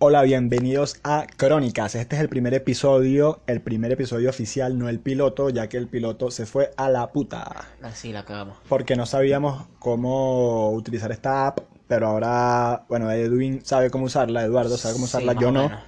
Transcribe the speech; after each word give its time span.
Hola, 0.00 0.22
bienvenidos 0.22 1.00
a 1.02 1.26
Crónicas. 1.36 1.94
Este 1.96 2.14
es 2.16 2.22
el 2.22 2.28
primer 2.28 2.54
episodio, 2.54 3.40
el 3.48 3.60
primer 3.60 3.90
episodio 3.92 4.30
oficial, 4.30 4.78
no 4.78 4.88
el 4.88 5.00
piloto, 5.00 5.50
ya 5.50 5.68
que 5.68 5.76
el 5.76 5.88
piloto 5.88 6.30
se 6.30 6.46
fue 6.46 6.70
a 6.76 6.88
la 6.88 7.08
puta. 7.10 7.66
Así 7.82 8.12
la 8.12 8.24
cagamos. 8.24 8.56
Porque 8.68 8.94
no 8.94 9.06
sabíamos 9.06 9.64
cómo 9.80 10.70
utilizar 10.70 11.10
esta 11.10 11.48
app, 11.48 11.58
pero 11.88 12.06
ahora, 12.06 12.84
bueno, 12.88 13.10
Edwin 13.10 13.64
sabe 13.64 13.90
cómo 13.90 14.04
usarla, 14.04 14.44
Eduardo 14.44 14.76
sabe 14.76 14.94
cómo 14.94 15.06
usarla, 15.06 15.32
Sí, 15.32 15.38
yo 15.40 15.50
no. 15.50 15.64
menos. 15.64 15.80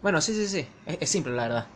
Bueno, 0.00 0.20
sí, 0.20 0.32
sí, 0.34 0.46
sí. 0.46 0.66
Es, 0.86 0.98
es 1.00 1.10
simple, 1.10 1.32
la 1.32 1.42
verdad. 1.42 1.66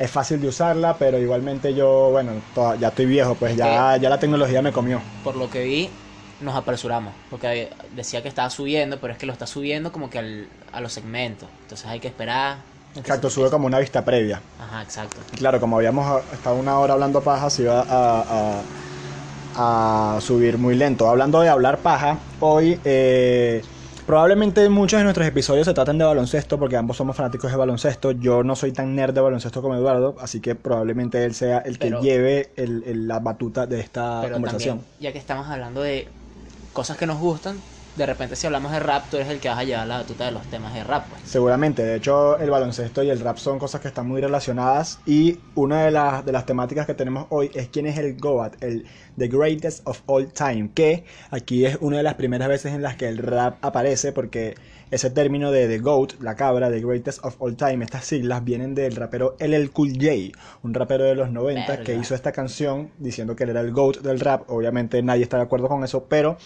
Es 0.00 0.10
fácil 0.10 0.40
de 0.40 0.48
usarla, 0.48 0.96
pero 0.98 1.18
igualmente 1.18 1.72
yo, 1.74 2.10
bueno, 2.10 2.32
toda- 2.54 2.74
ya 2.76 2.88
estoy 2.88 3.06
viejo, 3.06 3.36
pues 3.36 3.54
ya, 3.56 3.96
ya 3.96 4.08
la 4.08 4.18
tecnología 4.18 4.60
me 4.62 4.72
comió. 4.72 5.00
Por 5.22 5.36
lo 5.36 5.48
que 5.50 5.62
vi, 5.64 5.90
nos 6.40 6.54
apresuramos. 6.54 7.12
Porque 7.30 7.70
decía 7.94 8.22
que 8.22 8.28
estaba 8.28 8.50
subiendo, 8.50 8.98
pero 9.00 9.12
es 9.12 9.18
que 9.18 9.26
lo 9.26 9.32
está 9.32 9.46
subiendo 9.46 9.90
como 9.92 10.08
que 10.10 10.18
al- 10.18 10.48
a 10.72 10.80
los 10.80 10.92
segmentos. 10.92 11.48
Entonces 11.62 11.86
hay 11.86 12.00
que 12.00 12.08
esperar. 12.08 12.58
Exacto, 12.96 13.28
sube 13.30 13.50
como 13.50 13.66
una 13.66 13.78
vista 13.78 14.04
previa. 14.04 14.40
Ajá, 14.60 14.82
exacto. 14.82 15.18
Claro, 15.36 15.60
como 15.60 15.76
habíamos 15.76 16.22
estado 16.32 16.56
una 16.56 16.78
hora 16.78 16.94
hablando 16.94 17.20
paja, 17.22 17.48
se 17.50 17.62
iba 17.62 17.80
a, 17.82 18.62
a- 19.56 20.16
a 20.16 20.20
subir 20.20 20.58
muy 20.58 20.74
lento. 20.74 21.08
Hablando 21.08 21.40
de 21.40 21.48
hablar 21.48 21.78
paja, 21.78 22.18
hoy 22.40 22.78
eh, 22.84 23.62
probablemente 24.06 24.68
muchos 24.68 24.98
de 24.98 25.04
nuestros 25.04 25.26
episodios 25.26 25.66
se 25.66 25.74
traten 25.74 25.98
de 25.98 26.04
baloncesto, 26.04 26.58
porque 26.58 26.76
ambos 26.76 26.96
somos 26.96 27.16
fanáticos 27.16 27.50
de 27.50 27.56
baloncesto. 27.56 28.12
Yo 28.12 28.42
no 28.42 28.54
soy 28.56 28.72
tan 28.72 28.94
nerd 28.94 29.14
de 29.14 29.20
baloncesto 29.20 29.60
como 29.60 29.74
Eduardo, 29.74 30.16
así 30.20 30.40
que 30.40 30.54
probablemente 30.54 31.24
él 31.24 31.34
sea 31.34 31.58
el 31.58 31.78
que 31.78 31.88
Pero- 31.88 32.00
lleve 32.00 32.50
el- 32.56 32.84
el- 32.86 33.08
la 33.08 33.18
batuta 33.20 33.66
de 33.66 33.80
esta 33.80 34.20
Pero 34.22 34.34
conversación. 34.34 34.78
también, 34.78 34.96
ya 35.00 35.12
que 35.12 35.18
estamos 35.18 35.46
hablando 35.48 35.82
de 35.82 36.08
cosas 36.72 36.96
que 36.96 37.06
nos 37.06 37.18
gustan, 37.18 37.62
de 37.94 38.06
repente 38.06 38.36
si 38.36 38.46
hablamos 38.46 38.70
de 38.70 38.78
rap, 38.78 39.10
tú 39.10 39.16
eres 39.16 39.28
el 39.28 39.40
que 39.40 39.48
vas 39.48 39.58
a 39.58 39.64
llevar 39.64 39.86
la 39.86 39.98
batuta 39.98 40.24
de 40.24 40.30
los 40.30 40.46
temas 40.48 40.72
de 40.72 40.84
rap, 40.84 41.08
pues. 41.10 41.22
Seguramente, 41.24 41.82
de 41.84 41.96
hecho 41.96 42.38
el 42.38 42.48
baloncesto 42.48 43.02
y 43.02 43.10
el 43.10 43.18
rap 43.20 43.38
son 43.38 43.58
cosas 43.58 43.80
que 43.80 43.88
están 43.88 44.06
muy 44.06 44.20
relacionadas 44.20 45.00
y 45.04 45.40
una 45.54 45.84
de 45.84 45.90
las, 45.90 46.24
de 46.24 46.30
las 46.32 46.46
temáticas 46.46 46.86
que 46.86 46.94
tenemos 46.94 47.26
hoy 47.30 47.50
es 47.54 47.68
quién 47.68 47.86
es 47.86 47.98
el 47.98 48.16
GOAT, 48.16 48.62
el 48.62 48.86
The 49.16 49.28
Greatest 49.28 49.80
of 49.86 50.02
All 50.06 50.32
Time, 50.32 50.70
que 50.74 51.04
aquí 51.30 51.66
es 51.66 51.76
una 51.80 51.96
de 51.96 52.04
las 52.04 52.14
primeras 52.14 52.48
veces 52.48 52.72
en 52.72 52.82
las 52.82 52.96
que 52.96 53.08
el 53.08 53.18
rap 53.18 53.58
aparece 53.62 54.12
porque 54.12 54.54
ese 54.90 55.10
término 55.10 55.50
de 55.50 55.68
The 55.68 55.78
GOAT, 55.78 56.20
la 56.20 56.34
cabra, 56.34 56.70
The 56.70 56.80
Greatest 56.80 57.24
of 57.24 57.36
All 57.40 57.56
Time, 57.56 57.84
estas 57.84 58.04
siglas 58.04 58.44
vienen 58.44 58.74
del 58.74 58.96
rapero 58.96 59.36
LL 59.38 59.70
Cool 59.70 59.92
J, 59.94 60.38
un 60.62 60.74
rapero 60.74 61.04
de 61.04 61.14
los 61.14 61.30
90 61.30 61.66
Verga. 61.66 61.84
que 61.84 61.94
hizo 61.94 62.14
esta 62.14 62.32
canción 62.32 62.90
diciendo 62.98 63.36
que 63.36 63.44
él 63.44 63.50
era 63.50 63.60
el 63.60 63.72
GOAT 63.72 63.98
del 63.98 64.20
rap, 64.20 64.48
obviamente 64.48 65.02
nadie 65.02 65.22
está 65.22 65.36
de 65.36 65.44
acuerdo 65.44 65.68
con 65.68 65.84
eso, 65.84 66.04
pero 66.08 66.38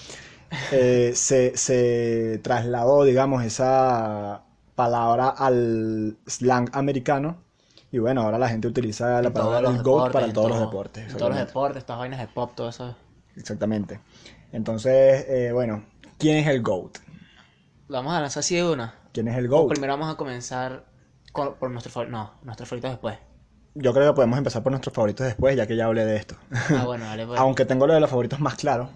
eh, 0.73 1.13
se, 1.15 1.57
se 1.57 2.41
trasladó, 2.43 3.05
digamos, 3.05 3.45
esa 3.45 4.43
palabra 4.75 5.29
al 5.29 6.17
slang 6.27 6.69
americano. 6.73 7.37
Y 7.91 7.99
bueno, 7.99 8.23
ahora 8.23 8.39
la 8.39 8.49
gente 8.49 8.69
utiliza 8.69 9.21
la 9.21 9.29
En 9.29 9.35
palabra 9.35 9.71
del 9.71 9.83
GOAT 9.83 10.13
para 10.13 10.33
todos 10.33 10.49
los 10.49 10.61
deportes. 10.61 11.11
En 11.11 11.17
todos 11.17 11.31
los 11.31 11.39
deportes, 11.39 11.85
todas 11.85 11.99
vainas 12.01 12.21
de 12.21 12.27
pop, 12.27 12.53
todo 12.55 12.71
eso. 12.71 12.97
Exactamente. 13.37 14.01
Entonces, 14.51 15.27
eh, 15.29 15.51
bueno, 15.53 15.85
¿quién 16.19 16.39
es 16.39 16.47
el 16.47 16.63
GOAT? 16.63 16.99
Lo 17.93 17.99
vamos 17.99 18.15
a 18.15 18.21
lanzar 18.23 18.41
así 18.41 18.55
de 18.57 18.65
una. 18.65 18.95
¿Quién 19.13 19.29
es 19.29 19.37
el 19.37 19.47
O 19.49 19.51
GOAT? 19.51 19.69
primero 19.69 19.93
vamos 19.93 20.11
a 20.11 20.17
comenzar 20.17 20.87
con- 21.31 21.57
por 21.57 21.71
nuestro 21.71 21.93
favor- 21.93 22.09
No, 22.09 22.33
nuestros 22.43 22.67
favoritos 22.67 22.91
después. 22.93 23.19
Yo 23.75 23.93
creo 23.93 24.13
que 24.13 24.17
podemos 24.17 24.39
empezar 24.39 24.63
por 24.63 24.73
nuestros 24.73 24.95
favoritos 24.95 25.27
después, 25.27 25.55
ya 25.57 25.67
que 25.67 25.77
ya 25.77 25.85
hablé 25.85 26.07
de 26.07 26.17
esto. 26.17 26.37
Ah, 26.71 26.85
bueno, 26.87 27.05
dale, 27.05 27.27
pues. 27.27 27.39
Aunque 27.39 27.67
tengo 27.67 27.87
lo 27.87 27.93
de 27.93 28.01
los 28.01 28.09
favoritos 28.09 28.41
más 28.41 28.55
claro, 28.55 28.89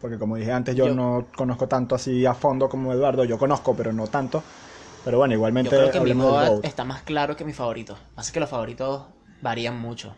porque 0.00 0.16
como 0.16 0.36
dije 0.36 0.50
antes, 0.50 0.74
yo, 0.74 0.86
Yo- 0.86 0.94
no 0.94 1.26
conozco 1.36 1.68
tanto 1.68 1.94
así 1.94 2.24
a 2.24 2.32
fondo 2.32 2.70
como 2.70 2.90
Eduardo. 2.94 3.24
Yo 3.26 3.36
conozco, 3.36 3.76
pero 3.76 3.92
no 3.92 4.06
tanto. 4.06 4.42
Pero 5.04 5.18
bueno, 5.18 5.34
igualmente 5.34 5.70
Yo 5.70 5.90
creo 5.90 5.92
que 5.92 6.00
mi 6.00 6.18
GOAT 6.18 6.64
está 6.64 6.84
más 6.84 7.02
claro 7.02 7.36
que 7.36 7.44
mi 7.44 7.52
favorito. 7.52 7.98
Así 8.16 8.32
que 8.32 8.40
los 8.40 8.48
favoritos 8.48 9.02
varían 9.42 9.78
mucho. 9.78 10.14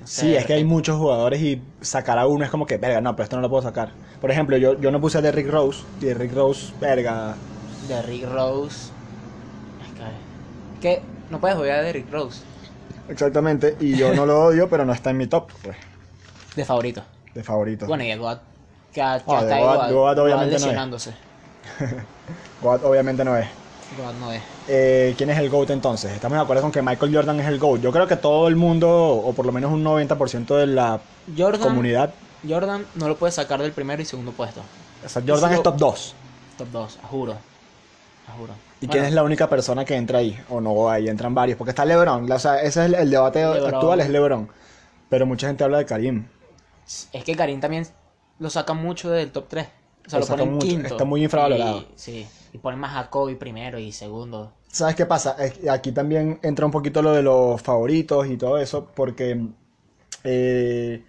No 0.00 0.06
sé, 0.06 0.20
Sí, 0.22 0.36
es 0.36 0.46
que 0.46 0.52
hay 0.54 0.64
muchos 0.64 0.96
jugadores 0.96 1.40
y 1.42 1.60
sacar 1.80 2.20
a 2.20 2.26
uno 2.28 2.44
es 2.44 2.50
como 2.52 2.66
que, 2.66 2.78
verga, 2.78 3.00
no, 3.00 3.16
pero 3.16 3.24
esto 3.24 3.34
no 3.36 3.42
lo 3.42 3.50
puedo 3.50 3.62
sacar. 3.62 3.90
Por 4.20 4.30
ejemplo, 4.30 4.56
yo, 4.56 4.80
yo 4.80 4.92
no 4.92 5.00
puse 5.00 5.18
a 5.18 5.22
Derrick 5.22 5.48
Rose, 5.50 5.82
y 6.00 6.04
Derrick 6.06 6.32
Rose, 6.32 6.72
verga. 6.80 7.34
De 7.88 8.02
Rick 8.02 8.28
Rose. 8.28 8.90
Es 10.74 10.80
que, 10.80 11.02
no 11.30 11.40
puedes 11.40 11.56
odiar 11.56 11.82
de 11.84 11.92
Rick 11.92 12.10
Rose. 12.10 12.40
Exactamente, 13.08 13.76
y 13.80 13.96
yo 13.96 14.14
no 14.14 14.24
lo 14.26 14.44
odio, 14.46 14.68
pero 14.68 14.84
no 14.84 14.92
está 14.92 15.10
en 15.10 15.18
mi 15.18 15.26
top, 15.26 15.50
pues, 15.62 15.76
De 16.56 16.64
favorito. 16.64 17.02
de 17.34 17.42
favorito. 17.42 17.86
Bueno, 17.86 18.04
y 18.04 18.10
el 18.10 18.18
GOAT. 18.18 18.40
Que, 18.92 19.00
el 19.00 19.06
Goat- 19.22 19.24
GOAT, 19.24 19.48
Goat 19.48 19.92
Goat 19.92 20.18
obviamente 20.18 20.58
no 20.58 20.70
es. 20.96 21.10
GOAT 22.62 22.84
obviamente 22.84 23.24
no 23.24 23.36
es. 23.36 23.46
Goat 23.98 24.14
no 24.16 24.32
es. 24.32 24.42
Eh, 24.68 25.14
¿Quién 25.18 25.30
es 25.30 25.38
el 25.38 25.50
GOAT 25.50 25.70
entonces? 25.70 26.12
Estamos 26.12 26.38
de 26.38 26.42
acuerdo 26.44 26.62
con 26.62 26.72
que 26.72 26.80
Michael 26.80 27.14
Jordan 27.14 27.40
es 27.40 27.46
el 27.48 27.58
GOAT. 27.58 27.80
Yo 27.80 27.92
creo 27.92 28.06
que 28.06 28.16
todo 28.16 28.48
el 28.48 28.56
mundo, 28.56 28.88
o 28.90 29.32
por 29.32 29.44
lo 29.46 29.52
menos 29.52 29.72
un 29.72 29.82
90% 29.84 30.56
de 30.56 30.66
la 30.68 31.00
Jordan, 31.36 31.60
comunidad, 31.60 32.14
Jordan 32.48 32.86
no 32.94 33.08
lo 33.08 33.16
puede 33.16 33.32
sacar 33.32 33.60
del 33.60 33.72
primero 33.72 34.00
y 34.00 34.04
segundo 34.04 34.32
puesto. 34.32 34.60
o 35.04 35.08
sea, 35.08 35.22
Jordan 35.26 35.52
es 35.54 35.62
top 35.62 35.76
2. 35.76 36.14
Top 36.58 36.68
2, 36.72 36.98
a 37.02 37.06
juro. 37.08 37.36
Juro. 38.32 38.60
¿Y 38.80 38.86
Bueno, 38.86 38.92
quién 38.92 39.04
es 39.04 39.12
la 39.12 39.22
única 39.22 39.48
persona 39.48 39.84
que 39.84 39.94
entra 39.96 40.18
ahí? 40.18 40.38
O 40.48 40.60
no, 40.60 40.88
ahí 40.90 41.08
entran 41.08 41.34
varios. 41.34 41.56
Porque 41.58 41.70
está 41.70 41.84
LeBron. 41.84 42.30
O 42.30 42.38
sea, 42.38 42.56
ese 42.60 42.80
es 42.80 42.86
el, 42.86 42.94
el 42.94 43.10
debate 43.10 43.40
LeBron. 43.40 43.74
actual, 43.74 44.00
es 44.00 44.08
LeBron. 44.10 44.50
Pero 45.08 45.26
mucha 45.26 45.46
gente 45.46 45.64
habla 45.64 45.78
de 45.78 45.86
Karim. 45.86 46.26
Es 47.12 47.24
que 47.24 47.34
Karim 47.36 47.60
también 47.60 47.86
lo 48.38 48.50
saca 48.50 48.74
mucho 48.74 49.10
del 49.10 49.32
top 49.32 49.48
3. 49.48 49.68
O 50.06 50.10
sea, 50.10 50.20
Lo 50.20 50.26
lo, 50.26 50.26
ponen 50.26 50.52
mucho, 50.52 50.66
quinto. 50.66 50.86
está 50.88 51.04
muy 51.04 51.22
infravalorado. 51.24 51.80
Y, 51.80 51.86
sí. 51.96 52.26
Y 52.52 52.58
ponen 52.58 52.78
más 52.80 52.96
a 52.96 53.10
Kobe 53.10 53.36
primero 53.36 53.78
y 53.78 53.92
segundo. 53.92 54.52
¿Sabes 54.68 54.96
qué 54.96 55.06
pasa? 55.06 55.36
Aquí 55.70 55.92
también 55.92 56.38
entra 56.42 56.66
un 56.66 56.72
poquito 56.72 57.00
lo 57.02 57.12
de 57.12 57.22
los 57.22 57.62
favoritos 57.62 58.26
y 58.26 58.36
todo 58.36 58.58
eso, 58.58 58.90
porque 58.94 59.46
eh, 60.24 61.04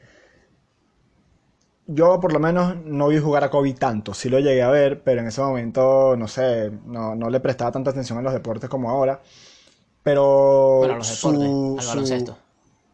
yo 1.88 2.20
por 2.20 2.34
lo 2.34 2.40
menos 2.40 2.76
no 2.86 3.08
vi 3.10 3.20
jugar 3.20 3.44
a 3.44 3.50
Kobe 3.50 3.74
tanto, 3.74 4.14
sí 4.14 4.30
lo 4.30 4.40
llegué 4.40 4.64
a 4.64 4.70
ver, 4.70 5.02
pero 5.02 5.22
en 5.22 5.28
ese 5.28 5.42
momento, 5.42 6.16
no 6.18 6.28
sé, 6.28 6.72
no, 6.86 7.16
no 7.16 7.30
le 7.30 7.40
prestaba 7.40 7.72
tanta 7.72 7.92
atención 7.92 8.18
a 8.20 8.22
los 8.22 8.34
deportes 8.34 8.70
como 8.70 8.90
ahora. 8.90 9.20
Pero 10.04 10.78
Bueno, 10.80 10.96
a 10.96 10.98
los 10.98 11.08
su- 11.08 11.32
deportes, 11.32 11.86
su-. 11.86 12.36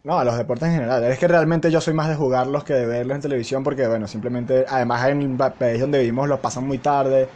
No, 0.03 0.17
a 0.17 0.23
los 0.25 0.37
deportes 0.37 0.67
en 0.69 0.75
general. 0.75 1.03
Es 1.03 1.19
que 1.19 1.27
realmente 1.27 1.69
yo 1.69 1.79
soy 1.79 1.93
más 1.93 2.09
de 2.09 2.15
jugarlos 2.15 2.63
que 2.63 2.73
de 2.73 2.85
verlos 2.85 3.15
en 3.15 3.21
televisión 3.21 3.63
porque, 3.63 3.87
bueno, 3.87 4.07
simplemente, 4.07 4.65
además 4.67 5.07
en 5.09 5.21
el 5.39 5.51
país 5.53 5.79
donde 5.79 5.99
vivimos 5.99 6.27
los 6.27 6.39
pasan 6.39 6.65
muy 6.67 6.79
tarde. 6.79 7.27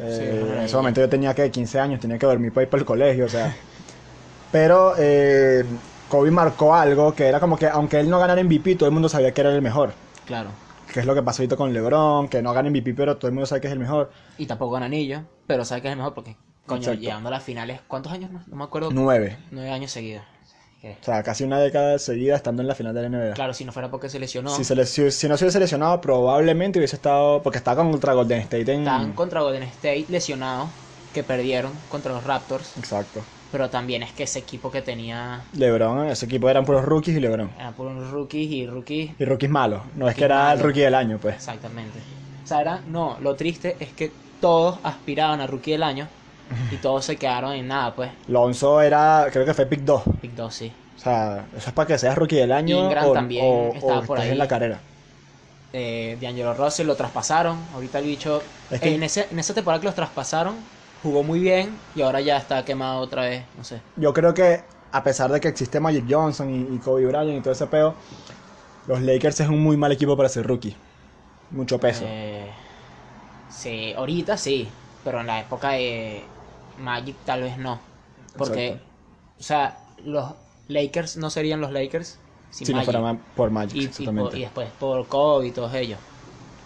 Eh, 0.00 0.16
Sí, 0.16 0.54
en 0.58 0.64
ese 0.64 0.76
momento 0.76 1.00
yo 1.00 1.08
tenía 1.08 1.34
que 1.34 1.50
15 1.50 1.78
años, 1.80 2.00
tenía 2.00 2.18
que 2.18 2.26
dormir 2.26 2.52
para 2.52 2.64
ir 2.64 2.70
para 2.70 2.80
el 2.80 2.86
colegio, 2.86 3.26
o 3.26 3.28
sea. 3.28 3.54
Pero 4.52 4.94
eh, 4.98 5.64
Kobe 6.08 6.30
marcó 6.30 6.74
algo 6.74 7.14
que 7.14 7.26
era 7.26 7.40
como 7.40 7.56
que, 7.58 7.66
aunque 7.66 8.00
él 8.00 8.08
no 8.08 8.18
ganara 8.18 8.40
MVP, 8.40 8.76
todo 8.76 8.88
el 8.88 8.92
mundo 8.94 9.08
sabía 9.08 9.32
que 9.32 9.40
era 9.42 9.54
el 9.54 9.60
mejor. 9.62 9.92
Claro. 10.26 10.50
Que 10.92 11.00
es 11.00 11.06
lo 11.06 11.14
que 11.14 11.22
pasó 11.22 11.42
ahorita 11.42 11.56
con 11.56 11.72
LeBron, 11.72 12.28
que 12.28 12.40
no 12.42 12.52
gana 12.52 12.70
MVP, 12.70 12.94
pero 12.94 13.16
todo 13.16 13.28
el 13.28 13.34
mundo 13.34 13.46
sabe 13.46 13.60
que 13.60 13.66
es 13.66 13.72
el 13.72 13.78
mejor. 13.78 14.10
Y 14.38 14.46
tampoco 14.46 14.72
gana 14.72 14.86
anillo, 14.86 15.22
pero 15.46 15.64
sabe 15.64 15.82
que 15.82 15.88
es 15.88 15.92
el 15.92 15.98
mejor 15.98 16.14
porque, 16.14 16.36
coño, 16.66 16.80
Exacto. 16.80 17.00
llegando 17.00 17.28
a 17.28 17.32
las 17.32 17.42
finales, 17.42 17.80
¿cuántos 17.86 18.12
años? 18.12 18.30
No, 18.30 18.42
no 18.46 18.56
me 18.56 18.64
acuerdo. 18.64 18.90
Nueve. 18.92 19.36
Nueve 19.50 19.70
años 19.70 19.90
seguidos. 19.90 20.22
O 20.82 21.04
sea, 21.04 21.24
casi 21.24 21.42
una 21.42 21.58
década 21.58 21.98
seguida 21.98 22.36
estando 22.36 22.62
en 22.62 22.68
la 22.68 22.74
final 22.74 22.94
de 22.94 23.02
la 23.02 23.08
NBA. 23.08 23.34
Claro, 23.34 23.52
si 23.52 23.64
no 23.64 23.72
fuera 23.72 23.90
porque 23.90 24.08
se 24.08 24.20
lesionó. 24.20 24.50
Si, 24.50 24.62
se 24.62 24.76
le- 24.76 24.86
si- 24.86 25.10
si 25.10 25.28
no 25.28 25.36
se 25.36 25.44
hubiese 25.44 25.54
seleccionado, 25.54 26.00
probablemente 26.00 26.78
hubiese 26.78 26.94
estado. 26.94 27.42
Porque 27.42 27.58
estaba 27.58 27.82
contra 27.82 28.12
Golden 28.14 28.40
State 28.42 28.72
en. 28.72 28.80
Estaban 28.82 29.12
contra 29.12 29.40
Golden 29.42 29.64
State 29.64 30.06
lesionados, 30.08 30.68
que 31.12 31.24
perdieron 31.24 31.72
contra 31.90 32.12
los 32.12 32.22
Raptors. 32.22 32.76
Exacto. 32.78 33.22
Pero 33.50 33.70
también 33.70 34.02
es 34.02 34.12
que 34.12 34.24
ese 34.24 34.40
equipo 34.40 34.70
que 34.70 34.82
tenía 34.82 35.42
LeBron, 35.54 36.08
ese 36.08 36.26
equipo 36.26 36.50
eran 36.50 36.64
puros 36.64 36.84
rookies 36.84 37.16
y 37.16 37.20
LeBron. 37.20 37.50
eran 37.58 37.74
puros 37.74 38.10
rookies 38.10 38.50
y 38.50 38.66
rookies. 38.66 39.12
Y 39.18 39.24
rookies 39.24 39.50
malos. 39.50 39.82
No 39.96 40.08
es 40.08 40.14
que 40.14 40.24
era 40.24 40.52
el 40.52 40.60
rookie 40.60 40.80
del 40.80 40.94
año, 40.94 41.18
pues. 41.20 41.34
Exactamente. 41.36 41.98
O 42.44 42.46
sea, 42.46 42.60
era, 42.60 42.82
no, 42.86 43.16
lo 43.20 43.34
triste 43.36 43.76
es 43.80 43.92
que 43.92 44.12
todos 44.40 44.78
aspiraban 44.82 45.40
a 45.40 45.46
rookie 45.46 45.72
del 45.72 45.82
año 45.82 46.08
y 46.72 46.76
todos 46.82 47.04
se 47.04 47.16
quedaron 47.16 47.52
en 47.54 47.68
nada, 47.68 47.94
pues. 47.94 48.10
Lonzo 48.26 48.80
era, 48.82 49.26
creo 49.32 49.44
que 49.44 49.54
fue 49.54 49.66
pick 49.66 49.80
2. 49.80 50.02
Pick 50.20 50.32
2, 50.32 50.54
sí. 50.54 50.72
O 50.96 51.00
sea, 51.00 51.46
eso 51.56 51.68
es 51.68 51.72
para 51.74 51.86
que 51.86 51.98
seas 51.98 52.16
rookie 52.16 52.36
del 52.36 52.52
año 52.52 52.76
Ingram 52.84 53.06
o, 53.06 53.12
también 53.12 53.44
o- 53.46 53.72
estaba 53.74 54.00
o 54.00 54.02
por 54.04 54.18
ahí. 54.18 54.30
en 54.30 54.38
la 54.38 54.48
carrera. 54.48 54.80
Eh, 55.72 56.16
D'Angelo 56.20 56.54
Russell 56.54 56.86
lo 56.86 56.96
traspasaron. 56.96 57.58
Ahorita 57.74 57.98
el 57.98 58.06
bicho. 58.06 58.42
Es 58.70 58.80
que- 58.80 58.94
en, 58.94 59.02
ese, 59.02 59.26
en 59.30 59.38
esa 59.38 59.54
temporada 59.54 59.80
que 59.80 59.86
los 59.86 59.94
traspasaron, 59.94 60.56
jugó 61.02 61.22
muy 61.22 61.40
bien 61.40 61.78
y 61.94 62.02
ahora 62.02 62.20
ya 62.20 62.36
está 62.36 62.64
quemado 62.64 63.00
otra 63.00 63.22
vez. 63.22 63.44
No 63.56 63.64
sé. 63.64 63.80
Yo 63.96 64.12
creo 64.12 64.34
que, 64.34 64.62
a 64.92 65.02
pesar 65.04 65.30
de 65.30 65.40
que 65.40 65.48
existe 65.48 65.80
Magic 65.80 66.04
Johnson 66.08 66.50
y, 66.50 66.74
y 66.74 66.78
Kobe 66.78 67.06
Bryant 67.06 67.38
y 67.38 67.40
todo 67.40 67.52
ese 67.52 67.66
peo, 67.66 67.94
los 68.86 69.00
Lakers 69.02 69.40
es 69.40 69.48
un 69.48 69.62
muy 69.62 69.76
mal 69.76 69.92
equipo 69.92 70.16
para 70.16 70.28
ser 70.28 70.46
rookie. 70.46 70.74
Mucho 71.50 71.78
peso. 71.78 72.04
Eh, 72.06 72.50
sí, 73.50 73.92
ahorita 73.96 74.36
sí, 74.36 74.68
pero 75.04 75.20
en 75.20 75.26
la 75.26 75.40
época 75.40 75.70
de 75.70 76.22
Magic 76.78 77.16
tal 77.24 77.42
vez 77.42 77.56
no. 77.58 77.80
Porque, 78.36 78.66
Exacto. 78.68 78.84
o 79.38 79.42
sea, 79.42 79.78
los 80.04 80.32
Lakers 80.68 81.16
no 81.16 81.30
serían 81.30 81.60
los 81.60 81.72
Lakers 81.72 82.18
sin 82.50 82.66
si 82.66 82.72
no 82.72 82.78
Magic. 82.78 82.92
fuera 82.92 83.00
ma- 83.00 83.18
por 83.34 83.50
Magic, 83.50 83.76
y, 83.98 84.04
y, 84.04 84.06
por- 84.08 84.36
y 84.36 84.40
después 84.42 84.68
por 84.78 85.06
Kobe 85.06 85.48
y 85.48 85.50
todos 85.52 85.74
ellos. 85.74 85.98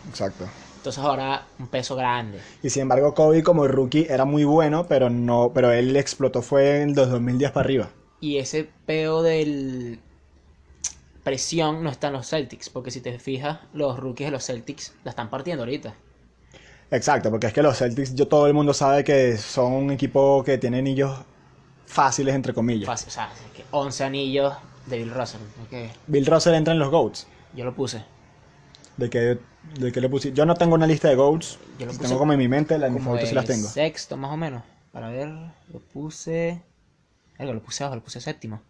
Exacto. 0.08 0.46
Entonces 0.82 1.04
ahora 1.04 1.46
un 1.60 1.68
peso 1.68 1.94
grande. 1.94 2.40
Y 2.60 2.68
sin 2.68 2.82
embargo, 2.82 3.14
Kobe 3.14 3.44
como 3.44 3.68
rookie 3.68 4.08
era 4.10 4.24
muy 4.24 4.42
bueno, 4.42 4.84
pero 4.88 5.10
no, 5.10 5.52
pero 5.54 5.70
él 5.70 5.94
explotó 5.94 6.42
fue 6.42 6.82
en 6.82 6.96
los 6.96 7.08
2010 7.08 7.52
para 7.52 7.64
arriba. 7.64 7.90
Y 8.18 8.38
ese 8.38 8.68
peo 8.84 9.22
del 9.22 10.00
presión 11.22 11.84
no 11.84 11.88
está 11.88 12.08
en 12.08 12.14
los 12.14 12.28
Celtics, 12.28 12.68
porque 12.68 12.90
si 12.90 13.00
te 13.00 13.16
fijas, 13.20 13.60
los 13.72 13.96
rookies 13.96 14.26
de 14.26 14.32
los 14.32 14.44
Celtics 14.44 14.92
la 15.04 15.10
están 15.10 15.30
partiendo 15.30 15.62
ahorita. 15.62 15.94
Exacto, 16.90 17.30
porque 17.30 17.46
es 17.46 17.52
que 17.52 17.62
los 17.62 17.78
Celtics, 17.78 18.16
yo 18.16 18.26
todo 18.26 18.48
el 18.48 18.52
mundo 18.52 18.74
sabe 18.74 19.04
que 19.04 19.38
son 19.38 19.72
un 19.72 19.92
equipo 19.92 20.42
que 20.42 20.58
tiene 20.58 20.80
anillos 20.80 21.16
fáciles, 21.86 22.34
entre 22.34 22.52
comillas. 22.52 22.86
Fácil, 22.86 23.06
o 23.06 23.12
sea, 23.12 23.30
es 23.32 23.56
que 23.56 23.64
11 23.70 24.02
anillos 24.02 24.52
de 24.86 24.98
Bill 24.98 25.14
Russell. 25.14 25.42
ok. 25.64 25.92
Bill 26.08 26.26
Russell 26.26 26.54
entra 26.54 26.72
en 26.72 26.80
los 26.80 26.90
GOATs. 26.90 27.28
Yo 27.54 27.64
lo 27.64 27.72
puse. 27.72 28.02
¿De 28.96 29.08
qué, 29.10 29.38
de 29.78 29.92
qué 29.92 30.00
le 30.00 30.08
puse? 30.08 30.32
Yo 30.32 30.44
no 30.46 30.54
tengo 30.54 30.74
una 30.74 30.86
lista 30.86 31.08
de 31.08 31.14
GOATs. 31.14 31.58
Yo 31.78 31.86
lo 31.86 31.92
puse 31.92 32.04
Tengo 32.04 32.18
como 32.18 32.32
en 32.32 32.38
mi 32.38 32.48
mente, 32.48 32.78
las 32.78 32.90
mis 32.90 33.02
favoritos 33.02 33.28
sí 33.30 33.34
las 33.34 33.44
tengo. 33.46 33.68
sexto 33.68 34.16
más 34.16 34.32
o 34.32 34.36
menos. 34.36 34.62
Para 34.92 35.08
ver, 35.08 35.28
lo 35.28 35.80
puse... 35.92 36.60
Algo, 37.38 37.54
lo 37.54 37.62
puse 37.62 37.82
abajo, 37.82 37.96
lo 37.96 38.02
puse 38.04 38.20
séptimo. 38.20 38.60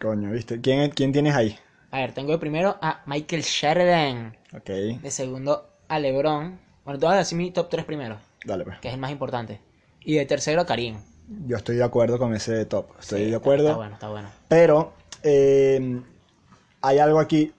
Coño, 0.00 0.30
¿viste? 0.30 0.60
¿Quién, 0.60 0.90
¿Quién 0.90 1.12
tienes 1.12 1.34
ahí? 1.34 1.58
A 1.90 1.98
ver, 1.98 2.12
tengo 2.14 2.32
de 2.32 2.38
primero 2.38 2.78
a 2.80 3.02
Michael 3.06 3.42
Sheridan. 3.42 4.36
Ok, 4.54 4.66
De 5.02 5.10
segundo 5.10 5.68
a 5.88 5.98
LeBron. 5.98 6.58
Bueno, 6.84 6.98
te 6.98 7.06
voy 7.06 7.14
a 7.14 7.18
decir 7.18 7.36
mi 7.38 7.50
top 7.50 7.68
3 7.68 7.84
primero, 7.84 8.16
dale 8.44 8.64
pues. 8.64 8.78
que 8.80 8.88
es 8.88 8.94
el 8.94 9.00
más 9.00 9.10
importante. 9.12 9.60
Y 10.00 10.14
de 10.14 10.26
tercero 10.26 10.60
a 10.62 10.66
Karim. 10.66 10.96
Yo 11.46 11.56
estoy 11.56 11.76
de 11.76 11.84
acuerdo 11.84 12.18
con 12.18 12.34
ese 12.34 12.64
top. 12.64 12.86
Estoy 12.98 13.18
Sí, 13.18 13.24
de 13.24 13.30
está- 13.30 13.38
acuerdo. 13.38 13.66
Está 13.68 13.76
bueno, 13.76 13.94
está 13.94 14.08
bueno. 14.08 14.28
Pero 14.48 14.92
eh, 15.22 16.00
hay 16.80 16.98
algo 16.98 17.20
aquí. 17.20 17.52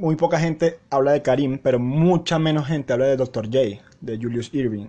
Muy 0.00 0.16
poca 0.16 0.40
gente 0.40 0.78
habla 0.88 1.12
de 1.12 1.20
Karim, 1.20 1.58
pero 1.58 1.78
mucha 1.78 2.38
menos 2.38 2.66
gente 2.66 2.94
habla 2.94 3.04
de 3.04 3.18
Dr. 3.18 3.44
J, 3.44 3.82
de 4.00 4.16
Julius 4.16 4.48
Irving. 4.54 4.86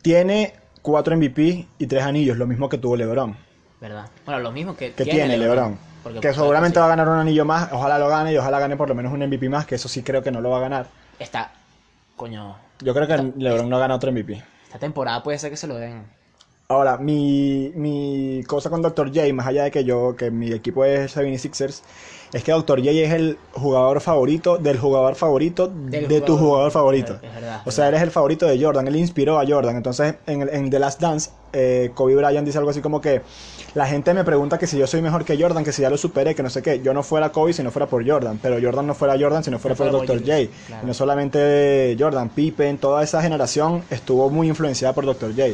Tiene 0.00 0.54
cuatro 0.80 1.14
MVP 1.14 1.68
y 1.76 1.86
tres 1.86 2.02
anillos, 2.04 2.38
lo 2.38 2.46
mismo 2.46 2.70
que 2.70 2.78
tuvo 2.78 2.96
LeBron. 2.96 3.36
¿Verdad? 3.82 4.08
Bueno, 4.24 4.40
lo 4.40 4.50
mismo 4.50 4.74
que, 4.74 4.94
Que 4.94 5.04
tiene 5.04 5.36
LeBron. 5.36 5.76
Que 6.04 6.20
pues, 6.22 6.36
seguramente 6.36 6.80
va 6.80 6.86
a 6.86 6.88
ganar 6.88 7.06
un 7.06 7.18
anillo 7.18 7.44
más. 7.44 7.70
Ojalá 7.70 7.98
lo 7.98 8.08
gane 8.08 8.32
y 8.32 8.38
ojalá 8.38 8.58
gane 8.58 8.78
por 8.78 8.88
lo 8.88 8.94
menos 8.94 9.12
un 9.12 9.20
MVP 9.20 9.46
más, 9.50 9.66
que 9.66 9.74
eso 9.74 9.90
sí 9.90 10.02
creo 10.02 10.22
que 10.22 10.30
no 10.30 10.40
lo 10.40 10.48
va 10.48 10.56
a 10.56 10.60
ganar. 10.60 10.86
Está... 11.18 11.52
Coño, 12.16 12.56
Yo 12.80 12.94
creo 12.94 13.06
que 13.06 13.32
LeBron 13.36 13.68
no 13.68 13.78
gana 13.78 13.94
otro 13.94 14.10
MVP. 14.10 14.42
esta 14.64 14.78
temporada 14.78 15.22
puede 15.22 15.38
ser 15.38 15.50
que 15.50 15.58
se 15.58 15.66
lo 15.66 15.74
den. 15.74 16.02
Ahora, 16.70 16.96
mi, 16.96 17.72
mi 17.76 18.42
cosa 18.46 18.70
con 18.70 18.80
Dr. 18.80 19.08
J, 19.08 19.32
más 19.34 19.46
allá 19.46 19.64
de 19.64 19.70
que 19.70 19.84
yo, 19.84 20.16
que 20.16 20.30
mi 20.30 20.50
equipo 20.52 20.84
es 20.86 21.14
76ers, 21.14 21.82
es 22.32 22.44
que 22.44 22.52
Dr. 22.52 22.78
J 22.80 22.90
es 22.90 23.12
el 23.12 23.38
jugador 23.52 24.00
favorito 24.00 24.58
del 24.58 24.78
jugador 24.78 25.14
favorito 25.14 25.66
Del 25.68 26.08
de 26.08 26.20
tu 26.20 26.36
jugador. 26.36 26.70
favorito. 26.70 27.18
Es 27.22 27.34
verdad, 27.34 27.62
O 27.64 27.70
sea, 27.70 27.88
eres 27.88 28.02
el 28.02 28.10
favorito 28.10 28.46
de 28.46 28.62
Jordan, 28.62 28.86
él 28.88 28.96
inspiró 28.96 29.38
a 29.40 29.46
Jordan. 29.46 29.76
Entonces, 29.76 30.14
en, 30.26 30.42
el- 30.42 30.48
en 30.50 30.68
The 30.70 30.78
Last 30.78 31.00
Dance, 31.00 31.30
eh, 31.52 31.90
Kobe 31.94 32.14
Bryant 32.16 32.44
dice 32.46 32.58
algo 32.58 32.70
así 32.70 32.80
como 32.82 33.00
que 33.00 33.22
la 33.74 33.86
gente 33.86 34.12
me 34.12 34.24
pregunta 34.24 34.58
que 34.58 34.66
si 34.66 34.76
yo 34.78 34.86
soy 34.86 35.00
mejor 35.02 35.24
que 35.24 35.40
Jordan, 35.40 35.64
que 35.64 35.72
si 35.72 35.82
ya 35.82 35.88
lo 35.90 35.96
superé, 35.96 36.34
que 36.34 36.42
no 36.42 36.50
sé 36.50 36.60
qué. 36.62 36.80
Yo 36.82 36.92
no 36.92 37.02
fuera 37.02 37.30
Kobe 37.32 37.52
si 37.52 37.62
no 37.62 37.70
fuera 37.70 37.86
por 37.86 38.06
Jordan, 38.06 38.38
pero 38.42 38.58
Jordan 38.60 38.86
no 38.86 38.94
fuera 38.94 39.16
Jordan 39.18 39.42
si 39.44 39.50
no 39.50 39.58
fuera 39.58 39.74
No 39.74 39.78
por 39.78 40.06
Dr. 40.06 40.18
J. 40.20 40.50
Claro. 40.66 40.82
Y 40.82 40.86
no 40.86 40.94
solamente 40.94 41.96
Jordan, 41.98 42.28
Pippen, 42.30 42.78
toda 42.78 43.02
esa 43.02 43.22
generación 43.22 43.84
estuvo 43.90 44.28
muy 44.30 44.48
influenciada 44.48 44.94
por 44.94 45.04
Dr. 45.06 45.30
J. 45.34 45.48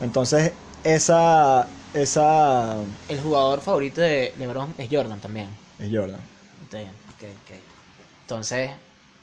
Entonces, 0.00 0.52
esa, 0.84 1.66
esa 1.94 2.76
El 3.08 3.20
jugador 3.20 3.60
favorito 3.60 4.00
de 4.00 4.32
LeBron 4.38 4.74
es 4.78 4.88
Jordan 4.90 5.18
también. 5.20 5.48
Es 5.78 5.90
Jordan. 5.92 6.28
Está 6.60 6.78
bien, 6.78 7.00
ok, 7.10 7.22
ok. 7.42 7.50
Entonces, 8.22 8.70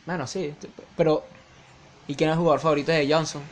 bueno, 0.05 0.27
sí. 0.27 0.57
Pero, 0.95 1.29
¿y 2.07 2.15
quién 2.15 2.29
es 2.31 2.35
el 2.35 2.39
jugador 2.39 2.61
favorito 2.61 2.91
de 2.93 3.11
Johnson? 3.11 3.51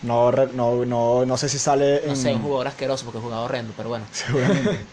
No, 0.00 0.30
no, 0.32 0.84
no, 0.84 1.24
no 1.26 1.36
sé 1.36 1.48
si 1.48 1.58
sale 1.58 2.08
No 2.08 2.14
en... 2.14 2.16
sé, 2.16 2.34
un 2.34 2.40
jugador 2.40 2.68
asqueroso 2.68 3.04
porque 3.04 3.18
jugaba 3.20 3.42
horrendo, 3.42 3.74
pero 3.76 3.90
bueno. 3.90 4.08
Seguramente. 4.10 4.88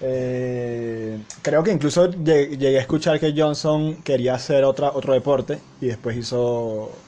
Eh, 0.00 1.26
creo 1.42 1.62
que 1.62 1.72
incluso 1.72 2.10
lle- 2.10 2.50
llegué 2.58 2.78
a 2.78 2.80
escuchar 2.82 3.20
que 3.20 3.32
Johnson 3.36 4.02
quería 4.02 4.34
hacer 4.34 4.64
otra, 4.64 4.92
otro 4.92 5.14
deporte 5.14 5.64
y 5.80 5.86
después 5.88 6.16
hizo... 6.16 7.03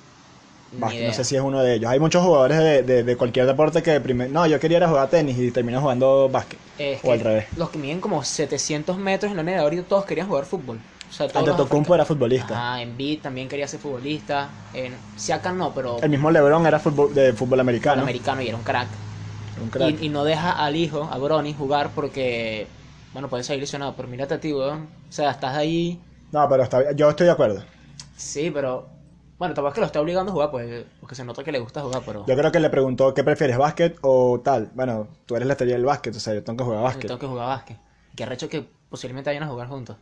Básquet. 0.80 1.06
No 1.06 1.12
sé 1.12 1.24
si 1.24 1.36
es 1.36 1.42
uno 1.42 1.62
de 1.62 1.74
ellos. 1.74 1.90
Hay 1.90 2.00
muchos 2.00 2.22
jugadores 2.22 2.58
de, 2.58 2.82
de- 2.82 3.02
de 3.04 3.16
cualquier 3.16 3.46
deporte 3.46 3.82
que 3.82 4.00
primero... 4.00 4.30
No, 4.32 4.46
yo 4.46 4.58
quería 4.60 4.78
ir 4.78 4.84
a 4.84 4.88
jugar 4.88 5.08
tenis 5.08 5.38
y 5.38 5.50
terminé 5.50 5.78
jugando 5.78 6.28
básquet. 6.28 6.58
Es 6.78 7.04
o 7.04 7.12
al 7.12 7.20
revés. 7.20 7.46
Los 7.56 7.70
que 7.70 7.78
miden 7.78 8.00
como 8.00 8.22
700 8.22 8.98
metros 8.98 9.30
en 9.30 9.36
la 9.36 9.42
neta 9.42 9.62
ahorita 9.62 9.84
todos 9.84 10.04
querían 10.04 10.28
jugar 10.28 10.44
fútbol. 10.44 10.78
O 11.08 11.12
sea, 11.12 11.26
Antetokounmpo 11.26 11.94
era 11.94 12.04
futbolista. 12.04 12.54
Ajá, 12.54 12.82
Embiid 12.82 13.22
también 13.22 13.48
quería 13.48 13.68
ser 13.68 13.80
futbolista. 13.80 14.50
En 14.74 14.98
Siakam 15.16 15.56
no, 15.56 15.72
pero 15.72 15.96
El 16.02 16.10
mismo 16.10 16.30
LeBron 16.30 16.66
era 16.66 16.78
fútbol, 16.78 17.14
de 17.14 17.32
fútbol 17.32 17.60
americano. 17.60 18.02
americano 18.02 18.42
y 18.42 18.48
era 18.48 18.56
un 18.56 18.64
crack. 18.64 18.88
Un 19.62 19.70
crack. 19.70 20.02
Y, 20.02 20.06
y 20.06 20.08
no 20.08 20.24
deja 20.24 20.50
al 20.52 20.76
hijo, 20.76 21.08
a 21.10 21.16
Brony, 21.18 21.54
jugar 21.54 21.90
porque, 21.94 22.66
bueno, 23.12 23.28
puede 23.28 23.44
salir 23.44 23.60
lesionado. 23.60 23.94
Pero 23.96 24.08
mírate 24.08 24.34
a 24.34 24.40
ti, 24.40 24.52
weón. 24.52 24.90
O 25.08 25.12
sea, 25.12 25.30
estás 25.30 25.56
ahí. 25.56 26.00
No, 26.32 26.48
pero 26.48 26.62
está 26.64 26.92
yo 26.92 27.08
estoy 27.10 27.26
de 27.26 27.32
acuerdo. 27.32 27.64
Sí, 28.16 28.50
pero. 28.50 28.95
Bueno, 29.38 29.54
tampoco 29.54 29.80
lo 29.80 29.86
está 29.86 30.00
obligando 30.00 30.30
a 30.30 30.32
jugar, 30.32 30.50
pues, 30.50 30.84
porque 30.98 31.14
se 31.14 31.24
nota 31.24 31.44
que 31.44 31.52
le 31.52 31.58
gusta 31.58 31.82
jugar, 31.82 32.02
pero. 32.06 32.24
Yo 32.26 32.36
creo 32.36 32.50
que 32.50 32.60
le 32.60 32.70
preguntó 32.70 33.12
qué 33.12 33.22
prefieres, 33.22 33.58
básquet 33.58 33.98
o 34.00 34.40
tal. 34.42 34.70
Bueno, 34.74 35.08
tú 35.26 35.36
eres 35.36 35.46
la 35.46 35.52
estrella 35.52 35.74
del 35.74 35.84
básquet, 35.84 36.16
o 36.16 36.20
sea, 36.20 36.34
yo 36.34 36.42
tengo 36.42 36.56
que 36.56 36.64
jugar 36.64 36.78
yo 36.78 36.84
básquet. 36.84 37.06
tengo 37.06 37.18
que 37.20 37.26
jugar 37.26 37.48
básquet. 37.48 37.78
Que 38.14 38.22
arrecho 38.22 38.48
que 38.48 38.66
posiblemente 38.88 39.28
vayan 39.30 39.42
a 39.42 39.48
jugar 39.48 39.68
juntos. 39.68 39.96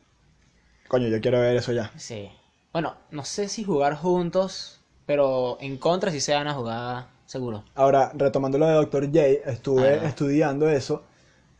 Coño, 0.86 1.08
yo 1.08 1.20
quiero 1.20 1.40
ver 1.40 1.56
eso 1.56 1.72
ya. 1.72 1.90
Sí. 1.96 2.30
Bueno, 2.72 2.94
no 3.10 3.24
sé 3.24 3.48
si 3.48 3.64
jugar 3.64 3.96
juntos, 3.96 4.80
pero 5.06 5.58
en 5.60 5.78
contra 5.78 6.10
sí 6.12 6.20
se 6.20 6.34
van 6.34 6.46
a 6.46 6.54
jugar 6.54 7.06
seguro. 7.26 7.64
Ahora, 7.74 8.12
retomando 8.14 8.58
lo 8.58 8.66
de 8.66 8.74
Dr. 8.74 9.06
J, 9.06 9.20
estuve 9.50 10.06
estudiando 10.06 10.68
eso. 10.68 11.02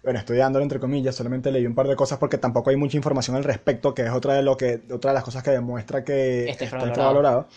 Bueno, 0.05 0.19
estudiándolo 0.19 0.63
entre 0.63 0.79
comillas, 0.79 1.15
solamente 1.15 1.51
leí 1.51 1.67
un 1.67 1.75
par 1.75 1.89
de 1.89 1.97
cosas 1.97 2.19
porque 2.19 2.37
tampoco 2.39 2.69
hay 2.71 2.77
mucha 2.77 2.97
información 2.97 3.37
al 3.37 3.45
respecto, 3.45 3.95
que 3.95 4.03
es 4.03 4.11
otra 4.11 4.35
de 4.35 4.43
lo 4.43 4.57
que 4.57 4.83
otra 4.93 5.11
de 5.13 5.15
las 5.15 5.25
cosas 5.25 5.43
que 5.43 5.51
demuestra 5.51 6.05
que 6.05 6.49
Está 6.51 6.65
infravalorado. 6.65 7.49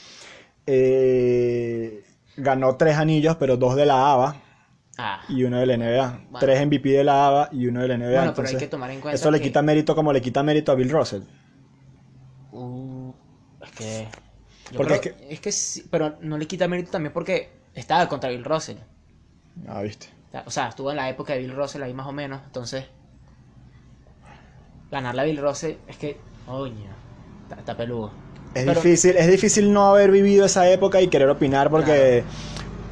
Eh, 0.66 2.04
ganó 2.38 2.76
tres 2.76 2.96
anillos, 2.98 3.36
pero 3.38 3.58
dos 3.58 3.76
de 3.76 3.86
la 3.86 4.12
ABA 4.14 4.36
Ah. 5.00 5.22
y 5.30 5.44
uno 5.44 5.60
de 5.60 5.66
la 5.66 5.74
NBA. 5.78 6.22
Bueno. 6.30 6.40
Tres 6.40 6.62
MVP 6.66 6.90
de 6.90 7.04
la 7.04 7.28
ABA 7.28 7.50
y 7.52 7.68
uno 7.68 7.82
de 7.82 7.88
la 7.88 7.94
NBA. 7.98 8.18
Bueno, 8.18 8.34
pero 8.36 8.48
hay 8.48 8.56
que 8.58 8.68
tomar 8.68 8.90
en 8.92 9.00
cuenta 9.02 9.16
Eso 9.16 9.30
le 9.30 9.38
que- 9.40 9.44
quita 9.46 9.62
mérito 9.62 9.96
como 9.96 10.12
le 10.14 10.22
quita 10.22 10.42
mérito 10.44 10.72
a 10.72 10.76
Bill 10.76 10.90
Russell. 10.90 11.22
Uh, 12.52 13.12
es 13.64 13.72
que. 13.72 14.08
yo 14.72 14.78
Porque 14.78 15.00
creo- 15.00 15.16
es 15.22 15.32
es 15.34 15.40
que 15.40 15.52
sí, 15.52 15.86
pero 15.92 16.16
no 16.22 16.38
le 16.38 16.48
quita 16.48 16.68
mérito 16.68 16.92
también 16.92 17.14
porque 17.14 17.50
estaba 17.76 18.08
contra 18.08 18.30
Bill 18.30 18.44
Russell. 18.44 18.78
Ah, 19.68 19.81
viste. 19.81 20.07
O 20.46 20.52
sea, 20.52 20.68
estuvo 20.69 20.92
en 20.92 20.98
la 20.98 21.10
época 21.10 21.34
de 21.34 21.40
Bill 21.40 21.56
Russell 21.56 21.81
ahí 21.84 21.94
más 21.94 22.07
o 22.07 22.12
menos. 22.12 22.42
Entonces, 22.46 22.86
ganarle 24.92 25.22
a 25.22 25.26
Bill 25.26 25.38
Russell 25.42 25.76
es 25.88 25.98
que, 25.98 26.18
coño, 26.46 26.90
está, 27.44 27.56
está 27.56 27.78
peludo. 27.78 28.12
Es 28.54 28.66
Pero- 28.66 28.81
difícil, 28.81 29.16
es 29.18 29.28
difícil 29.30 29.72
no 29.74 29.88
haber 29.90 30.12
vivido 30.12 30.46
esa 30.46 30.69
época 30.69 31.02
y 31.02 31.07
querer 31.07 31.30
opinar 31.30 31.69
porque, 31.69 32.24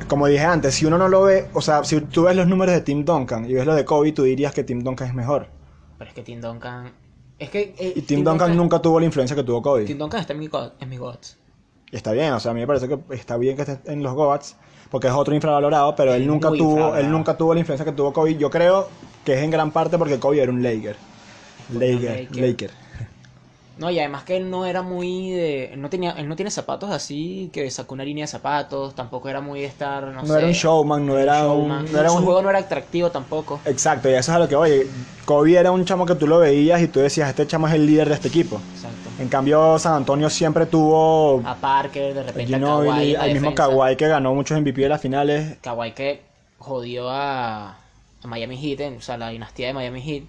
como 0.08 0.27
dije 0.27 0.44
antes, 0.44 0.75
si 0.75 0.86
uno 0.86 0.98
no 0.98 1.08
lo 1.08 1.24
ve, 1.24 1.48
o 1.54 1.62
sea, 1.62 1.84
si 1.84 2.00
tú 2.01 2.24
ves 2.24 2.36
los 2.36 2.48
números 2.48 2.75
de 2.75 2.82
Tim 2.82 3.06
Duncan 3.06 3.50
y 3.50 3.54
ves 3.54 3.65
lo 3.65 3.74
de 3.75 3.86
Kobe, 3.86 4.12
tú 4.12 4.24
dirías 4.24 4.54
que 4.54 4.63
Tim 4.63 4.84
Duncan 4.84 5.08
es 5.08 5.13
mejor. 5.13 5.48
Pero 5.98 6.10
es 6.10 6.15
que 6.15 6.24
Tim 6.24 6.42
Duncan. 6.42 6.92
Es 7.39 7.50
que. 7.50 7.74
eh, 7.77 7.94
Y 7.96 8.01
Tim, 8.01 8.24
Duncan, 8.24 8.56
nunca 8.56 8.82
tuvo 8.82 9.00
la 9.00 9.06
influencia 9.06 9.36
que 9.36 9.44
tuvo 9.44 9.62
Kobe. 9.62 9.86
Tim 9.86 9.98
Duncan 9.98 10.22
está 10.22 10.34
en 10.34 10.39
mi, 10.39 10.50
en 10.80 10.89
mi 10.89 10.98
gods. 10.98 11.38
Y 11.92 11.96
está 11.96 12.12
bien, 12.12 12.34
o 12.34 12.39
sea, 12.39 12.51
a 12.51 12.54
mí 12.54 12.60
me 12.60 12.68
parece 12.68 12.88
que 12.88 12.98
está 13.12 13.38
bien 13.38 13.56
que 13.56 13.62
esté 13.62 13.80
en 13.92 14.04
los 14.04 14.13
Goats, 14.13 14.56
porque 14.89 15.08
es 15.08 15.13
otro 15.13 15.36
infravalorado, 15.36 15.96
pero 15.96 16.13
él 16.13 16.25
nunca 16.27 16.50
muy 16.50 16.58
tuvo, 16.58 16.96
él 16.96 17.12
nunca 17.12 17.38
tuvo 17.38 17.54
la 17.54 17.60
influencia 17.60 17.86
que 17.86 17.92
tuvo 17.92 18.13
Kobe. 18.13 18.36
Yo 18.36 18.50
creo 18.50 18.88
que 19.24 19.34
es 19.34 19.42
en 19.42 19.51
gran 19.51 19.72
parte 19.72 19.98
porque 19.98 20.20
Kobe 20.20 20.42
era 20.42 20.51
un 20.51 20.63
Laker. 20.63 20.96
Un 21.74 21.80
Laker, 21.80 22.22
Laker. 22.22 22.42
Laker. 22.42 22.72
No, 23.77 23.92
y 23.92 24.00
además 24.00 24.24
que 24.24 24.38
él 24.38 24.50
no 24.50 24.65
era 24.65 24.82
muy 24.82 25.32
de. 25.32 25.74
Él 25.74 25.82
no, 25.82 25.89
tenía, 25.89 26.12
él 26.12 26.30
no 26.30 26.36
tiene 26.38 26.50
zapatos 26.50 26.92
así, 26.92 27.50
que 27.51 27.70
sacó 27.70 27.94
una 27.94 28.06
línea 28.06 28.24
de 28.24 28.27
zapatos. 28.27 28.96
Tampoco 28.96 29.27
era 29.27 29.42
muy 29.42 29.60
de 29.62 29.65
estar. 29.65 30.04
No, 30.06 30.22
No 30.22 30.25
sé, 30.25 30.38
era 30.38 30.48
un 30.48 30.54
showman, 30.54 31.06
no 31.06 31.18
era 31.18 31.46
un, 31.46 31.68
showman. 31.68 31.92
no 31.92 32.00
era 32.00 32.10
Su 32.10 32.18
un 32.18 32.24
juego 32.24 32.42
no 32.42 32.50
era 32.50 32.60
atractivo 32.60 33.12
tampoco. 33.12 33.60
Exacto, 33.65 34.10
y 34.10 34.13
eso 34.13 34.32
es 34.32 34.36
a 34.36 34.39
lo 34.39 34.48
que 34.48 34.56
oye. 34.56 34.88
Kobe 35.25 35.56
era 35.58 35.72
un 35.72 35.84
chamo 35.84 36.06
que 36.06 36.15
tú 36.15 36.25
lo 36.25 36.39
veías 36.39 36.82
y 36.82 36.88
tú 36.88 37.01
decías, 37.01 37.27
este 37.27 37.46
chamo 37.48 37.68
es 37.68 37.74
el 37.74 37.86
líder 37.86 38.08
de 38.08 38.15
este 38.15 38.30
equipo. 38.30 38.62
Exacto. 38.75 39.04
En 39.19 39.29
cambio, 39.29 39.79
San 39.79 39.93
Antonio 39.93 40.29
siempre 40.29 40.65
tuvo 40.65 41.41
A 41.45 41.55
Parker, 41.55 42.13
de 42.13 42.24
repente 42.24 42.55
a 42.55 42.60
Kawhi. 42.60 43.15
Al 43.15 43.31
mismo. 43.34 43.55
Kawhi 43.55 43.95
que 43.95 44.07
ganó 44.07 44.34
muchos 44.36 44.60
MVP 44.60 44.81
de 44.81 44.89
las 44.89 45.01
finales. 45.01 45.57
Kawhi 45.62 45.91
que 45.93 46.22
jodió 46.60 47.10
a, 47.10 47.69
a 48.24 48.27
Miami 48.27 48.57
Heat, 48.57 48.81
en- 48.81 48.98
o 48.98 49.01
sea, 49.01 49.17
la 49.17 49.29
dinastía 49.29 49.67
de 49.67 49.74
Miami 49.74 50.01
Heat. 50.01 50.24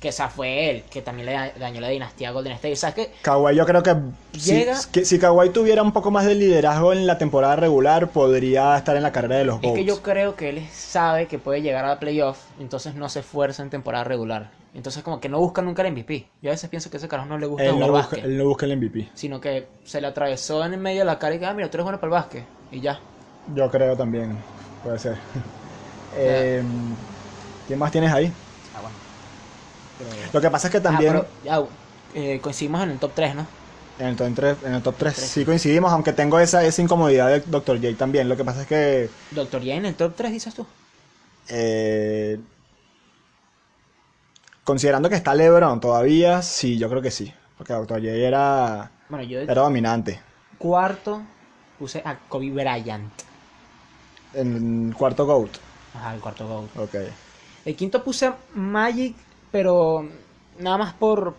Que 0.00 0.08
esa 0.08 0.28
fue 0.28 0.70
él, 0.70 0.84
que 0.90 1.02
también 1.02 1.26
le 1.26 1.32
da- 1.32 1.52
dañó 1.58 1.80
la 1.80 1.88
dinastía 1.88 2.30
Golden 2.30 2.54
State. 2.54 2.76
¿Sabes 2.76 2.94
qué? 2.94 3.12
Kawhi 3.22 3.54
yo 3.54 3.66
creo 3.66 3.82
que 3.82 3.94
si, 4.32 4.54
Llega- 4.54 4.80
que 4.92 5.04
si 5.04 5.18
Kawhi 5.18 5.50
tuviera 5.50 5.82
un 5.82 5.92
poco 5.92 6.10
más 6.10 6.24
de 6.26 6.34
liderazgo 6.34 6.92
en 6.92 7.06
la 7.06 7.18
temporada 7.18 7.56
regular, 7.56 8.10
podría 8.10 8.76
estar 8.76 8.96
en 8.96 9.02
la 9.02 9.12
carrera 9.12 9.36
de 9.36 9.44
los 9.44 9.62
Es 9.62 9.72
que 9.72 9.84
yo 9.84 10.02
creo 10.02 10.36
que 10.36 10.48
él 10.48 10.66
sabe 10.72 11.26
que 11.26 11.38
puede 11.38 11.60
llegar 11.62 11.84
a 11.84 11.88
la 11.88 12.00
playoff, 12.00 12.38
entonces 12.58 12.94
no 12.94 13.08
se 13.08 13.20
esfuerza 13.20 13.62
en 13.62 13.70
temporada 13.70 14.04
regular. 14.04 14.50
Entonces 14.72 15.02
como 15.02 15.20
que 15.20 15.28
no 15.28 15.38
busca 15.38 15.60
nunca 15.62 15.82
el 15.82 15.88
MVP. 15.88 16.26
Yo 16.40 16.50
a 16.50 16.52
veces 16.52 16.70
pienso 16.70 16.90
que 16.90 16.96
a 16.96 16.98
ese 16.98 17.08
carajo 17.08 17.28
no 17.28 17.36
le 17.38 17.46
gusta 17.46 17.64
él, 17.64 17.72
no 17.72 17.74
jugar 17.86 17.90
busca, 17.90 18.16
básquet, 18.16 18.24
él 18.30 18.38
no 18.38 18.44
busca 18.46 18.66
el 18.66 18.72
MVP. 18.72 19.08
sino 19.14 19.40
que 19.40 19.66
se 19.84 20.00
le 20.00 20.06
atravesó 20.06 20.64
en 20.64 20.74
el 20.74 20.80
medio 20.80 21.00
de 21.00 21.04
la 21.06 21.18
cara 21.18 21.34
y 21.34 21.38
que, 21.38 21.46
ah, 21.46 21.52
mira, 21.52 21.68
tú 21.70 21.76
eres 21.76 21.84
bueno 21.84 22.00
para 22.00 22.08
el 22.08 22.12
básquet. 22.22 22.44
Y 22.70 22.80
ya. 22.80 23.00
Yo 23.54 23.68
creo 23.70 23.96
también, 23.96 24.38
puede 24.82 24.98
ser. 24.98 25.18
Eh, 26.12 26.60
¿Quién 27.66 27.78
más 27.78 27.92
tienes 27.92 28.12
ahí? 28.12 28.32
Lo 30.32 30.40
que 30.40 30.50
pasa 30.50 30.68
es 30.68 30.72
que 30.72 30.80
también 30.80 31.16
Ah, 31.16 31.24
pero 31.44 31.66
ya, 31.66 31.68
eh, 32.14 32.40
coincidimos 32.40 32.82
en 32.82 32.90
el 32.90 32.98
top 32.98 33.12
3, 33.14 33.34
¿no? 33.34 33.46
en, 33.98 34.06
el 34.06 34.16
top 34.16 34.34
3, 34.34 34.56
en 34.64 34.74
el 34.74 34.82
top 34.82 34.96
3 34.96 35.14
Tres. 35.14 35.28
sí 35.28 35.44
coincidimos, 35.44 35.92
aunque 35.92 36.12
tengo 36.12 36.38
esa, 36.38 36.64
esa 36.64 36.80
incomodidad 36.82 37.28
de 37.28 37.40
Dr. 37.40 37.80
J 37.80 37.96
también. 37.98 38.28
Lo 38.28 38.36
que 38.36 38.44
pasa 38.44 38.62
es 38.62 38.66
que 38.66 39.10
Doctor 39.30 39.60
J 39.60 39.74
en 39.74 39.84
el 39.86 39.94
top 39.94 40.14
3, 40.16 40.32
dices 40.32 40.54
tú. 40.54 40.66
eh, 41.48 42.38
considerando 44.64 45.08
que 45.08 45.16
está 45.16 45.34
LeBron 45.34 45.80
todavía, 45.80 46.42
sí, 46.42 46.78
yo 46.78 46.88
creo 46.88 47.02
que 47.02 47.10
sí. 47.10 47.32
Porque 47.58 47.74
Dr. 47.74 48.00
J 48.00 48.10
era, 48.10 48.90
Bueno, 49.08 49.24
yo 49.24 49.40
era 49.40 49.62
dominante. 49.62 50.20
cuarto 50.58 51.22
puse 51.78 52.02
a 52.04 52.16
Kobe 52.28 52.50
Bryant. 52.50 53.12
En 54.32 54.88
el 54.88 54.94
cuarto 54.94 55.26
GOAT. 55.26 55.50
Ajá, 55.94 56.14
el 56.14 56.20
cuarto 56.20 56.46
GOAT. 56.46 56.76
Ok. 56.78 56.94
El 57.64 57.76
quinto 57.76 58.02
puse 58.02 58.26
a 58.26 58.36
Magic, 58.54 59.14
pero 59.50 60.06
nada 60.58 60.78
más 60.78 60.94
por 60.94 61.34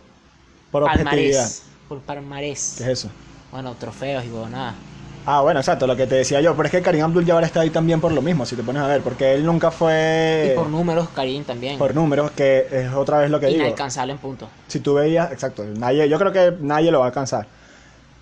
Por 0.70 0.84
palmarés. 0.84 1.62
Por 1.88 2.00
palmarés. 2.00 2.74
¿Qué 2.78 2.84
es 2.84 2.90
eso? 2.90 3.10
Bueno, 3.50 3.74
trofeos 3.78 4.24
y 4.24 4.28
nada. 4.50 4.74
Ah, 5.24 5.40
bueno, 5.40 5.60
exacto, 5.60 5.86
lo 5.86 5.94
que 5.94 6.06
te 6.06 6.16
decía 6.16 6.40
yo. 6.40 6.56
Pero 6.56 6.66
es 6.66 6.72
que 6.72 6.82
Karim 6.82 7.04
Abdul-Jabbar 7.04 7.44
está 7.44 7.60
ahí 7.60 7.70
también 7.70 8.00
por 8.00 8.10
lo 8.10 8.22
mismo, 8.22 8.44
si 8.44 8.56
te 8.56 8.62
pones 8.62 8.82
a 8.82 8.88
ver. 8.88 9.02
Porque 9.02 9.34
él 9.34 9.46
nunca 9.46 9.70
fue... 9.70 10.50
y 10.52 10.56
por 10.56 10.68
números, 10.68 11.08
Karim 11.14 11.44
también. 11.44 11.78
Por 11.78 11.94
números, 11.94 12.32
que 12.32 12.66
es 12.70 12.92
otra 12.92 13.18
vez 13.18 13.30
lo 13.30 13.38
que 13.38 13.46
digo. 13.46 13.60
Inalcanzable 13.60 14.14
en 14.14 14.18
puntos. 14.18 14.48
Si 14.66 14.80
tú 14.80 14.94
veías, 14.94 15.30
exacto, 15.30 15.64
nadie, 15.64 16.08
yo 16.08 16.18
creo 16.18 16.32
que 16.32 16.56
nadie 16.60 16.90
lo 16.90 16.98
va 16.98 17.04
a 17.04 17.08
alcanzar. 17.08 17.46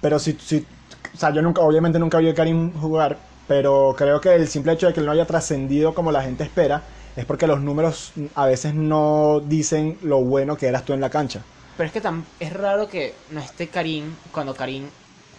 Pero 0.03 0.19
si, 0.19 0.33
si 0.35 0.67
o 1.15 1.17
sea, 1.17 1.31
yo 1.31 1.41
nunca, 1.43 1.63
obviamente 1.63 1.99
nunca 1.99 2.19
vi 2.19 2.29
a 2.29 2.35
Karim 2.35 2.73
jugar, 2.79 3.17
pero 3.49 3.95
creo 3.97 4.21
que 4.21 4.35
el 4.35 4.49
simple 4.49 4.73
hecho 4.73 4.87
de 4.87 4.93
que 4.93 5.01
él 5.01 5.07
no 5.07 5.13
haya 5.13 5.27
trascendido 5.27 5.95
como 5.95 6.13
la 6.13 6.23
gente 6.23 6.45
espera 6.45 6.83
es 7.17 7.25
porque 7.25 7.47
los 7.47 7.61
números 7.61 8.13
a 8.35 8.47
veces 8.47 8.75
no 8.75 9.41
dicen 9.41 9.99
lo 10.03 10.23
bueno 10.23 10.57
que 10.57 10.67
eras 10.67 10.85
tú 10.85 10.93
en 10.93 11.01
la 11.01 11.11
cancha. 11.11 11.43
Pero 11.77 11.87
es 11.87 11.93
que 11.93 12.03
es 12.41 12.53
raro 12.53 12.89
que 12.89 13.15
no 13.31 13.41
esté 13.41 13.69
Karim 13.69 14.15
cuando 14.33 14.55
Karim. 14.55 14.85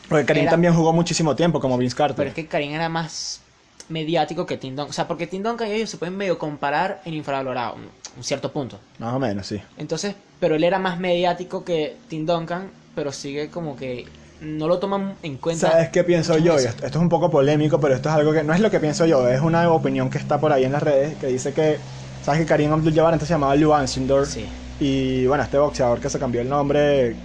Porque 0.09 0.25
Karim 0.25 0.43
Era- 0.43 0.51
también 0.51 0.73
jugó 0.73 0.91
muchísimo 0.91 1.35
tiempo 1.35 1.59
como 1.59 1.77
Vince 1.77 1.95
Carter. 1.95 2.15
Pero 2.17 2.29
es 2.29 2.35
que 2.35 2.47
Karim 2.47 2.73
era 2.73 2.89
más 2.89 3.41
mediático 3.89 4.45
que 4.45 4.57
Tim 4.57 4.75
Duncan. 4.75 4.89
O 4.89 4.93
sea, 4.93 5.07
porque 5.07 5.27
Tim 5.27 5.43
Duncan 5.43 5.67
y 5.67 5.71
ellos 5.73 5.89
se 5.89 5.97
pueden 5.97 6.17
medio 6.17 6.37
comparar 6.39 7.01
en 7.05 7.13
infravalorado, 7.13 7.75
un, 7.75 7.89
un 8.17 8.23
cierto 8.23 8.51
punto. 8.51 8.79
Más 8.99 9.13
o 9.13 9.19
menos, 9.19 9.47
sí. 9.47 9.61
Entonces, 9.77 10.15
pero 10.39 10.55
él 10.55 10.63
era 10.63 10.79
más 10.79 10.99
mediático 10.99 11.63
que 11.63 11.95
Tim 12.07 12.25
Duncan, 12.25 12.71
pero 12.95 13.11
sigue 13.11 13.49
como 13.49 13.75
que 13.75 14.05
no 14.41 14.67
lo 14.67 14.79
toman 14.79 15.15
en 15.23 15.37
cuenta. 15.37 15.71
¿Sabes 15.71 15.89
qué 15.89 16.03
pienso 16.03 16.37
yo? 16.37 16.57
Esto, 16.57 16.85
es 16.85 16.95
un 16.95 17.09
poco 17.09 17.29
polémico, 17.29 17.79
pero 17.79 17.95
esto 17.95 18.09
es 18.09 18.15
algo 18.15 18.33
que 18.33 18.43
no 18.43 18.53
es 18.53 18.59
lo 18.59 18.69
que 18.69 18.79
pienso 18.79 19.05
yo, 19.05 19.27
es 19.27 19.41
una 19.41 19.69
opinión 19.71 20.09
que 20.09 20.17
está 20.17 20.39
por 20.39 20.51
ahí 20.51 20.63
en 20.63 20.71
las 20.71 20.83
redes 20.83 21.15
que 21.17 21.27
dice 21.27 21.53
que, 21.53 21.77
¿sabes 22.23 22.41
que 22.41 22.45
Karim 22.47 22.73
Abdul-Jabbar 22.73 23.13
antes 23.13 23.27
se 23.27 23.33
llamaba 23.35 23.55
Lou 23.55 23.73
Ansindor? 23.73 24.25
Sí. 24.25 24.45
Y 24.79 25.25
bueno, 25.27 25.43
este 25.43 25.57
boxeador 25.57 25.99
que 25.99 26.09
se 26.09 26.17
cambió 26.17 26.41
el 26.41 26.49
nombre 26.49 27.15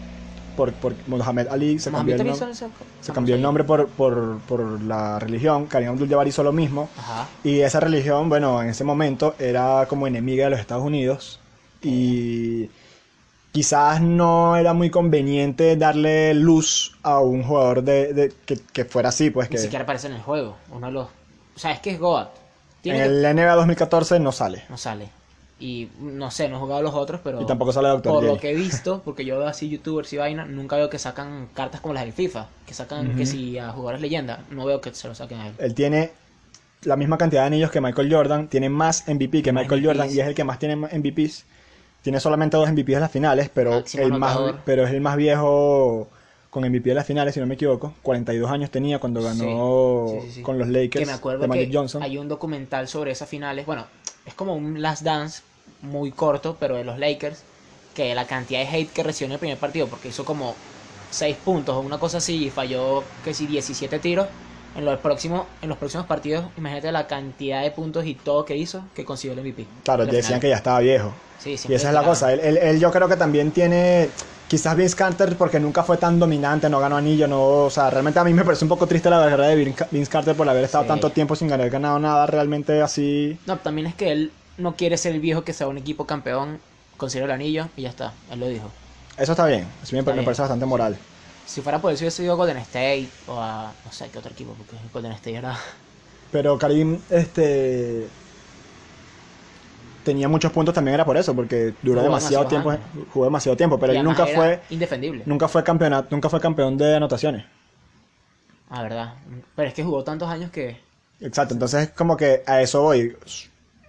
por, 0.56 0.72
por 0.74 0.94
Muhammad 1.06 1.48
Ali, 1.50 1.78
se 1.78 1.90
cambió, 1.90 2.16
Mohamed 2.16 2.32
el, 2.32 2.40
nom- 2.40 2.70
se 3.00 3.12
cambió 3.12 3.34
el 3.34 3.42
nombre 3.42 3.64
por, 3.64 3.88
por, 3.88 4.38
por 4.40 4.82
la 4.82 5.18
religión. 5.18 5.66
Karim 5.66 5.88
Abdul-Jabbar 5.90 6.28
hizo 6.28 6.42
lo 6.42 6.52
mismo. 6.52 6.88
Ajá. 6.98 7.26
Y 7.44 7.60
esa 7.60 7.80
religión, 7.80 8.28
bueno, 8.28 8.62
en 8.62 8.68
ese 8.68 8.84
momento 8.84 9.34
era 9.38 9.86
como 9.88 10.06
enemiga 10.06 10.44
de 10.44 10.50
los 10.50 10.60
Estados 10.60 10.84
Unidos. 10.84 11.40
Y 11.82 12.68
quizás 13.56 14.02
no 14.02 14.54
era 14.56 14.74
muy 14.74 14.90
conveniente 14.90 15.76
darle 15.76 16.34
luz 16.34 16.94
a 17.02 17.20
un 17.20 17.42
jugador 17.42 17.82
de, 17.82 18.12
de- 18.12 18.32
que, 18.44 18.58
que 18.72 18.84
fuera 18.84 19.08
así, 19.08 19.30
pues 19.30 19.48
Ni 19.48 19.56
que 19.56 19.62
siquiera 19.62 19.84
aparece 19.84 20.08
en 20.08 20.12
el 20.12 20.20
juego. 20.20 20.56
Uno 20.70 20.86
de 20.88 20.92
los. 20.92 21.06
O 21.06 21.58
sea, 21.58 21.72
es 21.72 21.80
que 21.80 21.92
es 21.92 21.98
Goat. 21.98 22.28
en 22.84 22.92
que- 22.96 23.02
el 23.04 23.22
NBA 23.22 23.54
2014 23.54 24.20
no 24.20 24.30
sale. 24.30 24.64
No 24.68 24.76
sale. 24.76 25.08
Y 25.58 25.88
no 26.00 26.30
sé, 26.30 26.50
no 26.50 26.56
he 26.56 26.60
jugado 26.60 26.82
los 26.82 26.94
otros, 26.94 27.22
pero. 27.24 27.40
Y 27.40 27.46
tampoco 27.46 27.72
sale 27.72 27.88
Dr. 27.88 28.02
Por 28.12 28.22
J. 28.24 28.26
lo 28.26 28.38
que 28.38 28.50
he 28.50 28.54
visto, 28.54 29.00
porque 29.02 29.24
yo 29.24 29.38
veo 29.38 29.48
así 29.48 29.70
youtubers 29.70 30.12
y 30.12 30.18
vaina, 30.18 30.44
nunca 30.44 30.76
veo 30.76 30.90
que 30.90 30.98
sacan 30.98 31.48
cartas 31.54 31.80
como 31.80 31.94
las 31.94 32.04
del 32.04 32.12
FIFA. 32.12 32.48
Que 32.66 32.74
sacan 32.74 33.16
que 33.16 33.24
si 33.24 33.56
a 33.58 33.70
jugadores 33.70 34.02
leyenda, 34.02 34.40
no 34.50 34.66
veo 34.66 34.82
que 34.82 34.92
se 34.92 35.08
lo 35.08 35.14
saquen 35.14 35.38
a 35.40 35.46
él. 35.48 35.54
Él 35.58 35.72
tiene 35.74 36.10
la 36.82 36.96
misma 36.96 37.16
cantidad 37.16 37.40
de 37.40 37.46
anillos 37.46 37.70
que 37.70 37.80
Michael 37.80 38.12
Jordan, 38.12 38.48
tiene 38.48 38.68
más 38.68 39.08
MVP 39.08 39.42
que 39.42 39.50
Michael 39.52 39.80
MVPs. 39.80 39.86
Jordan 39.86 40.10
y 40.14 40.20
es 40.20 40.26
el 40.26 40.34
que 40.34 40.44
más 40.44 40.58
tiene 40.58 40.76
MVPs. 40.76 41.46
Tiene 42.02 42.20
solamente 42.20 42.56
dos 42.56 42.70
MVPs 42.70 42.94
en 42.94 43.00
las 43.00 43.10
finales, 43.10 43.50
pero, 43.52 43.72
Máximo 43.72 44.04
el 44.04 44.12
más, 44.12 44.38
pero 44.64 44.84
es 44.84 44.92
el 44.92 45.00
más 45.00 45.16
viejo 45.16 46.08
con 46.50 46.64
MVP 46.64 46.88
de 46.90 46.94
las 46.94 47.06
finales, 47.06 47.34
si 47.34 47.40
no 47.40 47.46
me 47.46 47.54
equivoco. 47.54 47.92
42 48.02 48.50
años 48.50 48.70
tenía 48.70 48.98
cuando 48.98 49.22
ganó 49.22 50.06
Sí, 50.08 50.14
sí, 50.20 50.26
sí, 50.26 50.32
sí. 50.36 50.42
con 50.42 50.58
los 50.58 50.68
Lakers 50.68 51.04
Que 51.04 51.06
me 51.06 51.12
acuerdo 51.12 51.42
de 51.42 51.48
Magic 51.48 51.70
que 51.70 51.76
Johnson. 51.76 52.02
hay 52.02 52.16
un 52.16 52.28
documental 52.28 52.88
sobre 52.88 53.10
esas 53.10 53.28
finales. 53.28 53.66
Bueno, 53.66 53.86
es 54.24 54.34
como 54.34 54.54
un 54.54 54.80
Last 54.80 55.02
Dance 55.02 55.42
muy 55.82 56.12
corto, 56.12 56.56
pero 56.58 56.76
de 56.76 56.84
los 56.84 56.98
Lakers. 56.98 57.42
Que 57.94 58.14
la 58.14 58.26
cantidad 58.26 58.60
de 58.60 58.68
hate 58.68 58.92
que 58.92 59.02
recibió 59.02 59.26
en 59.26 59.32
el 59.32 59.38
primer 59.38 59.58
partido, 59.58 59.86
porque 59.88 60.08
hizo 60.08 60.24
como 60.24 60.54
6 61.10 61.36
puntos 61.44 61.74
o 61.76 61.80
una 61.80 61.98
cosa 61.98 62.18
así 62.18 62.46
y 62.46 62.50
falló 62.50 63.02
que 63.24 63.34
si 63.34 63.46
17 63.46 63.98
tiros. 63.98 64.26
En 64.76 64.84
los 64.84 64.98
próximos, 65.00 65.46
en 65.62 65.70
los 65.70 65.78
próximos 65.78 66.06
partidos, 66.06 66.44
imagínate 66.58 66.92
la 66.92 67.06
cantidad 67.06 67.62
de 67.62 67.70
puntos 67.70 68.04
y 68.04 68.14
todo 68.14 68.44
que 68.44 68.56
hizo 68.56 68.82
que 68.94 69.06
consiguió 69.06 69.32
el 69.32 69.40
MVP. 69.42 69.66
Claro, 69.82 70.04
la 70.04 70.12
decían 70.12 70.24
final. 70.24 70.40
que 70.40 70.48
ya 70.50 70.56
estaba 70.56 70.80
viejo. 70.80 71.12
Sí, 71.42 71.50
Y 71.68 71.74
esa 71.74 71.88
es 71.88 71.94
la 71.94 72.02
cosa. 72.02 72.32
Él, 72.32 72.40
él- 72.40 72.56
él 72.58 72.80
yo 72.80 72.90
creo 72.90 73.08
que 73.08 73.16
también 73.16 73.52
tiene. 73.52 74.08
Quizás 74.48 74.76
Vince 74.76 74.94
Carter, 74.94 75.36
porque 75.36 75.58
nunca 75.58 75.82
fue 75.82 75.96
tan 75.96 76.20
dominante, 76.20 76.70
no 76.70 76.78
ganó 76.78 76.96
anillo, 76.96 77.26
no. 77.26 77.42
O 77.64 77.70
sea, 77.70 77.90
realmente 77.90 78.20
a 78.20 78.24
mí 78.24 78.32
me 78.32 78.44
parece 78.44 78.64
un 78.64 78.68
poco 78.68 78.86
triste 78.86 79.10
la 79.10 79.18
verdad 79.18 79.48
de 79.48 79.56
Vince 79.90 80.10
Carter 80.10 80.36
por 80.36 80.48
haber 80.48 80.64
estado 80.64 80.84
Sí. 80.84 80.88
tanto 80.88 81.10
tiempo 81.10 81.34
sin 81.34 81.52
haber 81.52 81.68
ganado 81.68 81.98
nada 81.98 82.26
realmente 82.26 82.80
así. 82.80 83.36
No, 83.46 83.58
también 83.58 83.88
es 83.88 83.94
que 83.96 84.12
él 84.12 84.32
no 84.56 84.76
quiere 84.76 84.96
ser 84.98 85.14
el 85.14 85.20
viejo 85.20 85.42
que 85.42 85.52
sea 85.52 85.66
un 85.66 85.78
equipo 85.78 86.06
campeón, 86.06 86.60
consigue 86.96 87.24
el 87.24 87.30
anillo 87.32 87.68
y 87.76 87.82
ya 87.82 87.88
está. 87.88 88.12
Él 88.30 88.38
lo 88.38 88.46
dijo. 88.48 88.70
Eso 89.18 89.32
está 89.32 89.46
bien. 89.46 89.66
Eso 89.82 89.96
me, 89.96 89.98
Está 89.98 90.12
me 90.12 90.18
bien. 90.18 90.24
parece 90.24 90.42
bastante 90.42 90.64
moral. 90.66 90.96
Si 91.44 91.60
fuera 91.60 91.80
por 91.80 91.92
eso 91.92 92.04
hubiese 92.04 92.22
ido 92.22 92.32
a 92.34 92.36
Golden 92.36 92.58
State 92.58 93.08
o 93.26 93.40
a 93.40 93.72
no 93.84 93.90
sé 93.92 94.08
qué 94.12 94.18
otro 94.18 94.30
equipo, 94.30 94.54
porque 94.54 94.76
Golden 94.92 95.12
State 95.12 95.36
era... 95.36 95.58
Pero 96.30 96.58
Karim, 96.58 96.98
este. 97.10 98.06
Tenía 100.06 100.28
muchos 100.28 100.52
puntos 100.52 100.72
también, 100.72 100.94
era 100.94 101.04
por 101.04 101.16
eso, 101.16 101.34
porque 101.34 101.74
duró 101.82 102.00
Jugó 102.00 102.04
demasiado 102.04 102.46
tiempo, 102.46 102.72
jugó 103.12 103.24
demasiado 103.24 103.56
tiempo, 103.56 103.76
pero 103.76 103.92
y 103.92 103.96
él 103.96 104.04
nunca 104.04 104.24
fue, 104.24 104.60
Indefendible. 104.70 105.24
nunca 105.26 105.48
fue 105.48 105.64
campeonato, 105.64 106.06
nunca 106.12 106.28
fue 106.28 106.40
campeón 106.40 106.78
de 106.78 106.94
anotaciones. 106.94 107.44
Ah, 108.70 108.84
verdad. 108.84 109.14
Pero 109.56 109.66
es 109.66 109.74
que 109.74 109.82
jugó 109.82 110.04
tantos 110.04 110.28
años 110.28 110.52
que... 110.52 110.80
Exacto, 111.20 111.54
entonces 111.54 111.88
es 111.88 111.90
como 111.90 112.16
que 112.16 112.44
a 112.46 112.62
eso 112.62 112.82
voy. 112.82 113.16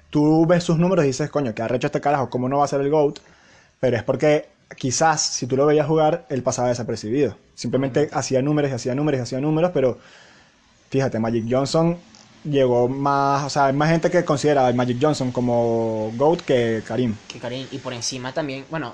Tú 0.09 0.47
ves 0.47 0.63
sus 0.63 0.79
números 0.79 1.05
y 1.05 1.09
dices, 1.09 1.29
coño, 1.29 1.53
que 1.53 1.61
arrecho 1.61 1.85
este 1.85 2.01
carajo, 2.01 2.31
¿cómo 2.31 2.49
no 2.49 2.57
va 2.57 2.65
a 2.65 2.67
ser 2.67 2.81
el 2.81 2.89
GOAT? 2.89 3.19
Pero 3.79 3.95
es 3.95 4.01
porque 4.01 4.49
quizás 4.75 5.21
si 5.21 5.45
tú 5.45 5.55
lo 5.55 5.67
veías 5.67 5.85
jugar, 5.85 6.25
él 6.29 6.41
pasaba 6.41 6.69
desapercibido. 6.69 7.37
Simplemente 7.53 8.09
hacía 8.11 8.41
números 8.41 8.71
y 8.71 8.73
hacía 8.73 8.95
números 8.95 9.19
y 9.19 9.21
hacía 9.21 9.39
números, 9.39 9.69
pero 9.71 9.99
fíjate, 10.89 11.19
Magic 11.19 11.45
Johnson 11.47 11.95
llegó 12.49 12.87
más, 12.87 13.45
o 13.45 13.49
sea, 13.49 13.65
hay 13.67 13.73
más 13.73 13.89
gente 13.89 14.09
que 14.09 14.23
considera 14.25 14.67
a 14.67 14.73
Magic 14.73 14.97
Johnson 15.01 15.31
como 15.31 16.11
GOAT 16.15 16.41
que 16.41 16.83
Karim. 16.85 17.15
que 17.27 17.39
Karim, 17.39 17.67
y 17.71 17.77
por 17.79 17.93
encima 17.93 18.33
también, 18.33 18.65
bueno, 18.69 18.93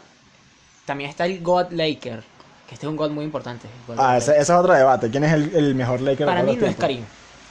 también 0.85 1.09
está 1.09 1.25
el 1.25 1.41
God 1.41 1.71
Laker, 1.71 2.23
que 2.67 2.75
este 2.75 2.85
es 2.85 2.89
un 2.89 2.95
God 2.95 3.11
muy 3.11 3.25
importante. 3.25 3.67
Ah, 3.97 4.17
ese, 4.17 4.31
ese 4.33 4.41
es 4.41 4.49
otro 4.49 4.73
debate. 4.73 5.09
¿Quién 5.09 5.23
es 5.23 5.33
el, 5.33 5.55
el 5.55 5.75
mejor 5.75 6.01
Laker? 6.01 6.19
de 6.19 6.25
Para 6.25 6.43
mí 6.43 6.55
no 6.55 6.67
es? 6.67 6.75
Karim, 6.75 7.03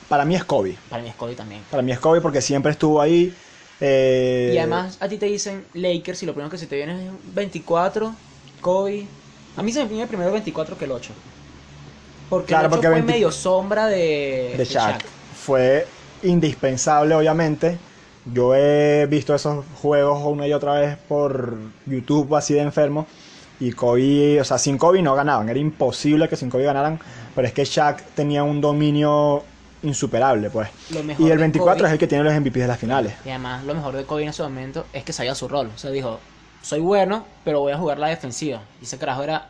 Para 0.09 0.25
mí 0.25 0.35
es 0.35 0.45
Kobe. 0.45 0.77
para 0.91 1.03
mí 1.03 1.09
es 1.09 1.15
Kobe 1.15 1.35
también. 1.35 1.63
Para 1.71 1.83
mí 1.83 1.93
es 1.93 1.99
Kobe 1.99 2.21
porque 2.21 2.41
siempre 2.41 2.73
estuvo 2.73 3.01
ahí. 3.01 3.33
eh, 3.81 4.51
Y 4.55 4.59
además 4.59 4.99
a 5.01 5.09
ti 5.09 5.17
te 5.19 5.27
dicen 5.27 5.65
Lakers 5.75 6.23
y 6.23 6.27
lo 6.27 6.33
primero 6.35 6.51
que 6.51 6.59
se 6.59 6.67
te 6.67 6.77
viene 6.77 7.07
es 7.07 7.13
24, 7.35 8.15
Kobe. 8.61 9.07
A 9.57 9.63
mí 9.63 9.73
se 9.73 9.83
me 9.83 9.89
viene 9.89 10.07
primero 10.07 10.33
24 10.33 10.77
que 10.79 10.85
el 10.85 10.93
8. 10.93 11.13
Porque 12.29 12.47
Claro, 12.49 12.69
el 12.69 12.73
8 12.73 12.77
porque 12.77 12.87
fue 12.89 12.95
20 12.95 13.13
medio 13.13 13.31
sombra 13.31 13.87
de, 13.87 14.55
de 14.57 14.65
Shaq. 14.65 15.05
Fue 15.45 15.87
indispensable, 16.23 17.15
obviamente. 17.15 17.79
Yo 18.33 18.55
he 18.55 19.07
visto 19.07 19.35
esos 19.35 19.65
juegos 19.81 20.21
una 20.25 20.47
y 20.47 20.53
otra 20.53 20.75
vez 20.75 20.97
por 21.09 21.57
YouTube 21.87 22.35
así 22.37 22.55
de 22.55 22.61
enfermo. 22.61 23.07
Y 23.61 23.73
Kobe, 23.73 24.41
o 24.41 24.45
sea, 24.45 24.59
sin 24.59 24.79
Kobe 24.79 25.03
no 25.03 25.15
ganaban. 25.15 25.49
Era 25.49 25.59
imposible 25.59 26.29
que 26.29 26.37
sin 26.37 26.51
Kobe 26.51 26.65
ganaran. 26.65 26.99
Pero 27.35 27.47
es 27.47 27.53
que 27.53 27.65
Shaq 27.65 28.03
tenía 28.15 28.43
un 28.45 28.61
dominio 28.61 29.43
insuperable, 29.83 30.51
pues. 30.51 30.69
Y 30.91 30.95
el 31.25 31.31
de 31.31 31.37
24 31.37 31.79
Kobe- 31.83 31.87
es 31.87 31.93
el 31.93 31.99
que 31.99 32.07
tiene 32.07 32.25
los 32.25 32.33
MVP 32.35 32.61
de 32.61 32.67
las 32.69 32.79
finales. 32.79 33.15
Y 33.25 33.31
además 33.31 33.65
lo 33.65 33.75
mejor 33.75 33.95
de 33.97 34.05
Kobe 34.05 34.23
en 34.23 34.29
ese 34.29 34.43
momento 34.43 34.87
es 34.93 35.05
que 35.05 35.13
sabía 35.13 35.35
su 35.35 35.49
rol. 35.49 35.71
O 35.75 35.79
sea, 35.79 35.91
dijo, 35.91 36.21
soy 36.61 36.81
bueno, 36.81 37.25
pero 37.45 37.61
voy 37.61 37.73
a 37.73 37.79
jugar 37.79 37.99
la 37.99 38.09
defensiva. 38.09 38.63
Y 38.81 38.85
ese 38.85 38.99
carajo 38.99 39.23
era, 39.25 39.49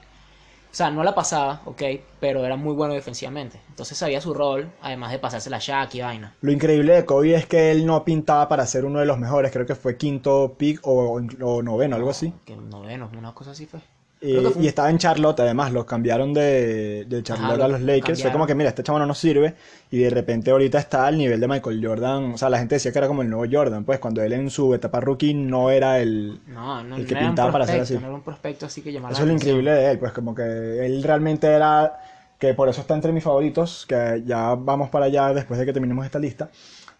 o 0.72 0.74
sea, 0.74 0.90
no 0.90 1.04
la 1.04 1.14
pasaba, 1.14 1.60
ok, 1.66 1.82
pero 2.18 2.46
era 2.46 2.56
muy 2.56 2.72
bueno 2.74 2.94
defensivamente. 2.94 3.60
Entonces 3.68 3.98
sabía 3.98 4.22
su 4.22 4.32
rol, 4.32 4.70
además 4.80 5.12
de 5.12 5.18
pasarse 5.18 5.50
la 5.50 5.58
Shaq 5.58 5.94
y 5.96 6.00
vaina. 6.00 6.34
Lo 6.40 6.50
increíble 6.50 6.94
de 6.94 7.04
Kobe 7.04 7.34
es 7.34 7.44
que 7.44 7.70
él 7.70 7.84
no 7.84 8.02
pintaba 8.06 8.48
para 8.48 8.66
ser 8.66 8.86
uno 8.86 8.98
de 8.98 9.04
los 9.04 9.18
mejores. 9.18 9.52
Creo 9.52 9.66
que 9.66 9.74
fue 9.74 9.98
quinto 9.98 10.54
pick 10.56 10.80
o, 10.84 11.20
o 11.42 11.62
noveno, 11.62 11.96
algo 11.96 12.08
así. 12.08 12.32
Que 12.46 12.56
noveno, 12.56 13.10
una 13.18 13.34
cosa 13.34 13.50
así 13.50 13.66
fue. 13.66 13.80
Eh, 14.24 14.50
fue- 14.52 14.62
y 14.62 14.68
estaba 14.68 14.88
en 14.88 14.98
Charlotte, 14.98 15.40
además, 15.40 15.72
los 15.72 15.84
cambiaron 15.84 16.32
de, 16.32 17.04
de 17.08 17.22
Charlotte 17.24 17.54
Ajá, 17.56 17.64
a 17.64 17.68
los 17.68 17.80
lo 17.80 17.86
Lakers. 17.86 18.22
Fue 18.22 18.30
como 18.30 18.46
que, 18.46 18.54
mira, 18.54 18.68
este 18.68 18.82
chavo 18.84 18.98
no 19.00 19.06
nos 19.06 19.18
sirve. 19.18 19.54
Y 19.90 19.98
de 19.98 20.10
repente 20.10 20.52
ahorita 20.52 20.78
está 20.78 21.06
al 21.06 21.18
nivel 21.18 21.40
de 21.40 21.48
Michael 21.48 21.84
Jordan. 21.84 22.32
O 22.34 22.38
sea, 22.38 22.48
la 22.48 22.58
gente 22.58 22.76
decía 22.76 22.92
que 22.92 22.98
era 22.98 23.08
como 23.08 23.22
el 23.22 23.28
nuevo 23.30 23.44
Jordan. 23.50 23.84
Pues 23.84 23.98
cuando 23.98 24.22
él 24.22 24.32
en 24.32 24.48
su 24.48 24.72
etapa 24.74 25.00
rookie 25.00 25.34
no 25.34 25.70
era 25.70 25.98
el... 25.98 26.40
No, 26.46 26.82
no, 26.84 26.96
El 26.96 27.06
que 27.06 27.14
no 27.14 27.20
pintaba 27.20 27.50
para 27.50 27.66
ser 27.66 27.80
así. 27.80 27.94
no 27.94 28.00
era 28.06 28.14
un 28.14 28.22
prospecto 28.22 28.66
así 28.66 28.80
que 28.80 28.90
Eso 28.96 29.08
es 29.10 29.20
lo 29.26 29.32
increíble 29.32 29.72
de 29.72 29.90
él. 29.90 29.98
Pues 29.98 30.12
como 30.12 30.34
que 30.34 30.86
él 30.86 31.02
realmente 31.02 31.48
era... 31.48 31.98
Que 32.38 32.54
por 32.54 32.68
eso 32.68 32.80
está 32.80 32.94
entre 32.94 33.12
mis 33.12 33.24
favoritos. 33.24 33.86
Que 33.86 34.22
ya 34.24 34.54
vamos 34.54 34.88
para 34.88 35.06
allá 35.06 35.34
después 35.34 35.58
de 35.58 35.66
que 35.66 35.72
terminemos 35.72 36.04
esta 36.06 36.18
lista. 36.18 36.48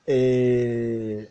Eh, 0.06 1.28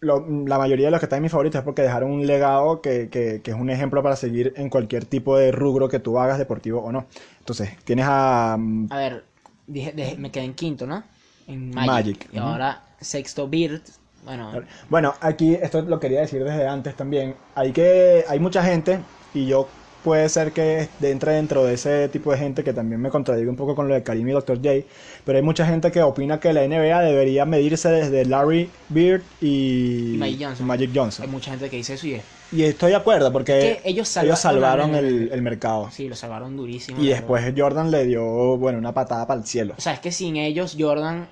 lo- 0.00 0.24
la 0.46 0.58
mayoría 0.58 0.86
de 0.86 0.90
los 0.90 1.00
que 1.00 1.06
están 1.06 1.18
en 1.18 1.24
mis 1.24 1.32
favoritos 1.32 1.58
es 1.58 1.64
porque 1.64 1.82
dejaron 1.82 2.10
un 2.10 2.26
legado 2.26 2.80
que, 2.80 3.08
que- 3.08 3.40
que 3.42 3.50
es 3.50 3.56
un 3.56 3.70
ejemplo 3.70 4.02
para 4.02 4.16
seguir 4.16 4.52
en 4.56 4.68
cualquier 4.70 5.04
tipo 5.04 5.36
de 5.36 5.52
rubro 5.52 5.88
que 5.88 5.98
tú 6.00 6.18
hagas, 6.18 6.38
deportivo 6.38 6.80
o 6.80 6.92
no. 6.92 7.06
Entonces, 7.40 7.70
tienes 7.84 8.06
a... 8.08 8.56
mm, 8.58 8.86
A 8.90 8.96
ver, 8.98 9.24
dije, 9.66 9.92
dejé- 9.94 10.16
me 10.18 10.30
quedé 10.30 10.44
en 10.44 10.54
quinto, 10.54 10.86
¿no? 10.86 11.02
En 11.48 11.70
Magic. 11.70 11.86
Magic, 11.86 12.28
Y 12.32 12.38
ujú. 12.38 12.46
ahora 12.46 12.82
sexto 13.00 13.48
Beard. 13.48 13.80
Bueno, 14.24 14.50
Bueno, 14.90 15.14
aquí 15.20 15.54
esto 15.54 15.82
lo 15.82 16.00
quería 16.00 16.20
decir 16.20 16.42
desde 16.42 16.66
antes 16.66 16.94
también. 16.96 17.34
Hay 17.54 17.72
que 17.72 18.24
hay 18.28 18.40
mucha 18.40 18.62
gente 18.62 18.98
y 19.34 19.46
yo 19.46 19.68
puede 20.06 20.28
ser 20.28 20.52
que 20.52 20.88
entre 21.02 21.32
dentro 21.32 21.64
de 21.64 21.74
ese 21.74 22.08
tipo 22.08 22.30
de 22.30 22.38
gente 22.38 22.62
que 22.62 22.72
también 22.72 23.00
me 23.00 23.10
contradigo 23.10 23.50
un 23.50 23.56
poco 23.56 23.74
con 23.74 23.88
lo 23.88 23.94
de 23.94 24.04
Karim 24.04 24.28
y 24.28 24.30
Dr. 24.30 24.58
J, 24.58 24.86
pero 25.24 25.36
hay 25.36 25.42
mucha 25.42 25.66
gente 25.66 25.90
que 25.90 26.00
opina 26.00 26.38
que 26.38 26.52
la 26.52 26.64
NBA 26.64 27.00
debería 27.00 27.44
medirse 27.44 27.88
desde 27.88 28.24
Larry 28.24 28.70
Bird 28.88 29.22
y, 29.40 30.14
Y 30.14 30.16
Magic 30.16 30.40
Johnson. 30.40 30.66
Magic 30.68 30.90
hay 31.22 31.26
mucha 31.26 31.50
gente 31.50 31.68
que 31.68 31.78
dice 31.78 31.94
eso 31.94 32.06
y 32.06 32.14
es. 32.14 32.22
Y 32.52 32.62
estoy 32.62 32.90
de 32.90 32.98
acuerdo 32.98 33.32
porque 33.32 33.80
ellos 33.82 34.06
salvaron 34.06 34.94
el, 34.94 35.28
el 35.32 35.42
mercado. 35.42 35.90
Sí, 35.90 36.08
lo 36.08 36.14
salvaron 36.14 36.56
durísimo. 36.56 37.02
Y 37.02 37.08
después 37.08 37.52
Jordan 37.56 37.90
le 37.90 38.04
dio, 38.04 38.22
bueno, 38.58 38.78
una 38.78 38.94
patada 38.94 39.26
para 39.26 39.40
el 39.40 39.44
cielo. 39.44 39.74
O 39.76 39.80
sea, 39.80 39.94
es 39.94 39.98
que 39.98 40.12
sin 40.12 40.36
ellos, 40.36 40.76
Jordan 40.78 41.26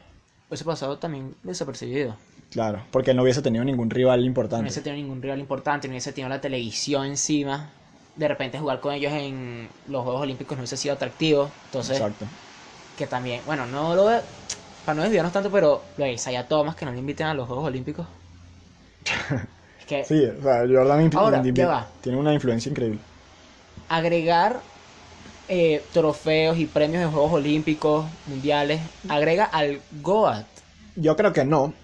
hubiese 0.49 0.65
pasado 0.65 0.99
también 0.99 1.37
desapercibido. 1.45 2.17
Claro, 2.51 2.83
porque 2.91 3.13
él 3.13 3.17
no 3.17 3.23
hubiese 3.23 3.41
tenido 3.41 3.65
ningún 3.65 3.89
rival 3.89 4.19
No 4.19 4.27
importante. 4.27 4.63
hubiese 4.63 4.81
tenido 4.81 5.01
ningún 5.01 5.23
rival 5.23 5.39
importante, 5.39 5.87
no 5.87 5.93
hubiese 5.93 6.13
tenido 6.13 6.29
la 6.29 6.41
televisión 6.41 7.07
encima. 7.07 7.71
De 8.17 8.29
repente 8.29 8.59
jugar 8.59 8.81
con 8.81 8.95
ellos 8.95 9.13
en 9.13 9.71
los 9.87 10.03
Juegos 10.05 10.23
Olímpicos 10.23 10.57
no 10.57 10.63
hubiese 10.63 10.77
sido 10.77 10.95
atractivo. 10.95 11.53
Entonces, 11.67 12.05
Exacto. 12.05 12.29
que 12.97 13.07
también, 13.09 13.45
bueno, 13.47 13.67
no 13.67 13.95
lo 13.97 14.05
para 14.85 14.97
no 14.97 15.03
desviarnos 15.05 15.33
tanto, 15.33 15.51
pero 15.53 15.85
lo 15.97 16.05
de 16.05 16.13
Isaiah 16.15 16.49
Thomas 16.49 16.77
que 16.77 16.85
no 16.87 16.93
le 16.93 16.99
inviten 17.01 17.27
a 17.29 17.35
los 17.35 17.47
Juegos 17.49 17.67
Olímpicos. 17.67 18.07
es 19.79 19.87
que 19.87 20.01
Sí, 20.03 20.25
o 20.27 20.43
sea, 20.43 20.61
Jordan 20.69 21.11
Ahora, 21.15 21.43
va. 21.43 21.91
tiene 22.01 22.19
una 22.19 22.35
influencia 22.35 22.71
increíble. 22.71 23.01
agregar 23.89 24.65
eh, 25.49 25.89
trofeos 25.93 26.59
y 26.59 26.67
premios 26.67 27.03
de 27.03 27.09
Juegos 27.11 27.33
Olímpicos, 27.33 28.11
mundiales, 28.27 28.83
agrega 29.09 29.45
al 29.45 29.83
GOAT. 29.91 30.47
Yo 30.97 31.17
creo 31.17 31.33
que 31.33 31.45
no. 31.45 31.75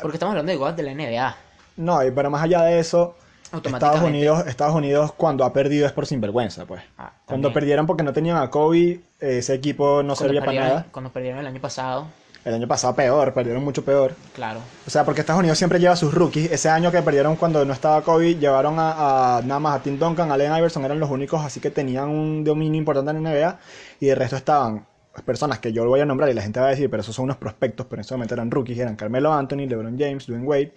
Porque 0.00 0.16
estamos 0.16 0.32
hablando 0.32 0.52
de 0.52 0.58
GOAT 0.58 0.76
de 0.76 0.82
la 0.82 0.92
NBA. 0.92 1.36
No, 1.76 2.02
y 2.04 2.10
pero 2.10 2.30
más 2.30 2.42
allá 2.42 2.62
de 2.62 2.78
eso, 2.80 3.16
Estados. 3.52 4.02
Unidos, 4.02 4.46
Estados 4.46 4.74
Unidos 4.74 5.12
cuando 5.16 5.44
ha 5.44 5.52
perdido 5.52 5.86
es 5.86 5.92
por 5.92 6.06
sinvergüenza, 6.06 6.66
pues. 6.66 6.82
Ah, 6.98 7.12
Cuando 7.24 7.52
perdieron 7.52 7.86
porque 7.86 8.02
no 8.02 8.12
tenían 8.12 8.36
a 8.36 8.50
Kobe, 8.50 9.00
ese 9.20 9.54
equipo 9.54 10.02
no 10.02 10.14
Cuando 10.14 10.16
servía 10.16 10.40
para 10.40 10.52
nada. 10.60 10.86
Cuando 10.90 11.10
perdieron 11.12 11.40
el 11.40 11.46
año 11.46 11.60
pasado, 11.60 12.06
El 12.44 12.54
año 12.54 12.68
pasado 12.68 12.94
peor, 12.94 13.32
perdieron 13.34 13.64
mucho 13.64 13.84
peor. 13.84 14.14
claro. 14.34 14.60
O 14.86 14.90
sea, 14.90 15.04
porque 15.04 15.20
Estados 15.22 15.40
Unidos 15.40 15.58
siempre 15.58 15.80
lleva 15.80 15.94
a 15.94 15.96
sus 15.96 16.14
rookies. 16.14 16.50
Ese 16.52 16.68
año 16.68 16.92
que 16.92 17.02
perdieron 17.02 17.34
cuando 17.36 17.64
no 17.64 17.72
estaba 17.72 18.02
Kobe, 18.02 18.36
llevaron 18.36 18.78
a, 18.78 19.38
a- 19.38 19.42
nada 19.42 19.58
más 19.60 19.80
a 19.80 19.82
Tim 19.82 19.98
Duncan, 19.98 20.30
a 20.30 20.34
Allen 20.34 20.56
Iverson, 20.56 20.84
eran 20.84 21.00
los 21.00 21.10
únicos, 21.10 21.44
así 21.44 21.58
que 21.60 21.70
tenían 21.70 22.08
un 22.08 22.44
dominio 22.44 22.78
importante 22.78 23.10
en 23.10 23.22
la 23.24 23.30
NBA. 23.30 23.58
Y 24.00 24.06
de 24.06 24.14
resto 24.14 24.36
estaban 24.36 24.86
personas 25.24 25.58
que 25.60 25.72
yo 25.72 25.82
lo 25.82 25.90
voy 25.90 26.00
a 26.00 26.04
nombrar 26.06 26.28
y 26.30 26.34
la 26.34 26.42
gente 26.42 26.60
va 26.60 26.66
a 26.66 26.70
decir, 26.70 26.88
pero 26.90 27.00
esos 27.00 27.14
son 27.16 27.24
unos 27.24 27.36
prospectos, 27.38 27.86
pero 27.86 28.00
en 28.00 28.04
ese 28.04 28.14
momento 28.14 28.34
eran 28.34 28.50
rookies, 28.50 28.78
eran 28.78 28.94
Carmelo 28.96 29.32
Anthony, 29.32 29.66
LeBron 29.66 29.98
James, 29.98 30.26
Dwayne 30.26 30.44
Wade. 30.46 30.72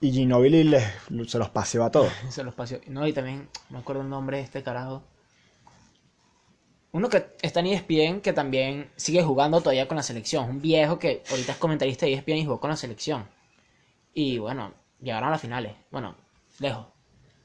Y 0.00 0.12
Ginobili 0.12 0.64
les, 0.64 0.84
se 1.26 1.38
los 1.38 1.50
paseó 1.50 1.84
a 1.84 1.90
todos. 1.90 2.12
Es 2.28 2.36
el 2.38 2.48
espacio. 2.48 2.80
No, 2.88 3.06
y 3.06 3.12
también, 3.12 3.48
no 3.70 3.76
me 3.76 3.78
acuerdo 3.78 4.02
el 4.02 4.08
nombre 4.10 4.36
de 4.38 4.42
este 4.42 4.62
carajo. 4.62 5.02
Uno 6.92 7.08
que 7.08 7.26
está 7.42 7.60
en 7.60 7.66
ESPN 7.66 8.20
que 8.20 8.32
también 8.32 8.90
sigue 8.96 9.22
jugando 9.22 9.60
todavía 9.60 9.86
con 9.88 9.96
la 9.96 10.02
selección. 10.02 10.48
Un 10.48 10.60
viejo 10.62 10.98
que 10.98 11.22
ahorita 11.30 11.52
es 11.52 11.58
comentarista 11.58 12.06
de 12.06 12.14
ESPN 12.14 12.36
y 12.36 12.44
jugó 12.44 12.60
con 12.60 12.70
la 12.70 12.76
selección. 12.76 13.26
Y 14.14 14.38
bueno, 14.38 14.72
llegaron 15.00 15.28
a 15.28 15.32
las 15.32 15.40
finales. 15.40 15.74
Bueno, 15.90 16.14
lejos. 16.58 16.86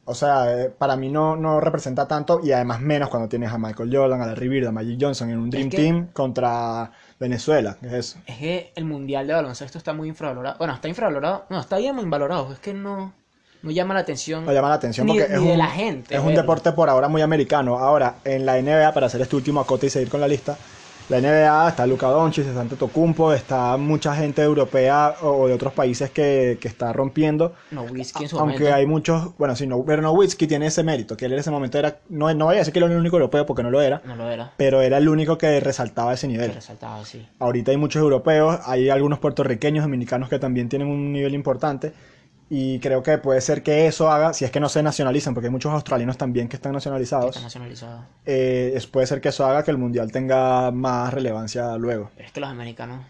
O 0.06 0.15
sea, 0.15 0.52
eh, 0.63 0.69
para 0.69 0.95
mí 0.95 1.10
no, 1.10 1.36
no 1.36 1.60
representa 1.60 2.08
tanto 2.08 2.39
y 2.43 2.52
además 2.52 2.82
menos 2.82 3.10
cuando 3.10 3.30
tienes 3.30 3.52
a 3.52 3.58
Michael 3.58 3.95
Jordan, 3.95 4.21
a 4.21 4.26
Larry 4.28 4.47
Bird, 4.47 4.67
a 4.67 4.71
Magic 4.71 4.97
Johnson 4.99 5.30
en 5.30 5.38
un 5.39 5.49
Dream 5.49 5.69
que- 5.69 5.78
Team 5.78 6.08
contra 6.13 6.91
Venezuela. 7.21 7.77
¿Qué 7.79 7.88
es 7.88 7.93
eso? 7.93 8.17
Es 8.25 8.38
que 8.38 8.71
el 8.75 8.84
mundial 8.84 9.27
de 9.27 9.34
baloncesto 9.34 9.77
está 9.77 9.93
muy 9.93 10.10
infravalorado. 10.10 10.57
Bueno, 10.57 10.73
está 10.73 10.89
infravalorado. 10.89 11.45
No, 11.49 11.60
está 11.62 11.77
bien 11.77 11.95
muy 11.95 12.03
valorado. 12.05 12.51
Es 12.51 12.60
que 12.60 12.73
no, 12.73 13.13
no 13.62 13.71
llama 13.71 13.93
la 13.93 13.99
atención. 14.01 14.43
No 14.43 14.51
llama 14.51 14.69
la 14.69 14.75
atención 14.75 15.05
Ni- 15.05 15.13
porque 15.19 15.34
es, 15.34 15.39
ni 15.39 15.45
de 15.47 15.51
un, 15.53 15.57
la 15.60 15.67
gente 15.67 16.15
es 16.15 16.19
un 16.21 16.34
deporte 16.34 16.71
por 16.73 16.89
ahora 16.89 17.07
muy 17.07 17.21
americano. 17.21 17.77
Ahora, 17.77 18.15
en 18.25 18.45
la 18.45 18.60
NBA, 18.62 18.91
para 18.93 19.05
hacer 19.05 19.21
este 19.21 19.36
último 19.36 19.60
acote 19.62 19.86
y 19.86 19.89
seguir 19.89 20.10
con 20.10 20.19
la 20.19 20.27
lista, 20.27 20.57
la 21.12 21.19
NBA 21.19 21.69
está 21.69 21.86
Luka 21.86 22.08
Doncic, 22.08 22.47
está 22.47 22.62
Antetokounmpo, 22.62 23.34
está 23.34 23.76
mucha 23.78 24.15
gente 24.15 24.41
europea 24.41 25.15
o 25.21 25.47
de 25.47 25.54
otros 25.54 25.74
países 25.74 26.10
que, 26.10 26.58
que 26.62 26.67
está 26.69 26.93
rompiendo. 26.93 27.54
No, 27.71 27.84
whisky 27.84 28.24
en 28.24 28.30
su 28.30 28.39
Aunque 28.39 28.60
momento. 28.60 28.76
hay 28.76 28.86
muchos, 28.86 29.38
bueno, 29.38 29.56
sí, 29.56 29.67
no, 29.67 29.84
pero 29.86 30.02
Nowitzki 30.02 30.47
tiene 30.47 30.67
ese 30.67 30.84
mérito, 30.84 31.17
que 31.17 31.26
él 31.26 31.34
en 31.34 31.39
ese 31.39 31.52
momento 31.52 31.78
era, 31.78 31.97
no, 32.10 32.34
no 32.34 32.45
voy 32.45 32.56
a 32.56 32.60
decir 32.60 32.71
que 32.71 32.80
era 32.80 32.88
el 32.88 32.95
único 32.97 33.17
europeo 33.17 33.45
porque 33.45 33.62
no 33.62 33.69
lo 33.69 33.82
era, 33.82 34.02
No 34.06 34.15
lo 34.15 34.30
era. 34.30 34.54
pero 34.56 34.82
era 34.82 34.97
el 34.97 35.10
único 35.10 35.38
que 35.38 35.60
resaltaba 35.60 36.13
ese 36.13 36.28
Que 36.28 36.34
nivel. 36.34 36.54
resaltaba 36.54 37.02
así. 37.02 37.28
Ahorita 37.39 37.71
hay 37.71 37.78
muchos 37.78 38.02
europeos, 38.02 38.60
hay 38.65 38.89
algunos 38.89 39.19
puertorriqueños, 39.19 39.84
dominicanos 39.84 40.30
que 40.30 40.39
también 40.39 40.69
tienen 40.69 40.88
un 40.88 41.12
nivel 41.12 41.34
importante. 41.36 41.91
Y 42.54 42.80
creo 42.80 43.02
que 43.02 43.18
puede 43.18 43.40
ser 43.40 43.64
que 43.64 43.88
eso 43.88 44.12
haga, 44.12 44.34
si 44.34 44.44
es 44.44 44.52
que 44.52 44.60
no 44.60 44.68
se 44.68 44.84
nacionalizan, 44.84 45.34
porque 45.34 45.48
hay 45.48 45.52
muchos 45.54 45.72
australianos 45.72 46.18
también 46.18 46.50
que 46.50 46.58
están 46.58 46.74
Que 46.74 46.76
nacionalizados, 46.76 47.30
está 47.30 47.42
nacionalizado. 47.42 48.04
eh, 48.26 48.74
es- 48.76 48.88
puede 48.88 49.08
ser 49.08 49.22
que 49.22 49.30
eso 49.30 49.46
haga 49.46 49.64
que 49.64 49.72
el 49.72 49.78
mundial 49.78 50.12
tenga 50.12 50.70
más 50.72 51.14
relevancia 51.14 51.78
luego. 51.78 52.10
Pero 52.14 52.28
es 52.28 52.34
que 52.34 52.42
los 52.42 52.50
americanos 52.50 53.06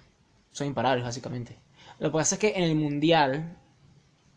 son 0.52 0.68
imparables, 0.68 1.04
básicamente. 1.04 1.58
Lo 1.98 2.12
que 2.12 2.18
pasa 2.20 2.36
es 2.36 2.40
que 2.40 2.54
en 2.56 2.62
el 2.66 2.76
mundial, 2.76 3.58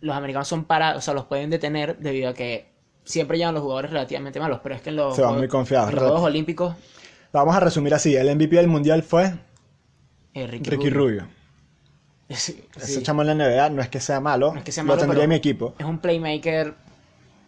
los 0.00 0.16
americanos 0.16 0.48
son 0.48 0.64
parados, 0.64 0.98
o 0.98 1.04
sea, 1.04 1.12
los 1.12 1.26
pueden 1.26 1.50
detener 1.50 1.98
debido 1.98 2.30
a 2.30 2.34
que 2.34 2.72
siempre 3.04 3.36
llevan 3.36 3.52
los 3.52 3.62
jugadores 3.62 3.90
relativamente 3.90 4.40
malos. 4.40 4.60
Pero 4.62 4.74
es 4.74 4.80
que 4.80 4.88
en 4.88 4.96
los, 4.96 5.14
Se 5.16 5.20
van 5.20 5.36
muy 5.36 5.48
confiados, 5.48 5.90
en 5.90 5.96
los 5.96 6.04
Juegos 6.04 6.22
Olímpicos, 6.22 6.74
Vamos 7.30 7.54
a 7.54 7.60
resumir 7.60 7.92
así: 7.92 8.16
el 8.16 8.28
MVP 8.34 8.56
del 8.56 8.68
mundial 8.68 9.02
fue 9.02 9.34
eh, 10.34 10.46
Ricky, 10.46 10.70
Ricky 10.70 10.88
Rubio. 10.88 11.20
Rubio. 11.24 11.43
Sí, 12.30 12.64
Ese 12.76 13.02
chamo 13.02 13.22
en 13.22 13.28
la 13.28 13.34
NBA 13.34 13.70
no 13.70 13.82
es 13.82 13.88
que 13.88 14.00
sea 14.00 14.18
malo, 14.20 14.52
No 14.52 14.58
es 14.58 14.64
que 14.64 14.72
sea 14.72 14.82
lo 14.82 14.88
malo, 14.88 15.00
tendría 15.00 15.14
pero 15.14 15.24
en 15.24 15.28
mi 15.30 15.36
equipo. 15.36 15.74
Es 15.78 15.84
un 15.84 15.98
playmaker 15.98 16.74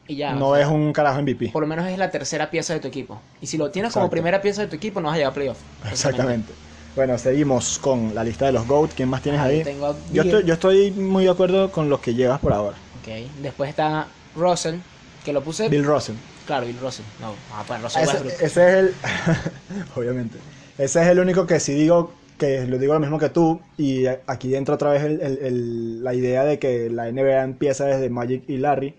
y 0.06 0.16
ya. 0.16 0.34
No 0.34 0.50
o 0.50 0.54
sea, 0.54 0.64
es 0.64 0.70
un 0.70 0.92
carajo 0.92 1.20
MVP. 1.22 1.50
Por 1.50 1.62
lo 1.62 1.66
menos 1.66 1.86
es 1.88 1.98
la 1.98 2.10
tercera 2.10 2.50
pieza 2.50 2.74
de 2.74 2.80
tu 2.80 2.88
equipo. 2.88 3.20
Y 3.40 3.46
si 3.46 3.56
lo 3.56 3.70
tienes 3.70 3.92
como 3.92 4.10
primera 4.10 4.40
pieza 4.40 4.62
de 4.62 4.68
tu 4.68 4.76
equipo, 4.76 5.00
no 5.00 5.08
vas 5.08 5.14
a 5.14 5.18
llegar 5.18 5.32
a 5.32 5.34
playoff. 5.34 5.58
Exactamente. 5.90 6.52
Bueno, 6.94 7.18
seguimos 7.18 7.78
con 7.78 8.14
la 8.14 8.24
lista 8.24 8.46
de 8.46 8.52
los 8.52 8.66
GOAT. 8.66 8.92
¿Quién 8.94 9.08
más 9.08 9.22
tienes 9.22 9.40
Ahí 9.40 9.56
ahí? 9.58 9.64
tengo 9.64 9.86
a 9.86 9.96
Yo 10.12 10.22
estoy, 10.22 10.44
yo 10.44 10.54
estoy 10.54 10.90
muy 10.92 11.24
de 11.24 11.30
acuerdo 11.30 11.70
con 11.70 11.90
los 11.90 12.00
que 12.00 12.14
llevas 12.14 12.40
por 12.40 12.52
ahora. 12.52 12.76
Ok. 13.02 13.30
Después 13.42 13.68
está 13.68 14.06
Russell, 14.34 14.76
que 15.24 15.32
lo 15.32 15.42
puse. 15.42 15.68
Bill 15.68 15.84
Russell. 15.84 16.14
Claro, 16.46 16.66
Bill 16.66 16.78
Russell. 16.80 17.04
No, 17.20 17.34
ah, 17.52 17.64
pues 17.66 17.82
Russell 17.82 18.02
Ese, 18.02 18.26
ese 18.28 18.44
es 18.46 18.58
el. 18.58 18.94
Obviamente. 19.96 20.38
Ese 20.78 21.02
es 21.02 21.08
el 21.08 21.18
único 21.18 21.46
que 21.46 21.60
sí 21.60 21.74
digo 21.74 22.12
que 22.38 22.66
lo 22.66 22.78
digo 22.78 22.94
lo 22.94 23.00
mismo 23.00 23.18
que 23.18 23.28
tú. 23.30 23.60
Y 23.78 24.06
aquí 24.26 24.54
entra 24.54 24.74
otra 24.74 24.90
vez 24.90 25.02
el- 25.04 25.20
el- 25.20 25.38
el- 25.42 26.04
la 26.04 26.14
idea 26.14 26.44
de 26.44 26.58
que 26.58 26.90
la 26.90 27.08
NBA 27.08 27.42
empieza 27.42 27.84
desde 27.86 28.10
Magic 28.10 28.44
y 28.48 28.58
Larry. 28.58 28.94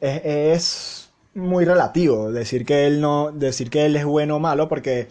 Es, 0.00 0.20
es 0.24 1.10
muy 1.34 1.64
relativo 1.64 2.32
decir 2.32 2.64
que 2.64 2.86
él 2.86 3.00
no. 3.00 3.30
decir 3.32 3.70
que 3.70 3.84
él 3.86 3.96
es 3.96 4.04
bueno 4.04 4.36
o 4.36 4.38
malo, 4.40 4.68
porque 4.68 5.08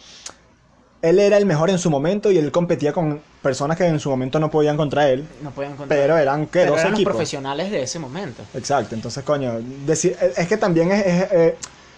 él 1.01 1.19
era 1.19 1.37
el 1.37 1.45
mejor 1.45 1.69
en 1.69 1.79
su 1.79 1.89
momento 1.89 2.31
y 2.31 2.37
él 2.37 2.51
competía 2.51 2.91
con 2.91 3.21
personas 3.41 3.77
que 3.77 3.85
en 3.85 3.99
su 4.01 4.09
momento 4.09 4.37
no 4.39 4.51
podían 4.51 4.75
contra 4.75 5.09
él. 5.09 5.25
No 5.41 5.51
podían 5.51 5.73
encontrar. 5.73 5.97
Pero 5.99 6.17
eran. 6.17 6.47
Pero 6.51 6.71
dos 6.71 6.79
eran 6.79 6.91
los 6.91 6.99
equipos. 6.99 7.13
profesionales 7.13 7.71
de 7.71 7.83
ese 7.83 7.99
momento. 7.99 8.43
Exacto, 8.53 8.95
entonces 8.95 9.23
coño, 9.23 9.61
decir, 9.85 10.17
es 10.35 10.47
que 10.47 10.57
también 10.57 10.91
es, 10.91 11.05
es, 11.05 11.31
eh, 11.31 11.55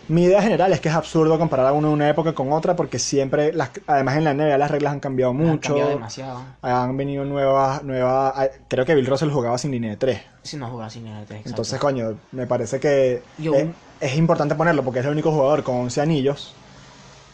Mi 0.08 0.24
idea 0.24 0.42
general 0.42 0.74
es 0.74 0.82
que 0.82 0.90
es 0.90 0.96
absurdo 0.96 1.40
comparar 1.40 1.68
a 1.68 1.74
uno 1.74 1.88
de 1.90 1.94
una 1.94 2.10
época 2.10 2.34
con 2.34 2.52
otra 2.52 2.76
porque 2.76 3.00
siempre, 3.00 3.54
las, 3.54 3.70
además 3.88 4.18
en 4.18 4.24
la 4.26 4.34
NBA 4.34 4.58
las 4.58 4.70
reglas 4.70 4.92
han 4.94 5.00
cambiado 5.00 5.32
Han 5.32 5.38
mucho. 5.38 5.70
cambiado 5.70 5.90
demasiado. 5.92 6.44
Han 6.62 6.98
venido 6.98 7.24
nuevas, 7.24 7.82
nuevas... 7.84 8.34
ah, 8.36 8.48
Creo 8.68 8.86
que 8.86 8.94
Bill 8.96 9.06
Russell 9.06 9.30
jugaba 9.30 9.58
sin 9.58 9.72
línea 9.72 9.92
de 9.92 9.98
tres. 9.98 10.22
Si 10.44 10.58
no 10.58 10.70
jugaba 10.70 10.90
sin 10.90 11.08
el 11.08 11.22
exacto. 11.24 11.48
Entonces, 11.50 11.80
coño, 11.80 12.18
me 12.32 12.46
parece 12.46 12.80
que 12.80 13.22
Yo- 13.38 13.54
es, 13.56 13.68
es 14.02 14.18
importante 14.18 14.56
ponerlo 14.56 14.84
porque 14.84 15.00
es 15.00 15.06
el 15.06 15.12
único 15.14 15.32
jugador 15.32 15.64
con 15.64 15.76
11 15.78 16.02
anillos. 16.02 16.54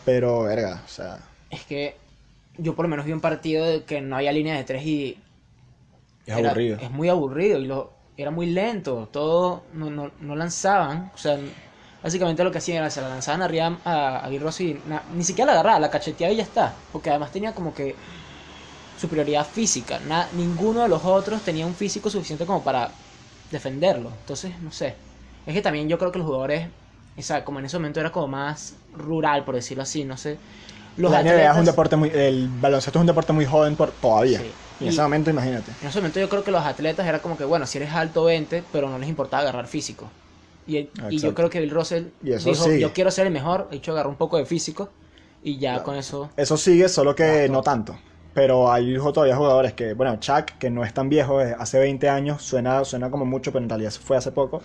Pero, 0.05 0.43
verga, 0.43 0.83
o 0.85 0.87
sea... 0.89 1.17
Es 1.49 1.63
que 1.63 1.95
yo 2.57 2.75
por 2.75 2.85
lo 2.85 2.89
menos 2.89 3.05
vi 3.05 3.11
un 3.13 3.21
partido 3.21 3.65
de 3.65 3.83
que 3.85 4.01
no 4.01 4.17
había 4.17 4.31
línea 4.31 4.55
de 4.55 4.63
tres 4.65 4.85
y 4.85 5.17
Es 6.27 6.37
era- 6.37 6.49
aburrido. 6.49 6.77
Es 6.79 6.91
muy 6.91 7.09
aburrido 7.09 7.59
y 7.59 7.65
lo, 7.65 7.91
era 8.17 8.29
muy 8.29 8.45
lento. 8.47 9.09
Todo 9.11 9.63
no, 9.73 9.89
no, 9.89 10.11
no 10.19 10.35
lanzaban. 10.35 11.11
O 11.15 11.17
sea, 11.17 11.37
básicamente 12.01 12.43
lo 12.43 12.51
que 12.51 12.59
hacían 12.59 12.79
era 12.79 12.89
se 12.89 13.01
la 13.01 13.09
lanzaban 13.09 13.41
arriba 13.41 13.79
a, 13.83 14.25
a 14.25 14.31
y 14.31 14.39
na- 14.85 15.05
ni 15.09 15.23
siquiera 15.23 15.51
la 15.53 15.59
agarraba, 15.59 15.79
la 15.79 15.89
cacheteaba 15.91 16.33
y 16.33 16.37
ya 16.37 16.43
está. 16.43 16.75
Porque 16.91 17.09
además 17.09 17.31
tenía 17.31 17.53
como 17.53 17.73
que 17.73 17.97
superioridad 18.95 19.45
física. 19.47 19.99
Na- 19.99 20.29
ninguno 20.33 20.81
de 20.83 20.89
los 20.89 21.03
otros 21.05 21.43
tenía 21.43 21.65
un 21.65 21.75
físico 21.75 22.09
suficiente 22.09 22.45
como 22.45 22.63
para 22.63 22.95
defenderlo. 23.49 24.11
Entonces, 24.19 24.59
no 24.61 24.71
sé. 24.71 24.95
Es 25.45 25.53
que 25.53 25.61
también 25.61 25.87
yo 25.89 25.97
creo 25.97 26.11
que 26.11 26.19
los 26.19 26.25
jugadores, 26.27 26.69
o 27.17 27.21
sea, 27.21 27.45
como 27.45 27.59
en 27.59 27.65
ese 27.65 27.77
momento 27.77 27.99
era 27.99 28.11
como 28.11 28.27
más 28.27 28.75
rural, 28.93 29.45
por 29.45 29.55
decirlo 29.55 29.83
así, 29.83 30.03
no 30.03 30.17
sé. 30.17 30.39
Los 30.97 31.11
la 31.11 31.21
NBA 31.21 31.51
es 31.51 31.57
un 31.59 31.65
deporte 31.65 31.95
muy... 31.95 32.09
El 32.09 32.49
baloncesto 32.49 32.99
es 32.99 33.01
un 33.01 33.07
deporte 33.07 33.33
muy 33.33 33.45
joven 33.45 33.75
por, 33.75 33.91
todavía. 33.91 34.39
Sí. 34.39 34.53
Y 34.79 34.83
en 34.83 34.89
ese 34.89 35.01
momento, 35.01 35.29
imagínate. 35.29 35.71
En 35.81 35.87
ese 35.89 35.99
momento 35.99 36.19
yo 36.19 36.29
creo 36.29 36.43
que 36.43 36.51
los 36.51 36.63
atletas 36.65 37.05
era 37.07 37.21
como 37.21 37.37
que, 37.37 37.45
bueno, 37.45 37.65
si 37.67 37.77
eres 37.77 37.91
alto 37.93 38.23
20, 38.25 38.63
pero 38.71 38.89
no 38.89 38.97
les 38.97 39.09
importaba 39.09 39.41
agarrar 39.43 39.67
físico. 39.67 40.11
Y, 40.67 40.89
y 41.09 41.17
yo 41.19 41.33
creo 41.33 41.49
que 41.49 41.59
Bill 41.61 41.69
Russell 41.71 42.05
Y 42.23 42.31
eso 42.33 42.49
dijo, 42.49 42.63
sigue. 42.65 42.79
yo 42.81 42.93
quiero 42.93 43.09
ser 43.11 43.27
el 43.27 43.33
mejor, 43.33 43.69
de 43.69 43.77
hecho 43.77 43.91
agarró 43.93 44.09
un 44.09 44.15
poco 44.17 44.37
de 44.37 44.45
físico 44.45 44.89
y 45.43 45.57
ya 45.57 45.71
Claro. 45.73 45.83
con 45.85 45.95
eso... 45.95 46.29
Eso 46.35 46.57
sigue, 46.57 46.89
solo 46.89 47.15
que 47.15 47.47
no 47.49 47.61
tanto. 47.61 47.97
Pero 48.33 48.71
hay 48.71 48.95
todavía 48.97 49.35
jugadores 49.35 49.73
que, 49.73 49.93
bueno, 49.93 50.17
Chuck, 50.19 50.45
que 50.59 50.69
no 50.69 50.83
es 50.83 50.93
tan 50.93 51.09
viejo, 51.09 51.39
hace 51.39 51.79
20 51.79 52.09
años, 52.09 52.41
suena, 52.43 52.83
suena 52.85 53.09
como 53.09 53.25
mucho, 53.25 53.51
pero 53.51 53.63
en 53.63 53.69
realidad 53.69 53.91
fue 53.91 54.17
hace 54.17 54.31
poco. 54.31 54.61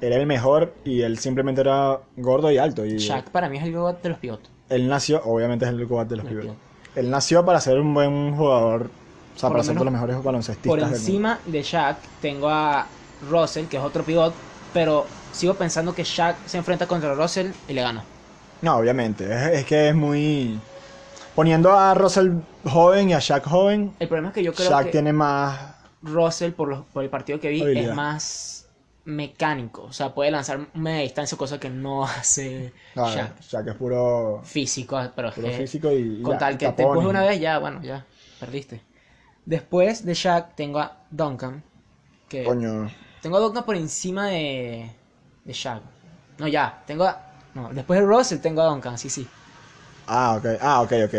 Era 0.00 0.14
el 0.16 0.26
mejor 0.26 0.74
y 0.84 1.00
él 1.00 1.18
simplemente 1.18 1.60
era 1.62 1.98
gordo 2.16 2.52
y 2.52 2.58
alto. 2.58 2.84
Y 2.86 2.98
Shaq 2.98 3.30
para 3.30 3.48
mí 3.48 3.56
es 3.58 3.64
el 3.64 3.72
GOAT 3.72 4.02
de 4.02 4.08
los 4.10 4.18
pivotes. 4.18 4.48
él 4.68 4.86
nació, 4.88 5.20
obviamente 5.24 5.64
es 5.64 5.70
el 5.72 5.84
GOAT 5.86 6.08
de 6.08 6.16
los 6.16 6.26
pivotes. 6.26 6.52
Él 6.94 7.10
nació 7.10 7.44
para 7.44 7.60
ser 7.60 7.80
un 7.80 7.92
buen 7.94 8.36
jugador, 8.36 8.82
o 9.34 9.38
sea, 9.38 9.48
Por 9.48 9.56
para 9.56 9.64
ser 9.64 9.70
de 9.74 9.80
menos 9.80 9.84
los 9.86 9.92
mejores 9.92 10.22
baloncestistas 10.22 10.68
Por 10.70 10.78
del 10.78 10.84
mundo. 10.88 10.98
encima 10.98 11.38
de 11.46 11.62
Shaq 11.62 11.96
tengo 12.20 12.48
a 12.48 12.86
Russell, 13.28 13.66
que 13.66 13.76
es 13.78 13.82
otro 13.82 14.04
pivot, 14.04 14.32
pero 14.72 15.06
sigo 15.30 15.56
pensando 15.58 15.94
que 15.94 16.04
Shaq 16.04 16.46
se 16.46 16.58
enfrenta 16.58 16.86
contra 16.86 17.14
Russell 17.14 17.52
y 17.66 17.72
le 17.74 17.82
gana. 17.82 18.04
No, 18.62 18.76
obviamente. 18.76 19.24
Es, 19.24 19.60
es 19.60 19.64
que 19.66 19.88
es 19.88 19.94
muy. 19.94 20.60
Poniendo 21.34 21.72
a 21.72 21.94
Russell 21.94 22.30
joven 22.64 23.10
y 23.10 23.14
a 23.14 23.20
Shaq 23.20 23.44
joven, 23.44 23.94
El 24.00 24.08
problema 24.08 24.28
es 24.28 24.34
que 24.34 24.42
yo 24.42 24.52
creo 24.52 24.70
Shaq 24.70 24.86
que 24.86 24.90
tiene 24.92 25.12
más. 25.12 25.74
Russell, 26.02 26.52
por, 26.52 26.68
los- 26.68 26.84
por 26.86 27.02
el 27.04 27.10
partido 27.10 27.38
que 27.40 27.48
vi, 27.48 27.62
Habilidad. 27.62 27.90
es 27.90 27.96
más 27.96 28.68
mecánico. 29.04 29.82
O 29.84 29.92
sea, 29.92 30.14
puede 30.14 30.30
lanzar 30.30 30.68
media 30.74 31.02
distancia, 31.02 31.38
cosa 31.38 31.58
que 31.60 31.70
no 31.70 32.04
hace 32.04 32.72
No, 32.94 33.08
Shaq. 33.08 33.40
Shaq 33.40 33.68
es 33.68 33.74
puro, 33.74 34.40
Físico, 34.44 35.00
pero 35.14 35.28
es 35.28 35.34
puro 35.34 35.48
que 35.48 35.56
físico 35.58 35.92
y. 35.92 36.18
y 36.20 36.22
con 36.22 36.38
tal 36.38 36.58
que 36.58 36.68
te 36.72 36.82
empuje 36.82 37.06
una 37.06 37.22
vez, 37.22 37.40
ya, 37.40 37.58
bueno, 37.58 37.80
ya, 37.82 38.04
perdiste. 38.40 38.80
Después 39.46 40.04
de 40.04 40.14
Shaq 40.14 40.54
tengo 40.56 40.78
a 40.80 40.96
Duncan, 41.10 41.62
que 42.28 42.44
Coño. 42.44 42.90
tengo 43.22 43.36
a 43.38 43.40
Duncan 43.40 43.64
por 43.64 43.76
encima 43.76 44.28
de, 44.28 44.90
de 45.48 45.52
Shaq. 45.52 45.82
No, 46.38 46.46
ya, 46.46 46.82
tengo 46.86 47.04
a... 47.04 47.18
No, 47.54 47.70
después 47.72 47.98
de 47.98 48.06
Russell 48.06 48.38
tengo 48.38 48.62
a 48.62 48.66
Duncan, 48.66 48.96
sí, 48.96 49.08
sí. 49.10 49.26
Ah, 50.06 50.36
ok. 50.38 50.46
Ah, 50.60 50.82
ok, 50.82 50.92
ok. 51.06 51.14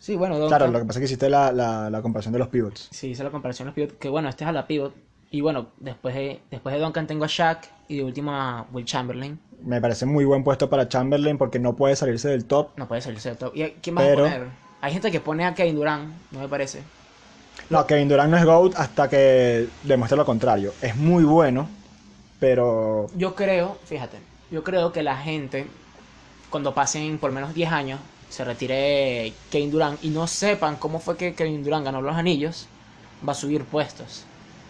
Sí, 0.00 0.16
bueno, 0.16 0.34
Duncan. 0.38 0.58
Claro, 0.58 0.72
lo 0.72 0.78
que 0.80 0.84
pasa 0.86 0.98
es 0.98 1.00
que 1.02 1.04
hiciste 1.04 1.28
la, 1.30 1.52
la, 1.52 1.90
la 1.90 2.02
comparación 2.02 2.32
de 2.32 2.38
los 2.38 2.48
pivots. 2.48 2.88
Sí, 2.90 3.08
hice 3.10 3.22
la 3.22 3.30
comparación 3.30 3.66
de 3.66 3.70
los 3.70 3.74
pivot, 3.74 3.98
que 4.00 4.08
bueno, 4.08 4.28
este 4.28 4.44
es 4.44 4.48
a 4.48 4.52
la 4.52 4.66
pivot. 4.66 4.94
Y 5.30 5.40
bueno, 5.42 5.68
después 5.78 6.14
de, 6.14 6.40
después 6.50 6.74
de 6.74 6.80
Duncan 6.80 7.06
tengo 7.06 7.24
a 7.24 7.28
Shaq 7.28 7.68
y 7.88 7.98
de 7.98 8.04
último 8.04 8.32
a 8.32 8.66
Will 8.72 8.84
Chamberlain. 8.86 9.38
Me 9.62 9.80
parece 9.80 10.06
muy 10.06 10.24
buen 10.24 10.42
puesto 10.42 10.70
para 10.70 10.88
Chamberlain 10.88 11.36
porque 11.36 11.58
no 11.58 11.76
puede 11.76 11.94
salirse 11.96 12.28
del 12.28 12.46
top. 12.46 12.70
No 12.76 12.88
puede 12.88 13.02
salirse 13.02 13.28
del 13.28 13.38
top. 13.38 13.54
¿Y 13.56 13.64
quién 13.82 13.94
más 13.94 14.04
Pero- 14.04 14.26
a 14.26 14.30
poner? 14.30 14.46
Hay 14.80 14.92
gente 14.92 15.10
que 15.10 15.20
pone 15.20 15.44
a 15.44 15.54
Kevin 15.54 15.74
Durant, 15.74 16.14
no 16.30 16.38
me 16.40 16.48
parece. 16.48 16.82
No, 17.68 17.84
Kevin 17.86 18.08
Durant 18.08 18.30
no 18.30 18.36
es 18.38 18.44
GOAT 18.44 18.74
hasta 18.76 19.08
que 19.08 19.68
demuestre 19.82 20.16
lo 20.16 20.24
contrario. 20.24 20.72
Es 20.80 20.94
muy 20.96 21.24
bueno, 21.24 21.68
pero. 22.38 23.06
Yo 23.16 23.34
creo, 23.34 23.76
fíjate, 23.84 24.18
yo 24.50 24.62
creo 24.64 24.92
que 24.92 25.02
la 25.02 25.16
gente, 25.16 25.66
cuando 26.50 26.74
pasen 26.74 27.18
por 27.18 27.32
menos 27.32 27.54
10 27.54 27.70
años, 27.70 28.00
se 28.28 28.44
retire 28.44 29.32
Kevin 29.50 29.70
Durant 29.70 30.04
y 30.04 30.10
no 30.10 30.26
sepan 30.26 30.76
cómo 30.76 30.98
fue 31.00 31.16
que 31.16 31.34
Kevin 31.34 31.64
Durant 31.64 31.84
ganó 31.84 32.02
los 32.02 32.16
anillos, 32.16 32.66
va 33.26 33.32
a 33.32 33.34
subir 33.34 33.64
puestos. 33.64 34.24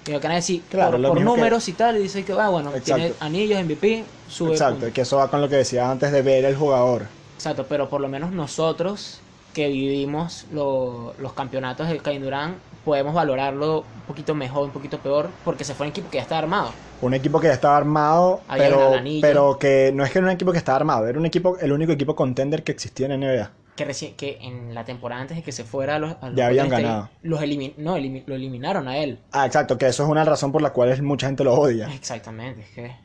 Y 0.06 0.12
lo 0.12 0.20
que 0.20 0.26
van 0.26 0.32
a 0.32 0.36
decir, 0.36 0.62
Claro, 0.70 1.00
por, 1.02 1.18
que- 1.18 1.24
números 1.24 1.68
y 1.68 1.72
tal, 1.72 1.96
y 1.96 2.02
dice 2.02 2.24
que 2.24 2.32
va, 2.32 2.48
bueno, 2.48 2.70
tiene 2.84 3.12
anillos, 3.20 3.60
MVP, 3.62 4.04
sube. 4.28 4.52
Exacto, 4.52 4.90
que 4.92 5.02
eso 5.02 5.18
va 5.18 5.28
con 5.28 5.40
lo 5.40 5.48
que 5.48 5.56
decía 5.56 5.90
antes 5.90 6.12
de 6.12 6.22
ver 6.22 6.44
el 6.44 6.56
jugador. 6.56 7.06
Exacto, 7.34 7.66
pero 7.68 7.88
por 7.90 8.00
lo 8.00 8.08
menos 8.08 8.32
nosotros 8.32 9.20
que 9.52 9.68
vivimos 9.68 10.46
lo- 10.52 11.14
los 11.18 11.32
campeonatos 11.32 11.88
de 11.88 11.98
Kevin 11.98 12.22
Durant, 12.22 12.58
podemos 12.84 13.14
valorarlo 13.14 13.80
un 13.80 14.02
poquito 14.06 14.34
mejor, 14.34 14.64
un 14.64 14.72
poquito 14.72 14.98
peor, 14.98 15.30
porque 15.44 15.64
se 15.64 15.74
fue 15.74 15.86
un 15.86 15.90
equipo 15.90 16.10
que 16.10 16.16
ya 16.18 16.22
está 16.22 16.38
armado. 16.38 16.70
Un 17.00 17.14
equipo 17.14 17.40
que 17.40 17.46
ya 17.48 17.52
estaba 17.52 17.76
armado, 17.76 18.40
Había 18.48 18.64
pero, 18.64 18.92
pero 19.20 19.58
que 19.58 19.92
no 19.94 20.04
es 20.04 20.10
que 20.10 20.18
era 20.18 20.26
un 20.26 20.32
equipo 20.32 20.52
que 20.52 20.58
estaba 20.58 20.76
armado, 20.76 21.06
era 21.06 21.18
un 21.18 21.26
equipo, 21.26 21.56
el 21.58 21.72
único 21.72 21.92
equipo 21.92 22.16
contender 22.16 22.64
que 22.64 22.72
existía 22.72 23.06
en 23.06 23.12
NBA. 23.22 23.50
que, 23.76 23.86
reci- 23.86 24.16
que 24.16 24.38
en 24.40 24.74
la 24.74 24.84
temporada 24.84 25.20
antes 25.22 25.36
de 25.36 25.42
que 25.44 25.52
se 25.52 25.62
fuera 25.62 25.96
a 25.96 25.98
los, 26.00 26.16
a 26.20 26.28
los 26.30 26.36
Ya 26.36 26.46
habían 26.48 26.68
ganado. 26.68 27.10
Los 27.22 27.40
elimin- 27.40 27.74
no, 27.76 27.92
lo 27.92 28.34
eliminaron 28.34 28.88
a 28.88 28.98
él. 28.98 29.20
Ah, 29.30 29.46
exacto, 29.46 29.78
que 29.78 29.86
eso 29.86 30.02
es 30.02 30.08
una 30.08 30.24
razón 30.24 30.50
por 30.50 30.62
la 30.62 30.70
cual 30.72 31.00
mucha 31.02 31.28
gente 31.28 31.44
lo 31.44 31.54
odia. 31.54 31.88
Exactamente, 31.94 32.62
es 32.62 32.70
que... 32.70 32.96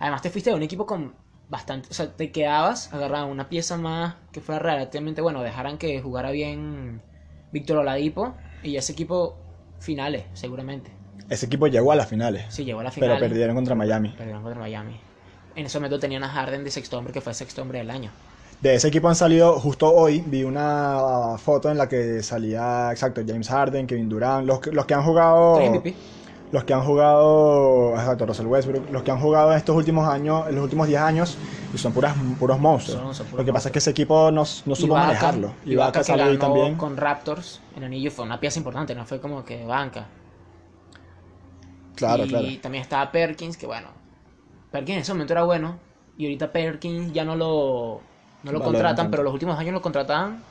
Además 0.00 0.22
te 0.22 0.30
fuiste 0.30 0.50
de 0.50 0.56
un 0.56 0.62
equipo 0.64 0.86
con 0.86 1.14
bastante... 1.48 1.88
O 1.90 1.94
sea, 1.94 2.08
te 2.14 2.30
quedabas, 2.30 2.92
agarraban 2.92 3.28
una 3.30 3.48
pieza 3.48 3.76
más 3.76 4.14
que 4.32 4.40
fuera 4.40 4.58
relativamente... 4.60 5.20
Bueno, 5.20 5.42
dejaran 5.42 5.78
que 5.78 6.00
jugara 6.00 6.30
bien 6.30 7.00
Víctor 7.52 7.78
Oladipo 7.78 8.34
y 8.62 8.76
ese 8.76 8.92
equipo 8.92 9.36
finales, 9.80 10.24
seguramente. 10.34 10.90
Ese 11.28 11.46
equipo 11.46 11.66
llegó 11.66 11.92
a 11.92 11.96
las 11.96 12.08
finales, 12.08 12.44
Sí, 12.48 12.64
llegó 12.64 12.80
a 12.80 12.84
la 12.84 12.90
pero 12.90 13.06
final. 13.14 13.18
perdieron 13.20 13.54
contra 13.54 13.74
Miami. 13.74 14.10
Perdieron 14.10 14.42
contra 14.42 14.60
Miami. 14.60 14.98
En 15.54 15.66
ese 15.66 15.78
momento 15.78 15.98
tenían 15.98 16.22
a 16.24 16.28
Harden 16.28 16.64
de 16.64 16.70
sexto 16.70 16.96
hombre, 16.98 17.12
que 17.12 17.20
fue 17.20 17.34
sexto 17.34 17.62
hombre 17.62 17.78
del 17.80 17.90
año. 17.90 18.10
De 18.60 18.74
ese 18.74 18.88
equipo 18.88 19.08
han 19.08 19.14
salido, 19.14 19.58
justo 19.60 19.92
hoy 19.92 20.22
vi 20.26 20.42
una 20.42 21.36
foto 21.38 21.70
en 21.70 21.78
la 21.78 21.88
que 21.88 22.22
salía, 22.22 22.88
exacto, 22.90 23.20
James 23.26 23.48
Harden, 23.48 23.86
Kevin 23.86 24.08
Durant, 24.08 24.46
los, 24.46 24.60
que- 24.60 24.72
los 24.72 24.84
que 24.86 24.94
han 24.94 25.02
jugado... 25.04 25.60
MVP. 25.60 25.94
Los 26.50 26.64
que 26.64 26.72
han 26.72 26.82
jugado, 26.82 27.92
exacto, 27.94 28.24
Russell 28.24 28.46
Westbrook, 28.46 28.90
los 28.90 29.02
que 29.02 29.10
han 29.10 29.20
jugado 29.20 29.52
en 29.52 29.58
estos 29.58 29.76
últimos 29.76 30.08
años, 30.08 30.48
en 30.48 30.54
los 30.54 30.64
últimos 30.64 30.86
10 30.86 31.00
años, 31.00 31.36
y 31.74 31.78
son 31.78 31.92
puras, 31.92 32.14
puros 32.38 32.58
monstruos. 32.58 33.00
Son- 33.00 33.14
son 33.14 33.26
puros 33.26 33.40
Lo 33.40 33.44
que 33.46 33.52
pasa 33.52 33.68
es 33.68 33.72
que 33.72 33.78
ese 33.80 33.90
equipo 33.90 34.30
no, 34.30 34.40
no 34.40 34.44
supo 34.74 34.86
Ibaka, 34.86 35.06
manejarlo. 35.06 35.48
Ibaka 35.66 35.72
Ibaka 35.72 36.04
salió 36.04 36.24
ahí 36.24 36.38
también. 36.38 36.76
con 36.76 36.96
Raptors 36.96 37.60
el 37.76 37.84
anillo 37.84 38.10
fue 38.10 38.24
una 38.24 38.40
pieza 38.40 38.58
importante, 38.58 38.94
no 38.94 39.04
fue 39.04 39.20
como 39.20 39.44
que 39.44 39.64
banca. 39.64 40.06
Claro, 41.96 42.24
y 42.24 42.28
claro. 42.28 42.46
también 42.62 42.82
estaba 42.82 43.10
Perkins, 43.10 43.56
que 43.56 43.66
bueno, 43.66 43.88
Perkins 44.70 44.96
en 44.96 45.02
ese 45.02 45.12
momento 45.12 45.32
era 45.34 45.42
bueno, 45.44 45.76
y 46.16 46.24
ahorita 46.24 46.50
Perkins 46.52 47.12
ya 47.12 47.24
no 47.24 47.36
lo, 47.36 48.00
no 48.42 48.52
lo 48.52 48.60
contratan, 48.62 49.10
pero 49.10 49.22
los 49.22 49.32
últimos 49.32 49.58
años 49.58 49.72
lo 49.74 49.82
contrataban 49.82 50.42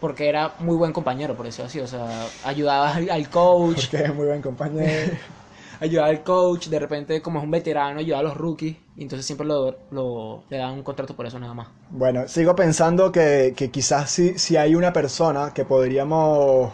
porque 0.00 0.28
era 0.28 0.52
muy 0.58 0.76
buen 0.76 0.92
compañero, 0.92 1.34
por 1.34 1.46
eso 1.46 1.64
así, 1.64 1.80
o 1.80 1.86
sea, 1.86 2.26
ayudaba 2.44 2.94
al, 2.94 3.08
al 3.08 3.30
coach, 3.30 3.76
Porque 3.90 4.04
es 4.04 4.14
muy 4.14 4.26
buen 4.26 4.42
compañero. 4.42 5.12
ayudaba 5.80 6.08
al 6.08 6.22
coach, 6.22 6.68
de 6.68 6.78
repente 6.78 7.22
como 7.22 7.38
es 7.38 7.44
un 7.44 7.50
veterano, 7.50 8.00
ayudaba 8.00 8.20
a 8.20 8.24
los 8.24 8.36
rookies, 8.36 8.76
y 8.96 9.02
entonces 9.02 9.26
siempre 9.26 9.46
lo, 9.46 9.76
lo- 9.90 10.44
le 10.48 10.56
daban 10.58 10.74
un 10.74 10.82
contrato 10.82 11.14
por 11.14 11.26
eso 11.26 11.38
nada 11.38 11.54
más. 11.54 11.68
Bueno, 11.90 12.26
sigo 12.28 12.54
pensando 12.56 13.12
que, 13.12 13.54
que 13.56 13.70
quizás 13.70 14.10
si, 14.10 14.38
si 14.38 14.56
hay 14.56 14.74
una 14.74 14.92
persona 14.92 15.52
que 15.54 15.64
podríamos 15.64 16.72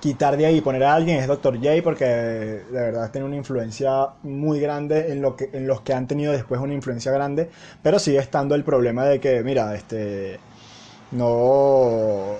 quitar 0.00 0.36
de 0.36 0.46
ahí 0.46 0.58
y 0.58 0.60
poner 0.60 0.84
a 0.84 0.94
alguien 0.94 1.18
es 1.18 1.26
Dr. 1.26 1.56
J 1.58 1.82
porque 1.82 2.04
de 2.04 2.62
verdad 2.70 3.10
tiene 3.10 3.26
una 3.26 3.36
influencia 3.36 4.08
muy 4.22 4.60
grande 4.60 5.12
en, 5.12 5.20
lo 5.20 5.36
que, 5.36 5.50
en 5.52 5.66
los 5.66 5.80
que 5.82 5.92
han 5.94 6.06
tenido 6.06 6.32
después 6.32 6.60
una 6.60 6.74
influencia 6.74 7.12
grande, 7.12 7.50
pero 7.82 7.98
sigue 7.98 8.18
estando 8.18 8.54
el 8.54 8.64
problema 8.64 9.04
de 9.04 9.20
que, 9.20 9.42
mira, 9.42 9.74
este, 9.74 10.38
no, 11.12 12.36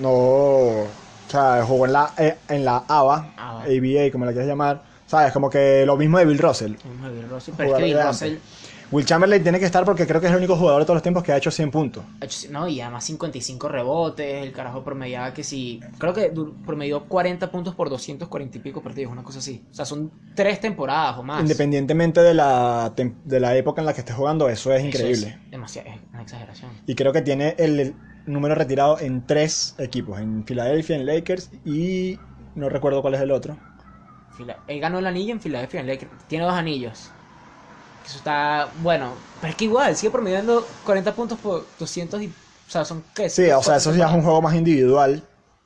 no, 0.00 0.10
o 0.10 0.86
sea, 1.28 1.64
jugó 1.64 1.86
en 1.86 1.92
la, 1.92 2.12
eh, 2.18 2.36
en 2.48 2.64
la 2.64 2.84
ABA, 2.88 3.32
ABA. 3.36 3.62
ABA, 3.64 4.10
como 4.12 4.24
la 4.24 4.32
quieras 4.32 4.48
llamar, 4.48 4.82
sabes, 5.06 5.32
como 5.32 5.50
que 5.50 5.84
lo 5.86 5.96
mismo 5.96 6.18
de 6.18 6.24
Bill 6.24 6.38
Russell. 6.38 6.74
Vamos 6.84 7.06
a 7.06 7.08
ver 7.10 7.28
Russell, 7.28 7.54
Pero 7.56 7.70
es 7.70 7.76
que 7.76 7.84
Bill 7.84 7.94
de 7.96 8.04
Russell. 8.04 8.36
Will 8.90 9.04
Chamberlain 9.04 9.42
tiene 9.42 9.58
que 9.58 9.64
estar 9.64 9.84
porque 9.84 10.06
creo 10.06 10.20
que 10.20 10.26
es 10.28 10.32
el 10.32 10.38
único 10.38 10.56
jugador 10.56 10.82
de 10.82 10.86
todos 10.86 10.96
los 10.96 11.02
tiempos 11.02 11.24
que 11.24 11.32
ha 11.32 11.36
hecho 11.36 11.50
100 11.50 11.70
puntos. 11.70 12.04
No, 12.50 12.68
y 12.68 12.80
además 12.80 13.04
55 13.04 13.68
rebotes, 13.68 14.44
el 14.44 14.52
carajo 14.52 14.84
promediaba 14.84 15.32
que 15.34 15.42
si... 15.42 15.80
Creo 15.98 16.12
que 16.12 16.32
promedió 16.64 17.04
40 17.08 17.50
puntos 17.50 17.74
por 17.74 17.90
240 17.90 18.58
y 18.58 18.60
pico 18.60 18.82
partidos, 18.82 19.10
una 19.10 19.24
cosa 19.24 19.40
así. 19.40 19.64
O 19.70 19.74
sea, 19.74 19.84
son 19.84 20.12
tres 20.36 20.60
temporadas 20.60 21.18
o 21.18 21.22
más. 21.24 21.40
Independientemente 21.40 22.20
de 22.20 22.34
la, 22.34 22.92
de 22.94 23.40
la 23.40 23.56
época 23.56 23.80
en 23.80 23.86
la 23.86 23.94
que 23.94 24.00
esté 24.00 24.12
jugando, 24.12 24.48
eso 24.48 24.72
es 24.72 24.80
Eso 24.80 24.86
increíble. 24.88 25.38
Es 25.46 25.50
demasiado, 25.50 25.88
es 25.88 25.96
una 26.12 26.22
exageración. 26.22 26.70
Y 26.86 26.94
creo 26.94 27.12
que 27.12 27.22
tiene 27.22 27.56
el, 27.58 27.80
el 27.80 27.94
número 28.26 28.54
retirado 28.54 29.00
en 29.00 29.26
tres 29.26 29.74
equipos, 29.78 30.20
en 30.20 30.46
Filadelfia, 30.46 30.94
en 30.94 31.06
Lakers 31.06 31.50
y 31.64 32.18
no 32.54 32.68
recuerdo 32.68 33.02
cuál 33.02 33.14
es 33.14 33.20
el 33.20 33.32
otro. 33.32 33.56
Él 34.66 34.80
ganó 34.80 34.98
el 34.98 35.06
anillo 35.06 35.32
en 35.32 35.40
Filadelfia, 35.40 35.80
en 35.80 35.86
Lakers. 35.86 36.10
Tiene 36.28 36.44
dos 36.44 36.54
anillos. 36.54 37.10
Eso 38.04 38.18
está 38.18 38.68
bueno. 38.82 39.14
Pero 39.40 39.50
es 39.50 39.56
que 39.56 39.64
igual, 39.64 39.96
sigue 39.96 40.10
promediando 40.10 40.66
40 40.84 41.14
puntos 41.14 41.38
por 41.38 41.66
200 41.78 42.22
y... 42.22 42.28
O 42.28 42.70
sea, 42.70 42.84
son... 42.84 43.04
¿qué? 43.14 43.28
Sí, 43.28 43.50
o 43.50 43.62
sea, 43.62 43.76
eso 43.76 43.94
ya 43.94 44.08
es 44.08 44.14
un 44.14 44.22
juego 44.22 44.42
más 44.42 44.54
individual, 44.54 45.22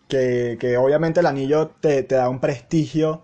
que, 0.09 0.57
que 0.61 0.76
obviamente 0.76 1.20
el 1.20 1.26
anillo 1.26 1.68
te, 1.81 2.02
te 2.02 2.14
da 2.14 2.28
un 2.28 2.40
prestigio 2.40 3.22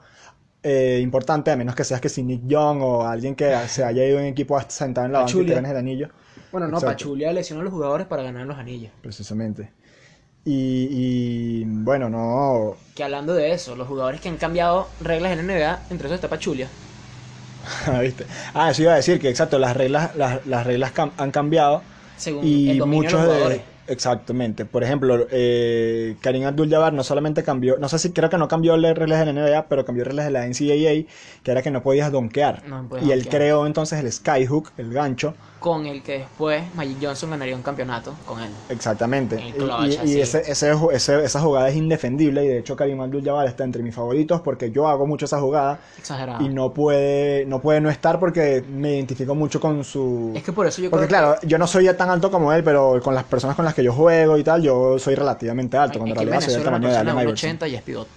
eh, 0.62 1.00
importante, 1.02 1.50
a 1.50 1.56
menos 1.56 1.74
que 1.74 1.84
seas 1.84 2.00
que 2.00 2.08
si 2.08 2.22
Nick 2.22 2.46
Young 2.46 2.82
o 2.82 3.06
alguien 3.06 3.36
que 3.36 3.68
se 3.68 3.84
haya 3.84 4.04
ido 4.06 4.18
en 4.20 4.26
equipo 4.26 4.60
sentado 4.68 5.06
en 5.06 5.12
la 5.12 5.20
banca 5.20 5.42
y 5.42 5.46
te 5.46 5.52
Pachulia. 5.52 5.54
ganes 5.54 5.70
el 5.72 5.76
anillo, 5.78 6.08
Bueno, 6.50 6.68
no, 6.68 6.78
Exacto. 6.78 6.86
Pachulia 6.86 7.32
lesionó 7.32 7.60
a 7.62 7.64
los 7.64 7.72
jugadores 7.72 8.06
para 8.06 8.22
ganar 8.22 8.46
los 8.46 8.58
anillos. 8.58 8.92
precisamente. 9.00 9.74
Y, 10.44 11.62
y, 11.62 11.64
bueno, 11.66 12.10
no, 12.10 12.76
Que 12.94 13.04
hablando 13.04 13.34
de 13.34 13.52
eso, 13.52 13.76
los 13.76 13.86
jugadores 13.86 14.20
que 14.20 14.28
han 14.28 14.36
cambiado 14.36 14.96
reglas 14.98 15.30
en 15.30 15.38
la 15.38 15.42
NBA, 15.44 15.86
entre 15.90 16.08
esos 16.08 16.16
está 16.16 16.28
Pachulia. 16.28 16.72
¿viste? 18.02 18.26
Ah, 18.52 18.70
eso 18.70 18.82
iba 18.82 18.92
a 18.92 18.96
decir 18.96 19.20
que 19.20 19.28
exacto, 19.28 19.58
las 19.58 19.76
reglas, 19.76 20.14
las, 20.16 20.44
las 20.46 20.66
reglas 20.66 20.94
cam- 20.94 21.14
han 21.16 21.30
cambiado 21.30 21.86
Según 22.16 22.62
el 22.66 22.76
y 22.76 22.78
dominio 22.78 23.12
muchos 23.12 23.26
de... 23.26 23.64
Exactamente. 23.86 24.64
Por 24.64 24.82
ejemplo, 24.82 25.26
eh, 25.30 26.16
Karim 26.22 26.46
Abdul-Jabbar 26.46 26.92
no 26.94 27.04
solamente 27.04 27.42
cambió, 27.42 27.76
no 27.78 27.88
sé 27.88 27.98
si 27.98 28.12
creo 28.12 28.30
que 28.30 28.38
no 28.38 28.48
cambió 28.48 28.76
las 28.78 28.96
reglas 28.96 29.18
de 29.20 29.26
la 29.26 29.32
NBA, 29.32 29.68
pero 29.68 29.84
cambió 29.84 30.04
reglas 30.04 30.24
de 30.24 30.32
la 30.32 30.46
NCAA, 30.46 31.06
que 31.42 31.50
era 31.50 31.60
que 31.62 31.70
no 31.70 31.82
podías 31.82 32.10
donkear. 32.10 32.62
No 32.66 32.88
podías 32.88 33.06
y 33.08 33.10
él 33.12 33.18
donkear. 33.20 33.36
creó 33.42 33.66
entonces 33.66 34.00
el 34.00 34.10
skyhook, 34.10 34.72
el 34.78 34.90
gancho, 34.92 35.34
Con 35.60 35.86
el 35.86 36.02
que 36.02 36.18
después 36.18 36.74
Magic 36.74 36.98
Johnson 37.00 37.30
ganaría 37.30 37.56
un 37.56 37.62
campeonato 37.62 38.14
con 38.26 38.40
él. 38.40 38.50
exactamente. 38.68 39.36
Y, 39.36 39.94
ese, 40.12 40.50
ese 40.50 40.72
ese- 40.92 41.24
esa 41.24 41.40
jugada 41.40 41.68
es 41.68 41.76
indefendible 41.76 42.44
y 42.44 42.48
de 42.48 42.58
hecho 42.58 42.76
Karim 42.76 43.00
Abdul-Jabbar 43.00 43.46
está 43.48 43.64
entre 43.64 43.82
mis 43.82 43.94
favoritos 43.94 44.40
porque 44.40 44.70
yo 44.70 44.88
hago 44.88 45.06
mucho 45.06 45.24
esa 45.26 45.40
jugada 45.40 45.80
Exagerado. 45.96 46.44
y 46.44 46.48
no 46.48 46.72
puede, 46.72 47.46
no 47.46 47.60
puede 47.60 47.80
no 47.80 47.90
estar 47.90 48.18
porque 48.18 48.64
me 48.68 48.94
identifico 48.94 49.34
mucho 49.34 49.60
con 49.60 49.84
su... 49.84 50.32
Es 50.34 50.42
que 50.42 50.52
por 50.52 50.66
eso 50.66 50.82
yo 50.82 50.90
Porque 50.90 51.06
creo 51.06 51.18
claro, 51.20 51.36
yo 51.46 51.58
no 51.58 51.66
soy 51.66 51.88
tan 51.94 52.10
alto 52.10 52.30
como 52.30 52.52
él, 52.52 52.62
pero 52.64 53.00
con 53.02 53.14
las 53.14 53.24
personas 53.24 53.56
con 53.56 53.64
las 53.64 53.73
que 53.74 53.84
yo 53.84 53.92
juego 53.92 54.38
y 54.38 54.44
tal, 54.44 54.62
yo 54.62 54.98
soy 54.98 55.14
relativamente 55.14 55.76
alto, 55.76 55.98
cuando 55.98 56.14
en 56.14 56.26
realidad 56.28 56.40
soy 56.44 56.54
del 56.54 56.64
tamaño 56.64 56.88
de 56.88 56.96
Allen 56.96 57.16
de 57.16 57.22
Iverson. 57.22 57.50
1,80 57.50 57.68
y 57.68 57.74
es 57.76 57.82
pivot. 57.82 58.08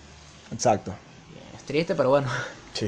Exacto. 0.52 0.94
Es 1.56 1.64
triste, 1.64 1.96
pero 1.96 2.10
bueno. 2.10 2.28
Sí. 2.74 2.88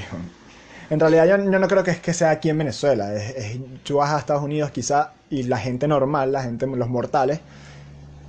En 0.89 0.99
realidad 0.99 1.25
yo, 1.27 1.37
yo 1.51 1.59
no 1.59 1.67
creo 1.67 1.83
que 1.83 1.91
es 1.91 1.99
que 1.99 2.13
sea 2.13 2.31
aquí 2.31 2.49
en 2.49 2.57
Venezuela. 2.57 3.13
Es, 3.13 3.35
es- 3.35 3.59
tú 3.83 3.97
vas 3.97 4.11
a 4.11 4.19
Estados 4.19 4.43
Unidos 4.43 4.71
quizá 4.71 5.11
y 5.29 5.43
la 5.43 5.57
gente 5.57 5.87
normal, 5.87 6.31
la 6.31 6.43
gente, 6.43 6.65
los 6.67 6.89
mortales, 6.89 7.39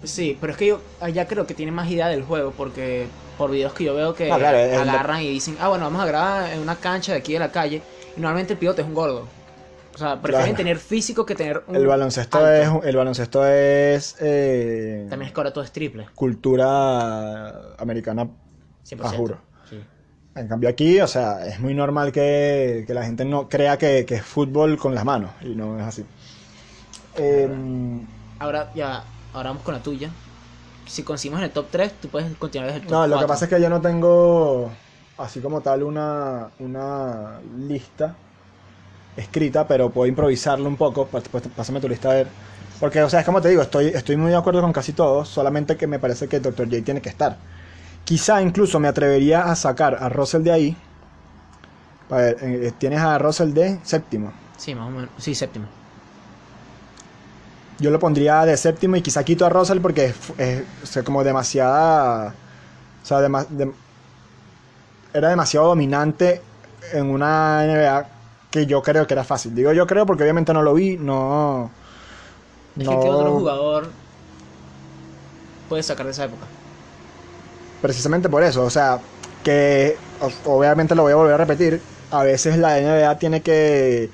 Sí, 0.03 0.38
pero 0.40 0.53
es 0.53 0.59
que 0.59 0.66
yo 0.66 0.81
allá 0.98 1.26
creo 1.29 1.46
que 1.46 1.53
tiene 1.53 1.72
más 1.72 1.90
idea 1.90 2.09
del 2.09 2.22
juego 2.22 2.53
porque 2.57 3.07
por 3.37 3.50
videos 3.50 3.74
que 3.74 3.85
yo 3.85 3.94
veo 3.94 4.14
que 4.14 4.33
Ah, 4.33 4.38
claro, 4.38 4.57
el- 4.59 4.88
agarran 4.88 5.22
y 5.22 5.29
dicen, 5.29 5.57
ah, 5.61 5.68
bueno, 5.68 5.85
vamos 5.85 6.00
a 6.03 6.07
grabar 6.07 6.53
en 6.53 6.61
una 6.61 6.76
cancha 6.76 7.12
de 7.12 7.18
aquí 7.18 7.35
de 7.35 7.38
la 7.38 7.53
calle. 7.53 7.83
Y 8.16 8.20
normalmente 8.20 8.55
el 8.55 8.59
pivote 8.59 8.81
es 8.83 8.88
un 8.88 8.94
gordo. 8.94 9.29
O 9.94 9.98
sea, 9.98 10.20
prefieren 10.20 10.55
Claro. 10.55 10.57
tener 10.57 10.79
físico 10.79 11.26
que 11.26 11.35
tener 11.35 11.62
un 11.66 11.74
el 11.76 11.87
baloncesto 11.87 12.38
alto. 12.38 12.79
es 12.81 12.85
el 12.88 12.96
baloncesto 12.96 13.44
es 13.46 14.16
eh, 14.20 15.07
También 15.11 15.29
es 15.29 15.35
que 15.35 15.40
ahora 15.40 15.53
todo 15.53 15.64
es 15.64 15.72
triple. 15.72 16.07
cultura 16.14 17.74
americana 17.79 18.29
100%. 18.85 18.98
Ah, 19.03 19.09
juro. 19.16 19.38
Sí. 19.68 19.81
En 20.37 20.46
cambio 20.48 20.68
aquí, 20.68 21.00
o 21.00 21.07
sea, 21.09 21.44
es 21.46 21.59
muy 21.61 21.74
normal 21.74 22.12
que, 22.12 22.85
que 22.87 22.94
la 22.94 23.05
gente 23.05 23.24
no 23.24 23.48
crea 23.48 23.76
que, 23.79 24.07
que 24.07 24.14
es 24.16 24.22
fútbol 24.22 24.79
con 24.79 24.94
las 24.94 25.05
manos 25.05 25.33
y 25.42 25.55
no 25.57 25.79
es 25.79 25.85
así. 25.87 26.05
Em, 27.16 28.07
Ahora 28.38 28.70
ya, 28.74 29.05
ahora 29.35 29.50
vamos 29.50 29.62
con 29.64 29.74
la 29.74 29.83
tuya. 29.83 30.09
Si 30.87 31.03
conseguimos 31.03 31.40
en 31.40 31.44
el 31.46 31.50
top 31.50 31.66
3, 31.70 31.92
tú 32.00 32.09
puedes 32.09 32.35
continuar 32.38 32.68
desde 32.72 32.81
el 32.83 32.87
top 32.87 32.92
No, 32.92 33.07
lo 33.07 33.16
que 33.16 33.24
4. 33.24 33.29
pasa 33.29 33.44
es 33.44 33.48
que 33.50 33.61
yo 33.61 33.68
no 33.68 33.81
tengo 33.81 34.70
así 35.18 35.40
como 35.40 35.61
tal 35.61 35.83
una, 35.83 36.48
una 36.61 37.40
lista 37.59 38.14
escrita, 39.20 39.66
pero 39.68 39.90
puedo 39.90 40.06
improvisarlo 40.09 40.68
un 40.68 40.76
poco. 40.76 41.06
Pásame 41.56 41.80
tu 41.80 41.88
lista 41.88 42.11
a 42.11 42.14
ver. 42.14 42.28
Porque, 42.78 43.02
o 43.02 43.11
sea, 43.11 43.20
es 43.20 43.26
como 43.26 43.40
te 43.40 43.48
digo, 43.50 43.62
estoy, 43.62 43.87
estoy 43.88 44.16
muy 44.16 44.30
de 44.30 44.37
acuerdo 44.37 44.62
con 44.62 44.72
casi 44.72 44.92
todos, 44.92 45.28
solamente 45.28 45.76
que 45.76 45.87
me 45.87 45.98
parece 45.98 46.28
que 46.28 46.40
Dr. 46.40 46.68
J 46.68 46.83
tiene 46.83 47.00
que 47.02 47.11
estar. 47.11 47.37
Quizá 48.04 48.40
incluso 48.42 48.80
me 48.80 48.88
atrevería 48.88 49.44
a 49.44 49.54
sacar 49.54 49.96
a 50.00 50.09
Russell 50.09 50.42
de 50.42 50.52
ahí. 50.52 50.76
A 52.11 52.16
ver, 52.16 52.37
eh, 52.40 52.72
tienes 52.76 53.00
a 53.00 53.18
Russell 53.18 53.52
de 53.52 53.78
séptimo. 53.85 54.33
Sí, 54.56 54.74
más 54.74 54.88
o 54.88 54.90
menos. 54.90 55.11
Sí, 55.18 55.35
séptimo. 55.35 55.66
Yo 57.78 57.90
lo 57.90 57.98
pondría 57.98 58.44
de 58.44 58.56
séptimo 58.56 58.96
y 58.96 59.02
quizá 59.02 59.24
quito 59.24 59.46
a 59.46 59.48
Russell 59.48 59.80
porque 59.80 60.06
es, 60.06 60.14
es- 60.38 60.62
o 60.83 60.87
sea, 60.87 61.02
como 61.02 61.22
demasiada. 61.22 62.35
O 63.02 63.06
sea, 63.06 63.20
era 65.12 65.28
demasiado 65.28 65.66
dominante 65.68 66.42
en 66.92 67.06
una 67.06 67.64
NBA 67.64 68.19
que 68.51 68.67
yo 68.67 68.83
creo 68.83 69.07
que 69.07 69.15
era 69.15 69.25
fácil. 69.25 69.55
Digo 69.55 69.73
yo 69.73 69.87
creo 69.87 70.07
porque 70.07 70.23
obviamente 70.25 70.53
no 70.53 70.63
lo 70.63 70.75
vi, 70.75 70.97
no. 70.97 71.71
Es 72.79 72.85
no- 72.85 72.91
que 72.91 72.99
¿qué 73.01 73.09
otro 73.11 73.33
jugador 73.33 73.85
puedes 75.69 75.87
sacar 75.87 76.07
de 76.07 76.13
esa 76.13 76.25
época? 76.25 76.47
Precisamente 77.81 78.29
por 78.29 78.43
eso, 78.43 78.63
o 78.65 78.71
sea, 78.71 79.01
que 79.43 79.97
obviamente 80.45 80.95
lo 80.95 81.03
voy 81.03 81.13
a 81.13 81.17
volver 81.17 81.35
a 81.35 81.39
repetir. 81.39 81.81
A 82.11 82.25
veces 82.25 82.59
la 82.59 82.79
NBA 82.79 83.19
tiene 83.19 83.41
que 83.43 84.11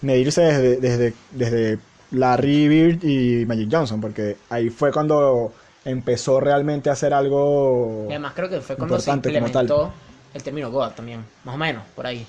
medirse 0.00 0.40
desde, 0.42 0.76
desde, 0.76 1.14
desde 1.30 1.78
Larry 2.12 2.68
Bird 2.68 3.04
y 3.04 3.44
Magic 3.44 3.68
Johnson, 3.70 4.00
porque 4.00 4.36
ahí 4.48 4.70
fue 4.70 4.90
cuando 4.90 5.52
empezó 5.84 6.40
realmente 6.40 6.88
a 6.88 6.94
hacer 6.94 7.12
algo 7.12 8.06
Y 8.08 8.12
además 8.12 8.32
creo 8.34 8.48
que 8.48 8.60
fue 8.60 8.76
cuando 8.76 8.98
se 9.00 9.10
implementó 9.10 9.92
el 10.32 10.42
término 10.42 10.70
Goat 10.70 10.96
también. 10.96 11.24
Más 11.44 11.54
o 11.56 11.58
menos, 11.58 11.84
por 11.94 12.06
ahí. 12.06 12.26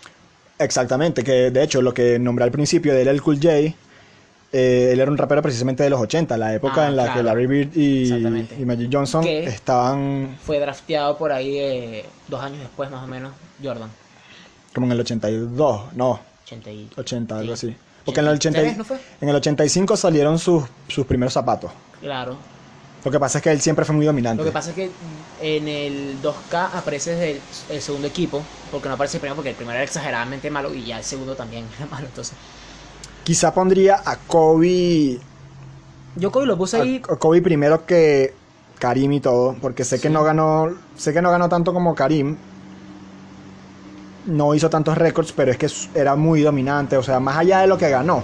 Exactamente, 0.63 1.24
que 1.24 1.52
de 1.52 1.63
hecho 1.63 1.82
lo 1.82 1.93
que 1.93 2.17
nombré 2.19 2.45
al 2.45 2.52
principio 2.52 2.93
de 2.93 3.02
él, 3.02 3.08
el 3.08 3.21
Cool 3.21 3.36
J, 3.38 3.50
eh, 4.54 4.89
él 4.91 5.00
era 5.00 5.10
un 5.10 5.17
rapero 5.17 5.41
precisamente 5.41 5.84
de 5.84 5.89
los 5.89 6.00
80, 6.02 6.38
la 6.38 6.54
época 6.54 6.86
Ah, 6.86 6.88
en 6.89 6.95
la 6.97 7.04
claro. 7.04 7.17
que 7.19 7.24
Larry 7.24 7.47
Bird 7.47 7.78
y, 7.78 8.65
Magic 8.65 8.89
Johnson 8.91 9.24
Que- 9.24 9.43
estaban 9.45 10.38
Fue 10.45 10.60
drafteado 10.60 11.17
por 11.17 11.32
ahí 11.32 11.58
eh, 11.58 12.06
dos 12.28 12.41
años 12.43 12.60
después, 12.60 12.89
más 12.91 13.04
o 13.04 13.08
menos, 13.08 13.32
Jordan. 13.63 13.89
como 14.74 14.86
en 14.88 14.91
el 14.93 15.00
82, 15.02 15.93
no, 15.95 16.19
80 16.45 16.69
y... 16.71 16.89
80, 16.97 17.39
algo 17.39 17.56
Sí. 17.56 17.67
así. 17.67 17.78
Porque 18.04 18.19
en 18.19 18.28
el, 18.28 18.34
80 18.34 18.58
y- 18.60 18.62
83, 18.62 18.78
¿no 18.78 18.84
fue? 18.84 18.97
en 19.21 19.30
el 19.30 19.36
85 19.36 19.95
salieron 19.95 20.38
sus, 20.39 20.63
sus 20.88 21.06
primeros 21.06 21.34
zapatos. 21.34 21.71
Claro. 22.02 22.36
Lo 23.03 23.11
que 23.11 23.19
pasa 23.19 23.39
es 23.39 23.43
que 23.43 23.51
él 23.51 23.61
siempre 23.61 23.83
fue 23.85 23.95
muy 23.95 24.05
dominante. 24.05 24.43
Lo 24.43 24.45
que 24.45 24.51
pasa 24.53 24.69
es 24.69 24.75
que 24.75 24.91
en 25.39 25.67
el 25.67 26.21
2K 26.21 26.69
aparece 26.73 27.11
desde 27.11 27.31
el, 27.31 27.41
el 27.69 27.81
segundo 27.81 28.07
equipo, 28.07 28.43
porque 28.69 28.89
no 28.89 28.95
aparece 28.95 29.17
el 29.17 29.21
primero, 29.21 29.35
porque 29.35 29.49
el 29.49 29.55
primero 29.55 29.75
era 29.75 29.83
exageradamente 29.83 30.49
malo 30.51 30.73
y 30.73 30.85
ya 30.85 30.97
el 30.99 31.03
segundo 31.03 31.35
también 31.35 31.65
era 31.77 31.87
malo. 31.87 32.07
Entonces, 32.07 32.37
Quizá 33.23 33.53
pondría 33.53 34.01
a 34.03 34.17
Kobe, 34.17 35.19
yo 36.15 36.31
Kobe 36.31 36.45
lo 36.45 36.57
puse 36.57 36.77
ahí. 36.77 37.01
a 37.09 37.15
Kobe 37.17 37.41
primero 37.41 37.85
que 37.85 38.33
Karim 38.79 39.11
y 39.13 39.21
todo, 39.21 39.55
porque 39.61 39.83
sé 39.83 39.99
que 39.99 40.09
no 40.09 40.23
ganó, 40.23 40.67
sé 40.95 41.13
que 41.13 41.21
no 41.21 41.31
ganó 41.31 41.47
tanto 41.49 41.73
como 41.73 41.95
Karim. 41.95 42.37
No 44.25 44.53
hizo 44.53 44.69
tantos 44.69 44.97
récords, 44.97 45.33
pero 45.33 45.51
es 45.51 45.57
que 45.57 45.67
era 45.99 46.15
muy 46.15 46.41
dominante. 46.41 46.95
O 46.97 47.03
sea, 47.03 47.19
más 47.19 47.37
allá 47.37 47.59
de 47.61 47.67
lo 47.67 47.77
que 47.77 47.89
ganó, 47.89 48.23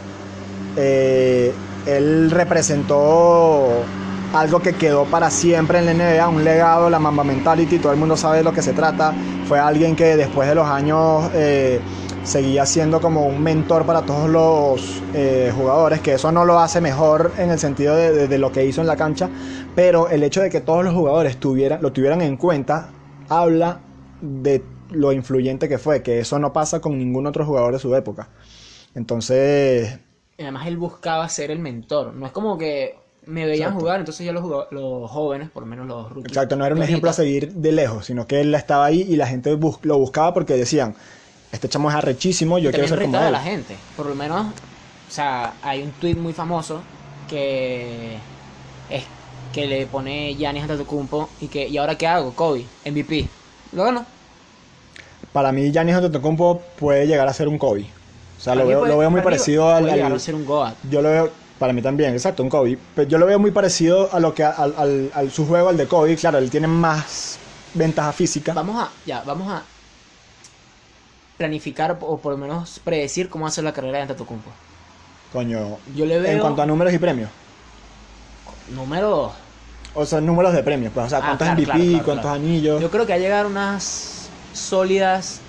eh, 0.75 1.65
él 1.85 2.29
representó 2.31 3.91
algo 4.33 4.59
que 4.61 4.73
quedó 4.73 5.05
para 5.05 5.29
siempre 5.29 5.79
en 5.79 5.85
la 5.85 5.91
NBA, 5.93 6.29
un 6.29 6.43
legado, 6.43 6.89
la 6.89 6.99
Mamba 6.99 7.23
Mentality, 7.23 7.79
todo 7.79 7.91
el 7.93 7.97
mundo 7.99 8.17
sabe 8.17 8.37
de 8.37 8.43
lo 8.43 8.53
que 8.53 8.61
se 8.61 8.73
trata. 8.73 9.13
Fue 9.47 9.59
alguien 9.59 9.95
que 9.95 10.15
después 10.17 10.47
de 10.49 10.55
los 10.55 10.67
años 10.67 11.29
eh, 11.33 11.79
seguía 12.23 12.65
siendo 12.65 12.99
como 12.99 13.25
un 13.25 13.41
mentor 13.41 13.85
para 13.85 14.01
todos 14.01 14.29
los 14.29 15.01
eh, 15.13 15.51
jugadores, 15.55 16.01
que 16.01 16.13
eso 16.13 16.31
no 16.31 16.45
lo 16.45 16.59
hace 16.59 16.81
mejor 16.81 17.31
en 17.37 17.51
el 17.51 17.59
sentido 17.59 17.95
de, 17.95 18.27
de- 18.27 18.37
lo 18.37 18.51
que 18.51 18.65
hizo 18.65 18.81
en 18.81 18.87
la 18.87 18.95
cancha, 18.97 19.29
pero 19.75 20.09
el 20.09 20.23
hecho 20.23 20.41
de 20.41 20.49
que 20.49 20.61
todos 20.61 20.83
los 20.83 20.93
jugadores 20.93 21.37
tuvieran, 21.37 21.81
lo 21.81 21.91
tuvieran 21.91 22.21
en 22.21 22.37
cuenta 22.37 22.89
habla 23.29 23.79
de 24.21 24.63
lo 24.91 25.11
influyente 25.11 25.67
que 25.69 25.77
fue, 25.77 26.01
que 26.03 26.19
eso 26.19 26.37
no 26.39 26.53
pasa 26.53 26.79
con 26.81 26.97
ningún 26.97 27.27
otro 27.27 27.45
jugador 27.45 27.73
de 27.73 27.79
su 27.79 27.93
época. 27.95 28.29
Entonces, 28.95 29.99
además 30.37 30.67
él 30.67 30.77
buscaba 30.77 31.27
ser 31.29 31.51
el 31.51 31.59
mentor. 31.59 32.13
No 32.13 32.25
es 32.25 32.31
como 32.31 32.57
que 32.57 33.06
me 33.27 33.45
veían 33.45 33.55
Exacto. 33.69 33.79
jugar, 33.79 33.99
entonces 33.99 34.25
ya 34.25 34.31
los, 34.31 34.43
los 34.71 35.11
jóvenes, 35.11 35.49
por 35.51 35.63
lo 35.63 35.67
menos 35.67 35.87
los 35.87 36.09
rookies. 36.09 36.27
Exacto, 36.31 36.55
no 36.55 36.65
era 36.65 36.75
un 36.75 36.83
ejemplo 36.83 37.09
a 37.09 37.13
seguir 37.13 37.53
de 37.53 37.71
lejos, 37.71 38.05
sino 38.05 38.25
que 38.27 38.41
él 38.41 38.53
estaba 38.55 38.85
ahí 38.85 39.01
y 39.07 39.15
la 39.15 39.27
gente 39.27 39.53
bus- 39.55 39.79
lo 39.83 39.97
buscaba 39.97 40.33
porque 40.33 40.53
decían, 40.55 40.95
este 41.51 41.69
chamo 41.69 41.89
es 41.89 41.95
arrechísimo, 41.95 42.57
yo 42.59 42.71
quiero 42.71 42.87
ser 42.87 42.99
como 43.01 43.13
retaba 43.13 43.25
a 43.25 43.27
él. 43.27 43.33
la 43.33 43.41
gente. 43.41 43.75
Por 43.95 44.05
lo 44.07 44.15
menos 44.15 44.47
o 44.47 45.11
sea, 45.11 45.53
hay 45.61 45.83
un 45.83 45.91
tweet 45.93 46.15
muy 46.15 46.33
famoso 46.33 46.81
que 47.29 48.15
es 48.89 49.03
que 49.53 49.67
le 49.67 49.85
pone 49.87 50.35
Giannis 50.35 50.63
Antetokounmpo 50.63 51.29
y 51.39 51.47
que 51.47 51.67
¿y 51.67 51.77
ahora 51.77 51.97
qué 51.97 52.07
hago? 52.07 52.35
Kobe, 52.35 52.65
MVP. 52.85 53.29
Lo 53.71 53.83
ganó. 53.85 54.05
Para 55.31 55.51
mí, 55.51 55.71
Giannis 55.71 55.95
Antetokounmpo 55.95 56.61
puede 56.77 57.05
llegar 57.07 57.27
a 57.27 57.33
ser 57.33 57.47
un 57.47 57.57
Kobe. 57.57 57.85
O 58.37 58.41
sea, 58.41 58.55
lo 58.55 58.67
veo, 58.67 58.79
puede- 58.79 58.91
lo 58.93 58.97
veo 58.99 59.09
muy 59.09 59.21
parecido 59.21 59.69
al, 59.69 59.89
al- 59.89 60.13
a 60.13 60.19
ser 60.19 60.35
un 60.35 60.45
Goat. 60.45 60.77
Yo 60.89 61.01
lo 61.01 61.09
veo, 61.09 61.31
para 61.59 61.73
mí 61.73 61.81
también, 61.81 62.13
exacto, 62.13 62.43
un 62.43 62.49
Kobe. 62.49 62.77
Pero 62.95 63.07
yo 63.07 63.17
lo 63.17 63.25
veo 63.25 63.39
muy 63.39 63.51
parecido 63.51 64.09
a 64.13 64.19
lo 64.19 64.33
que 64.33 64.43
al, 64.43 64.73
al- 64.77 65.11
al- 65.13 65.31
su 65.31 65.45
juego, 65.45 65.69
al 65.69 65.77
de 65.77 65.87
Kobe. 65.87 66.15
Claro, 66.15 66.37
él 66.37 66.49
tiene 66.49 66.67
más 66.67 67.39
ventaja 67.73 68.11
física. 68.13 68.53
Vamos 68.53 68.81
a, 68.81 68.89
ya, 69.05 69.21
vamos 69.25 69.51
a 69.51 69.61
planificar 71.37 71.97
o 72.01 72.17
por 72.17 72.31
lo 72.33 72.37
menos 72.37 72.79
predecir 72.83 73.29
cómo 73.29 73.49
ser 73.49 73.63
la 73.63 73.73
carrera 73.73 73.97
de 73.97 74.01
Antetokounmpo. 74.03 74.51
Coño, 75.31 75.77
Yo 75.95 76.05
le 76.05 76.19
veo 76.19 76.31
en 76.33 76.39
cuanto 76.39 76.61
a 76.61 76.65
números 76.65 76.93
y 76.93 76.97
premios. 76.99 77.29
número 78.73 79.33
O 79.93 80.05
sea, 80.05 80.21
números 80.21 80.53
de 80.53 80.63
premios, 80.63 80.91
pues, 80.93 81.07
o 81.07 81.09
sea, 81.09 81.19
Ah, 81.19 81.35
cuántos 81.37 81.47
claro, 81.47 81.53
MVP, 81.55 81.71
claro, 81.71 81.89
claro, 81.89 82.05
cuántos 82.05 82.31
anillos. 82.31 82.81
Yo 82.81 82.89
creo 82.91 83.05
que 83.05 83.13
va 83.13 83.17
a 83.17 83.19
llegar 83.19 83.45
a 83.45 83.47
unas 83.47 84.29
sólidas 84.53 85.39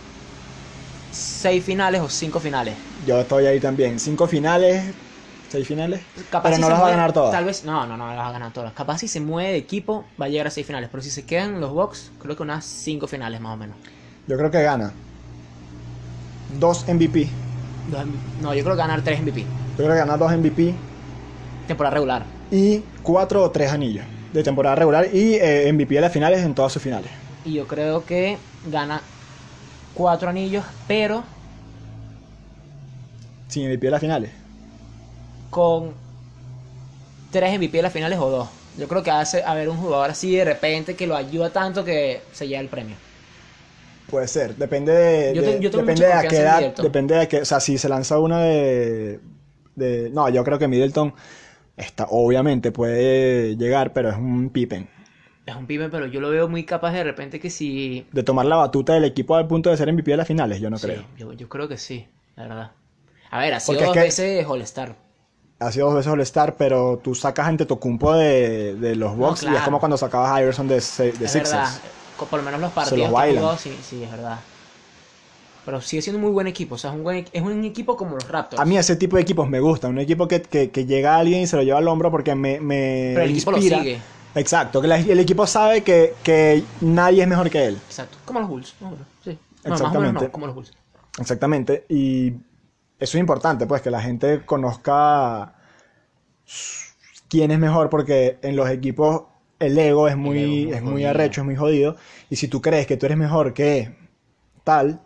seis 1.12 1.64
finales 1.64 2.00
o 2.00 2.08
cinco 2.08 2.40
finales. 2.40 2.74
Yo 3.06 3.20
estoy 3.20 3.46
ahí 3.46 3.60
también. 3.60 3.98
Cinco 3.98 4.26
finales, 4.26 4.94
seis 5.48 5.66
finales. 5.66 6.00
Capaz 6.30 6.44
pero 6.50 6.56
si 6.56 6.60
no 6.62 6.68
las 6.70 6.80
va 6.82 6.86
a 6.88 6.90
ganar 6.90 7.12
todas. 7.12 7.32
Tal 7.32 7.44
vez, 7.44 7.64
no, 7.64 7.86
no, 7.86 7.96
no 7.96 8.06
las 8.08 8.18
va 8.18 8.28
a 8.28 8.32
ganar 8.32 8.52
todas. 8.52 8.72
Capaz 8.72 8.98
si 8.98 9.08
se 9.08 9.20
mueve 9.20 9.50
de 9.52 9.56
equipo 9.58 10.04
va 10.20 10.26
a 10.26 10.28
llegar 10.28 10.46
a 10.46 10.50
seis 10.50 10.66
finales. 10.66 10.88
Pero 10.90 11.02
si 11.02 11.10
se 11.10 11.24
quedan 11.24 11.60
los 11.60 11.72
Bucks, 11.72 12.10
creo 12.18 12.36
que 12.36 12.42
unas 12.42 12.64
cinco 12.64 13.06
finales 13.06 13.40
más 13.40 13.54
o 13.54 13.56
menos. 13.56 13.76
Yo 14.26 14.36
creo 14.36 14.50
que 14.50 14.62
gana. 14.62 14.92
Dos 16.58 16.84
MVP. 16.88 17.28
Dos 17.90 18.04
MVP. 18.06 18.18
No, 18.42 18.54
yo 18.54 18.62
creo 18.62 18.74
que 18.76 18.78
ganar 18.82 19.02
tres 19.02 19.20
MVP. 19.22 19.40
Yo 19.42 19.76
creo 19.76 19.90
que 19.90 19.96
gana 19.98 20.16
dos 20.16 20.32
MVP 20.36 20.74
Temporada 21.66 21.94
regular. 21.94 22.24
y 22.50 22.82
cuatro 23.02 23.42
o 23.42 23.50
tres 23.50 23.70
anillos 23.72 24.04
de 24.32 24.42
temporada 24.42 24.74
regular 24.74 25.06
y 25.12 25.34
eh, 25.34 25.70
MVP 25.72 25.94
de 25.94 26.00
las 26.00 26.12
finales 26.12 26.40
en 26.42 26.54
todas 26.54 26.72
sus 26.72 26.82
finales. 26.82 27.10
Y 27.44 27.54
yo 27.54 27.66
creo 27.66 28.04
que 28.04 28.38
gana 28.70 29.00
cuatro 29.94 30.28
anillos, 30.30 30.64
pero 30.86 31.22
Sin 33.48 33.66
MVP 33.68 33.86
de 33.86 33.90
las 33.90 34.00
finales. 34.00 34.30
Con 35.50 35.94
tres 37.30 37.52
MVP 37.58 37.76
de 37.78 37.82
las 37.82 37.92
finales 37.92 38.18
o 38.18 38.30
dos. 38.30 38.48
Yo 38.78 38.86
creo 38.88 39.02
que 39.02 39.10
hace 39.10 39.42
haber 39.42 39.68
un 39.68 39.76
jugador 39.76 40.10
así 40.10 40.34
de 40.36 40.44
repente 40.44 40.94
que 40.94 41.06
lo 41.06 41.16
ayuda 41.16 41.50
tanto 41.50 41.84
que 41.84 42.20
se 42.32 42.46
lleva 42.46 42.60
el 42.60 42.68
premio. 42.68 42.96
Puede 44.08 44.28
ser, 44.28 44.56
depende 44.56 44.92
de, 44.92 45.34
Yo 45.34 45.42
te- 45.42 45.60
yo 45.60 45.70
tengo 45.70 45.82
depende 45.84 46.06
de 46.06 46.12
a 46.12 46.22
qué 46.22 46.36
edad, 46.38 46.74
depende 46.76 47.14
de 47.16 47.28
que, 47.28 47.40
o 47.42 47.44
sea, 47.44 47.60
si 47.60 47.76
se 47.76 47.88
lanza 47.90 48.18
una 48.18 48.40
de, 48.40 49.20
de 49.74 50.08
no, 50.10 50.28
yo 50.30 50.42
creo 50.44 50.58
que 50.58 50.66
Middleton 50.68 51.12
está 51.76 52.06
obviamente 52.08 52.72
puede 52.72 53.56
llegar, 53.56 53.92
pero 53.92 54.08
es 54.10 54.16
un 54.16 54.48
Pippen. 54.50 54.88
Es 55.44 55.56
un 55.56 55.66
pibe, 55.66 55.88
pero 55.88 56.06
yo 56.06 56.20
lo 56.20 56.28
veo 56.30 56.46
muy 56.46 56.64
capaz 56.64 56.92
de 56.92 57.02
repente 57.04 57.40
que 57.40 57.48
si... 57.48 58.06
De 58.12 58.22
tomar 58.22 58.44
la 58.44 58.56
batuta 58.56 58.92
del 58.92 59.04
equipo 59.04 59.34
al 59.34 59.46
punto 59.46 59.70
de 59.70 59.78
ser 59.78 59.90
MVP 59.92 60.10
de 60.10 60.16
las 60.18 60.26
finales, 60.28 60.60
yo 60.60 60.68
no 60.68 60.76
Sí, 60.76 60.86
creo. 60.88 61.04
yo, 61.16 61.32
yo 61.32 61.48
creo 61.48 61.66
que 61.68 61.78
sí, 61.78 62.06
la 62.36 62.42
verdad. 62.44 62.70
A 63.30 63.40
ver, 63.40 63.54
ha 63.54 63.60
sido 63.60 63.78
Porque 63.78 63.82
es 63.84 63.86
dos 63.88 63.94
que- 63.94 64.00
veces 64.00 64.46
All-Star. 64.46 64.94
Ha 65.60 65.72
sido 65.72 65.86
dos 65.86 65.96
veces 65.96 66.12
All-Star, 66.12 66.54
pero 66.56 67.00
tú 67.02 67.14
sacas 67.16 67.48
ante 67.48 67.66
Tocumpo 67.66 68.14
de, 68.14 68.76
de 68.76 68.94
los 68.94 69.16
Bucks 69.16 69.42
y 69.42 69.46
es 69.54 69.60
como 69.62 69.80
cuando 69.80 69.96
sacabas 69.96 70.30
a 70.30 70.40
Iverson 70.40 70.68
de, 70.68 70.74
de 70.74 70.80
es 70.80 70.84
Sixers. 70.86 71.50
verdad. 71.50 71.68
Co- 72.16 72.26
Por 72.26 72.38
lo 72.38 72.44
menos 72.44 72.60
los 72.60 72.68
los 72.68 72.74
partidos 72.74 73.08
que 73.08 73.12
bailan. 73.12 73.42
jugado, 73.42 73.58
sí, 73.58 73.76
sí, 73.82 74.02
es 74.02 74.10
verdad. 74.10 74.38
Pero 75.64 75.80
sigue 75.80 76.00
siendo 76.00 76.18
un 76.18 76.24
muy 76.24 76.32
buen 76.32 76.46
equipo. 76.46 76.76
O 76.76 76.78
sea, 76.78 76.90
es 76.90 76.96
un, 76.96 77.02
buen, 77.02 77.26
es 77.32 77.42
un 77.42 77.64
equipo 77.64 77.96
como 77.96 78.14
los 78.14 78.26
Raptors. 78.28 78.60
A 78.60 78.64
mí 78.64 78.78
ese 78.78 78.96
tipo 78.96 79.16
de 79.16 79.22
equipos 79.22 79.48
me 79.48 79.60
gustan. 79.60 79.90
Un 79.90 79.98
equipo 79.98 80.26
que, 80.28 80.40
que, 80.42 80.70
que 80.70 80.86
llega 80.86 81.16
a 81.16 81.18
alguien 81.18 81.40
y 81.42 81.46
se 81.46 81.56
lo 81.56 81.62
lleva 81.62 81.78
al 81.78 81.88
hombro 81.88 82.10
porque 82.10 82.34
me, 82.34 82.60
me 82.60 83.10
Pero 83.14 83.24
el 83.24 83.30
equipo 83.32 83.50
lo 83.50 83.60
sigue. 83.60 84.00
Exacto, 84.34 84.80
que 84.80 84.86
la- 84.88 84.98
el 84.98 85.18
equipo 85.18 85.46
sabe 85.46 85.82
que, 85.82 86.14
que 86.22 86.62
nadie 86.80 87.22
es 87.22 87.28
mejor 87.28 87.50
que 87.50 87.66
él. 87.66 87.74
Exacto. 87.88 88.16
Como 88.24 88.40
los 88.40 88.48
Bulls. 88.48 88.74
sí. 89.24 89.36
Bueno, 89.64 89.84
más 89.84 89.96
o 89.96 90.00
menos 90.00 90.22
Exactamente. 90.22 90.24
no, 90.26 90.30
como 90.32 90.46
los 90.46 90.54
Bulls. 90.54 90.72
Exactamente. 91.18 91.84
Y 91.88 92.32
eso 92.98 93.16
es 93.18 93.20
importante, 93.20 93.66
pues, 93.66 93.82
que 93.82 93.90
la 93.90 94.02
gente 94.02 94.44
conozca 94.44 95.54
quién 97.28 97.50
es 97.50 97.58
mejor, 97.58 97.90
porque 97.90 98.38
en 98.42 98.56
los 98.56 98.68
equipos 98.70 99.22
el 99.58 99.76
ego 99.78 100.08
es 100.08 100.16
muy, 100.16 100.38
ego 100.62 100.72
es 100.72 100.82
muy 100.82 100.82
es 100.82 100.82
muy 100.82 101.04
jodido. 101.04 101.10
arrecho, 101.10 101.40
es 101.42 101.44
muy 101.46 101.56
jodido. 101.56 101.96
Y 102.30 102.36
si 102.36 102.48
tú 102.48 102.60
crees 102.62 102.86
que 102.86 102.96
tú 102.96 103.06
eres 103.06 103.18
mejor 103.18 103.54
que 103.54 103.96
tal, 104.64 105.00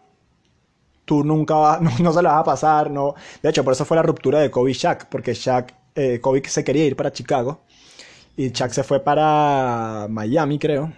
tú 1.05 1.25
nunca 1.25 1.55
vas, 1.55 1.81
no, 1.83 1.91
no 1.99 2.13
se 2.13 2.23
la 2.23 2.33
vas 2.33 2.41
a 2.41 2.45
pasar. 2.45 2.91
No. 2.91 3.15
De 3.43 3.51
hecho, 3.51 3.65
por 3.65 3.73
eso 3.73 3.85
fue 3.85 3.97
la 3.97 4.03
ruptura 4.03 4.41
de 4.41 4.51
Kobe 4.51 4.71
y 4.71 4.75
Shaq, 4.75 5.09
porque 5.09 5.35
Shaq, 5.35 5.75
eh, 5.95 6.21
Kobe 6.21 6.43
se 6.49 6.65
quería 6.65 6.87
ir 6.87 6.97
para 6.97 7.13
Chicago 7.13 7.61
y 8.37 8.51
Shaq 8.51 8.73
se 8.73 8.85
fue 8.85 9.01
para 9.01 10.09
Miami, 10.11 10.59
creo. 10.59 10.93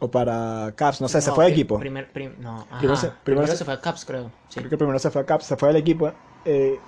O 0.00 0.10
para 0.10 0.72
Cavs, 0.76 1.00
no 1.00 1.08
sé, 1.08 1.20
se 1.20 1.30
fue 1.32 1.46
de 1.46 1.52
equipo. 1.52 1.78
primer- 1.78 2.10
prim- 2.12 2.34
no. 2.40 2.66
Primero 2.78 2.96
se- 2.96 3.08
Primero, 3.08 3.22
primero 3.24 3.46
se, 3.48 3.56
se- 3.58 3.64
fue 3.64 3.74
a 3.74 3.80
Caps, 3.80 4.04
creo. 4.04 4.30
Sí. 4.48 4.58
Creo 4.60 4.70
que 4.70 4.76
primero 4.76 4.98
se 4.98 5.10
fue 5.10 5.22
a 5.22 5.26
Caps, 5.26 5.46
se 5.46 5.56
fue 5.56 5.68
del 5.68 5.76
equipo. 5.76 6.12
eh, 6.44 6.78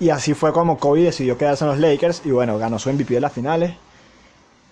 y 0.00 0.10
así 0.10 0.32
fue 0.34 0.52
como 0.52 0.78
Kobe 0.78 1.02
decidió 1.02 1.36
quedarse 1.36 1.64
en 1.64 1.70
los 1.70 1.78
Lakers. 1.78 2.22
Y 2.24 2.30
bueno, 2.30 2.56
ganó 2.58 2.78
su 2.78 2.88
MVP 2.90 3.14
de 3.14 3.20
las 3.20 3.32
finales. 3.32 3.74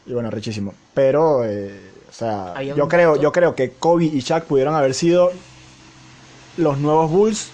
Y 0.07 0.13
bueno, 0.13 0.31
richísimo. 0.31 0.73
Pero, 0.95 1.45
eh, 1.45 1.81
o 2.09 2.13
sea, 2.13 2.61
yo 2.63 2.89
creo, 2.89 3.17
yo 3.17 3.33
creo 3.33 3.55
que 3.57 3.73
Kobe 3.73 4.05
y 4.05 4.21
Shaq 4.21 4.45
pudieron 4.45 4.75
haber 4.75 4.95
sido 4.95 5.31
los 6.57 6.79
nuevos 6.79 7.11
Bulls 7.11 7.51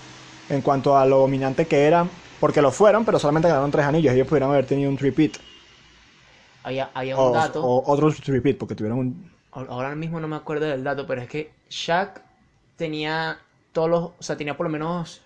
en 0.50 0.60
cuanto 0.60 0.96
a 0.98 1.06
lo 1.06 1.18
dominante 1.18 1.66
que 1.66 1.84
eran. 1.86 2.10
Porque 2.40 2.60
lo 2.60 2.70
fueron, 2.72 3.04
pero 3.04 3.18
solamente 3.18 3.48
ganaron 3.48 3.70
tres 3.70 3.86
anillos. 3.86 4.12
Ellos 4.14 4.26
pudieron 4.28 4.50
haber 4.50 4.66
tenido 4.66 4.90
un 4.90 4.98
repeat. 4.98 5.32
Había, 6.64 6.90
había 6.94 7.16
un 7.16 7.28
O, 7.28 7.32
dato. 7.32 7.64
o 7.64 7.90
otro 7.90 8.10
repeat, 8.26 8.56
porque 8.58 8.74
tuvieron 8.74 8.98
un. 8.98 9.32
Ahora 9.52 9.94
mismo 9.94 10.18
no 10.18 10.28
me 10.28 10.36
acuerdo 10.36 10.66
del 10.66 10.82
dato, 10.82 11.06
pero 11.06 11.20
es 11.20 11.28
que 11.28 11.52
Shaq 11.68 12.22
tenía 12.76 13.38
todos 13.72 13.90
los, 13.90 14.02
o 14.04 14.14
sea, 14.20 14.36
tenía 14.36 14.56
por 14.56 14.64
lo 14.66 14.70
menos 14.72 15.20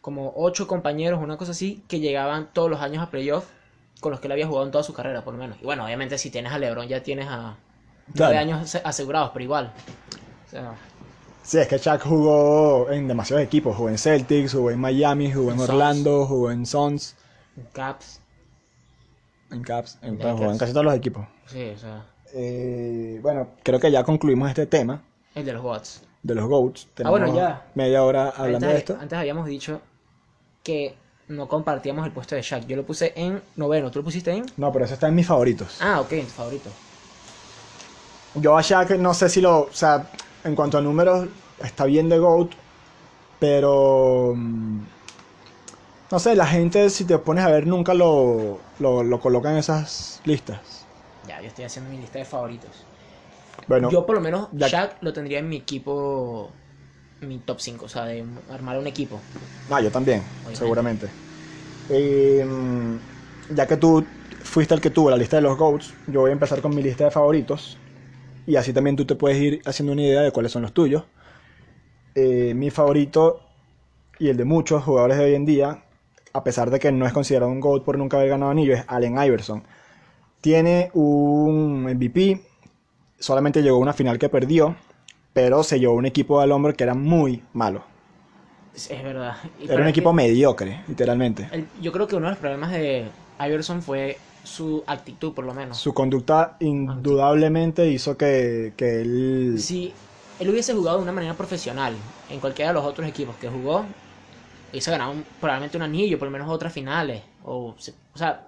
como 0.00 0.32
ocho 0.36 0.66
compañeros, 0.66 1.20
una 1.22 1.36
cosa 1.36 1.50
así, 1.52 1.82
que 1.88 2.00
llegaban 2.00 2.48
todos 2.52 2.70
los 2.70 2.80
años 2.80 3.02
a 3.02 3.10
playoff 3.10 3.46
con 4.00 4.10
los 4.12 4.20
que 4.20 4.28
él 4.28 4.32
había 4.32 4.46
jugado 4.46 4.64
en 4.66 4.72
toda 4.72 4.84
su 4.84 4.94
carrera, 4.94 5.22
por 5.22 5.34
lo 5.34 5.40
menos. 5.40 5.58
Y 5.60 5.64
bueno, 5.64 5.84
obviamente 5.84 6.16
si 6.18 6.30
tienes 6.30 6.52
a 6.52 6.58
LeBron 6.58 6.86
ya 6.88 7.02
tienes 7.02 7.26
a 7.28 7.56
nueve 8.14 8.38
años 8.38 8.62
ase- 8.62 8.82
asegurados, 8.84 9.30
pero 9.32 9.44
igual. 9.44 9.72
O 10.46 10.50
sea, 10.50 10.74
Sí, 11.42 11.58
es 11.58 11.68
que 11.68 11.78
Shaq 11.78 12.02
jugó 12.02 12.90
en 12.90 13.06
demasiados 13.06 13.44
equipos. 13.44 13.76
Jugó 13.76 13.88
en 13.88 13.98
Celtics, 13.98 14.52
jugó 14.52 14.70
en 14.72 14.80
Miami, 14.80 15.32
jugó 15.32 15.52
en 15.52 15.58
En. 15.58 15.60
Orlando, 15.60 16.26
jugó 16.26 16.50
en 16.50 16.66
Suns. 16.66 17.14
Caps, 17.72 18.20
En 19.50 19.62
Caps, 19.62 19.98
en, 20.02 20.18
Lakers. 20.18 20.38
jugó 20.38 20.50
en 20.50 20.58
casi 20.58 20.72
todos 20.72 20.84
los 20.86 20.94
equipos. 20.94 21.26
sí, 21.46 21.70
o 21.74 21.78
sea, 21.78 22.04
Eh, 22.38 23.18
bueno, 23.22 23.48
creo 23.62 23.80
que 23.80 23.90
ya 23.90 24.04
concluimos 24.04 24.48
este 24.50 24.66
tema 24.66 25.02
el 25.34 25.44
de 25.46 25.52
los 25.54 25.64
Watts. 25.64 26.02
de 26.22 26.34
los 26.34 26.46
GOATs. 26.46 26.86
Ah, 27.02 27.08
bueno, 27.10 27.26
Tenemos 27.26 27.34
ya. 27.48 27.66
Media 27.74 28.02
hora 28.04 28.28
hablando 28.36 28.56
antes, 28.66 28.68
de 28.70 28.76
esto. 28.78 28.98
antes 29.00 29.18
habíamos 29.18 29.46
dicho 29.46 29.80
que 30.62 30.94
no 31.28 31.48
compartíamos 31.48 32.04
el 32.04 32.12
puesto 32.12 32.34
de 32.34 32.42
Shaq. 32.42 32.66
Yo 32.66 32.76
lo 32.76 32.84
puse 32.84 33.12
en 33.16 33.42
noveno, 33.56 33.90
¿tú 33.90 34.00
lo 34.00 34.04
pusiste 34.04 34.32
en? 34.32 34.44
No, 34.58 34.70
pero 34.70 34.84
eso 34.84 34.94
está 34.94 35.08
en 35.08 35.14
mis 35.14 35.26
favoritos. 35.26 35.78
Ah, 35.80 36.00
ok, 36.00 36.12
en 36.12 36.26
tu 36.26 36.32
favorito. 36.32 36.68
Yo 38.34 38.56
a 38.56 38.60
Shaq 38.62 38.90
no 38.98 39.14
sé 39.14 39.28
si 39.30 39.40
lo. 39.40 39.60
O 39.62 39.72
sea, 39.72 40.10
en 40.44 40.54
cuanto 40.54 40.76
a 40.78 40.82
números, 40.82 41.28
está 41.64 41.84
bien 41.86 42.08
de 42.10 42.18
GOAT. 42.18 42.50
Pero. 43.38 44.34
mm, 44.36 44.80
No 46.10 46.18
sé, 46.18 46.34
la 46.36 46.46
gente, 46.46 46.88
si 46.90 47.04
te 47.04 47.18
pones 47.18 47.44
a 47.44 47.48
ver, 47.50 47.66
nunca 47.66 47.92
lo, 47.94 48.58
lo, 48.78 49.02
lo 49.02 49.20
coloca 49.20 49.50
en 49.50 49.56
esas 49.58 50.20
listas. 50.24 50.85
Ya, 51.26 51.40
yo 51.40 51.48
estoy 51.48 51.64
haciendo 51.64 51.90
mi 51.90 51.98
lista 51.98 52.18
de 52.18 52.24
favoritos. 52.24 52.86
Bueno, 53.66 53.90
yo 53.90 54.06
por 54.06 54.16
lo 54.16 54.20
menos 54.20 54.48
ya- 54.52 54.68
Shaq 54.68 55.02
lo 55.02 55.12
tendría 55.12 55.38
en 55.40 55.48
mi 55.48 55.56
equipo, 55.56 56.54
mi 57.20 57.40
top 57.40 57.60
5, 57.60 57.86
o 57.86 57.88
sea, 57.88 58.04
de 58.06 58.26
armar 58.50 58.78
un 58.78 58.86
equipo. 58.86 59.24
Ah, 59.68 59.80
yo 59.80 59.90
también, 59.90 60.28
Obviamente. 60.44 60.58
seguramente. 60.58 61.12
Eh, 61.88 62.44
ya 63.48 63.66
que 63.66 63.76
tú 63.76 64.08
fuiste 64.42 64.74
el 64.74 64.80
que 64.80 64.90
tuvo 64.90 65.10
la 65.10 65.16
lista 65.16 65.36
de 65.36 65.42
los 65.42 65.56
GOATs, 65.56 65.96
yo 66.06 66.20
voy 66.20 66.30
a 66.30 66.32
empezar 66.32 66.60
con 66.62 66.74
mi 66.74 66.82
lista 66.82 67.04
de 67.04 67.10
favoritos. 67.10 67.80
Y 68.46 68.56
así 68.56 68.72
también 68.72 68.96
tú 68.96 69.06
te 69.06 69.16
puedes 69.16 69.38
ir 69.38 69.62
haciendo 69.66 69.92
una 69.92 70.02
idea 70.02 70.22
de 70.22 70.32
cuáles 70.32 70.52
son 70.52 70.62
los 70.62 70.74
tuyos. 70.74 71.04
Eh, 72.14 72.54
mi 72.54 72.70
favorito 72.70 73.42
y 74.18 74.28
el 74.28 74.36
de 74.36 74.44
muchos 74.46 74.84
jugadores 74.84 75.18
de 75.18 75.24
hoy 75.26 75.34
en 75.34 75.46
día, 75.46 75.84
a 76.32 76.44
pesar 76.44 76.70
de 76.70 76.78
que 76.80 76.92
no 76.92 77.06
es 77.06 77.12
considerado 77.12 77.50
un 77.52 77.60
GOAT 77.60 77.84
por 77.84 77.98
nunca 77.98 78.18
haber 78.18 78.30
ganado 78.30 78.52
anillo, 78.52 78.74
es 78.74 78.84
Allen 78.88 79.18
Iverson. 79.22 79.64
Tiene 80.46 80.92
un 80.94 81.82
MVP, 81.88 82.40
solamente 83.18 83.62
llegó 83.64 83.78
a 83.78 83.80
una 83.80 83.92
final 83.92 84.16
que 84.16 84.28
perdió, 84.28 84.76
pero 85.32 85.64
se 85.64 85.80
llevó 85.80 85.94
un 85.94 86.06
equipo 86.06 86.38
al 86.40 86.52
hombro 86.52 86.72
que 86.72 86.84
era 86.84 86.94
muy 86.94 87.42
malo. 87.52 87.82
Es, 88.72 88.88
verdad. 88.88 89.38
Y- 89.60 89.68
Era 89.68 89.82
un 89.82 89.88
equipo 89.88 90.12
mediocre, 90.12 90.84
literalmente. 90.86 91.48
el- 91.50 91.66
yo 91.82 91.90
creo 91.90 92.06
que 92.06 92.14
uno 92.14 92.26
de 92.26 92.30
los 92.34 92.38
problemas 92.38 92.70
de 92.70 93.08
Iverson 93.40 93.82
fue 93.82 94.18
su 94.44 94.84
actitud, 94.86 95.32
por 95.34 95.44
lo 95.44 95.52
menos. 95.52 95.78
Su 95.78 95.92
conducta 95.92 96.56
indudablemente 96.60 97.88
hizo 97.88 98.16
que, 98.16 98.72
que 98.76 99.00
él... 99.00 99.56
Si 99.58 99.92
él 100.38 100.48
hubiese 100.48 100.74
jugado 100.74 100.98
de 100.98 101.02
una 101.02 101.12
manera 101.12 101.34
profesional 101.34 101.96
en 102.30 102.38
cualquiera 102.38 102.70
de 102.70 102.74
los 102.74 102.84
otros 102.84 103.08
equipos 103.08 103.34
que 103.40 103.48
jugó, 103.48 103.84
y 104.72 104.80
se 104.80 104.92
ganaron 104.92 105.24
probablemente 105.40 105.76
un 105.76 105.82
anillo, 105.82 106.20
por 106.20 106.26
lo 106.28 106.30
menos 106.32 106.48
otras 106.48 106.72
finales. 106.72 107.20
O, 107.42 107.74
o 108.14 108.16
sea, 108.16 108.46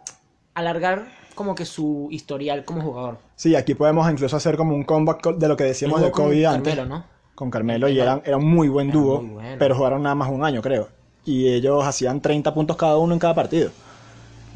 alargar 0.54 1.17
como 1.38 1.54
que 1.54 1.64
su 1.64 2.08
historial 2.10 2.64
como 2.64 2.82
jugador. 2.82 3.18
Sí, 3.36 3.54
aquí 3.54 3.74
podemos 3.74 4.10
incluso 4.10 4.36
hacer 4.36 4.56
como 4.56 4.74
un 4.74 4.82
comeback 4.82 5.22
co- 5.22 5.32
de 5.32 5.48
lo 5.48 5.56
que 5.56 5.64
decíamos 5.64 6.00
de 6.00 6.06
Jugó 6.08 6.16
con 6.16 6.24
Kobe 6.26 6.46
antes. 6.46 6.74
Carmelo, 6.74 6.96
¿no? 6.96 7.04
Con 7.36 7.50
Carmelo 7.50 7.88
y 7.88 8.00
eran, 8.00 8.20
era 8.24 8.36
un 8.36 8.44
muy 8.50 8.68
buen 8.68 8.88
Era 8.90 8.98
dúo, 8.98 9.20
muy 9.22 9.30
bueno. 9.34 9.56
pero 9.60 9.76
jugaron 9.76 10.02
nada 10.02 10.16
más 10.16 10.28
un 10.28 10.44
año, 10.44 10.60
creo. 10.60 10.88
Y 11.24 11.48
ellos 11.52 11.84
hacían 11.84 12.20
30 12.20 12.52
puntos 12.52 12.76
cada 12.76 12.98
uno 12.98 13.12
en 13.14 13.20
cada 13.20 13.34
partido. 13.36 13.70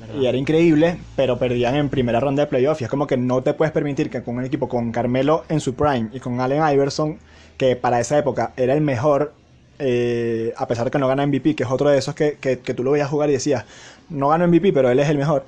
¿verdad? 0.00 0.14
Y 0.20 0.26
era 0.26 0.36
increíble, 0.36 0.98
pero 1.14 1.38
perdían 1.38 1.76
en 1.76 1.88
primera 1.88 2.18
ronda 2.18 2.42
de 2.42 2.48
playoff. 2.48 2.80
Y 2.80 2.84
es 2.84 2.90
como 2.90 3.06
que 3.06 3.16
no 3.16 3.42
te 3.42 3.54
puedes 3.54 3.72
permitir 3.72 4.10
que 4.10 4.22
con 4.24 4.36
un 4.36 4.44
equipo 4.44 4.68
con 4.68 4.90
Carmelo 4.90 5.44
en 5.48 5.60
su 5.60 5.74
prime 5.74 6.08
y 6.12 6.18
con 6.18 6.40
Allen 6.40 6.62
Iverson, 6.74 7.18
que 7.56 7.76
para 7.76 8.00
esa 8.00 8.18
época 8.18 8.52
era 8.56 8.74
el 8.74 8.80
mejor, 8.80 9.32
eh, 9.78 10.52
a 10.56 10.66
pesar 10.66 10.86
de 10.86 10.90
que 10.90 10.98
no 10.98 11.06
gana 11.06 11.22
MVP, 11.22 11.54
que 11.54 11.62
es 11.62 11.70
otro 11.70 11.88
de 11.88 11.98
esos 11.98 12.14
que, 12.16 12.36
que, 12.40 12.58
que 12.58 12.74
tú 12.74 12.82
lo 12.82 12.90
veías 12.90 13.08
jugar 13.08 13.30
y 13.30 13.34
decías, 13.34 13.64
no 14.08 14.28
gano 14.28 14.44
MVP, 14.44 14.72
pero 14.72 14.90
él 14.90 14.98
es 14.98 15.08
el 15.08 15.18
mejor. 15.18 15.44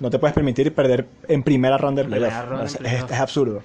No 0.00 0.10
te 0.10 0.18
puedes 0.18 0.34
permitir 0.34 0.74
perder 0.74 1.06
en 1.28 1.42
primera 1.42 1.78
ronda 1.78 2.02
de 2.02 2.08
playoff. 2.08 2.80
Es, 2.84 3.20
absurdo. 3.20 3.62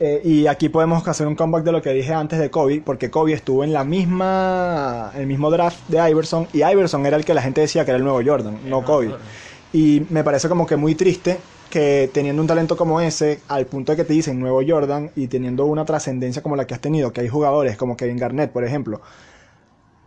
Eh, 0.00 0.20
y 0.24 0.46
aquí 0.46 0.68
podemos 0.68 1.06
hacer 1.06 1.26
un 1.26 1.36
comeback 1.36 1.64
de 1.64 1.72
lo 1.72 1.80
que 1.80 1.90
dije 1.90 2.12
antes 2.12 2.38
de 2.38 2.50
Kobe, 2.50 2.82
porque 2.84 3.10
Kobe 3.10 3.32
estuvo 3.32 3.64
en 3.64 3.72
la 3.72 3.84
misma, 3.84 5.12
el 5.16 5.26
mismo 5.26 5.50
draft 5.50 5.78
de 5.88 6.10
Iverson, 6.10 6.48
y 6.52 6.64
Iverson 6.64 7.06
era 7.06 7.16
el 7.16 7.24
que 7.24 7.32
la 7.32 7.42
gente 7.42 7.60
decía 7.60 7.84
que 7.84 7.92
era 7.92 7.98
el 7.98 8.04
nuevo 8.04 8.20
Jordan, 8.24 8.58
no 8.64 8.80
no, 8.80 8.84
Kobe. 8.84 9.06
Jordan. 9.06 9.26
Y 9.72 10.02
me 10.10 10.22
parece 10.22 10.48
como 10.48 10.66
que 10.66 10.76
muy 10.76 10.94
triste 10.94 11.38
que 11.74 12.08
teniendo 12.12 12.40
un 12.40 12.46
talento 12.46 12.76
como 12.76 13.00
ese, 13.00 13.40
al 13.48 13.66
punto 13.66 13.90
de 13.90 13.96
que 13.96 14.04
te 14.04 14.12
dicen 14.12 14.38
nuevo 14.38 14.60
Jordan 14.64 15.10
y 15.16 15.26
teniendo 15.26 15.64
una 15.64 15.84
trascendencia 15.84 16.40
como 16.40 16.54
la 16.54 16.66
que 16.66 16.74
has 16.74 16.80
tenido, 16.80 17.12
que 17.12 17.22
hay 17.22 17.28
jugadores 17.28 17.76
como 17.76 17.96
Kevin 17.96 18.16
Garnett, 18.16 18.52
por 18.52 18.64
ejemplo, 18.64 19.00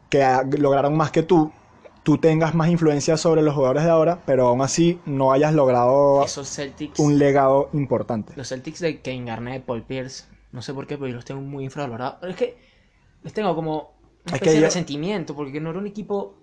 que 0.09 0.25
lograron 0.57 0.95
más 0.95 1.11
que 1.11 1.23
tú, 1.23 1.51
tú 2.07 2.17
tengas 2.17 2.55
más 2.55 2.69
influencia 2.69 3.17
sobre 3.17 3.41
los 3.41 3.53
jugadores 3.53 3.83
de 3.83 3.89
ahora, 3.89 4.19
pero 4.25 4.47
aún 4.47 4.61
así 4.61 4.97
no 5.05 5.33
hayas 5.33 5.53
logrado 5.53 6.23
Esos 6.23 6.47
Celtics, 6.49 6.97
un 7.01 7.19
legado 7.19 7.67
importante. 7.73 8.31
los 8.37 8.47
Celtics 8.47 8.79
de 8.79 9.01
Kevin 9.01 9.25
Garnett, 9.25 9.65
Paul 9.65 9.83
Pierce, 9.83 10.23
no 10.53 10.61
sé 10.61 10.73
por 10.73 10.87
qué, 10.87 10.95
pero 10.97 11.09
yo 11.09 11.15
los 11.15 11.25
tengo 11.25 11.41
muy 11.41 11.65
infravalorados. 11.65 12.23
Es 12.29 12.37
que 12.37 12.57
les 13.23 13.33
tengo 13.33 13.53
como 13.55 13.89
una 14.25 14.35
Es 14.37 14.41
que 14.41 14.51
de 14.51 14.55
yo- 14.55 14.61
resentimiento, 14.61 15.35
porque 15.35 15.59
no 15.59 15.71
era 15.71 15.79
un 15.79 15.87
equipo, 15.87 16.33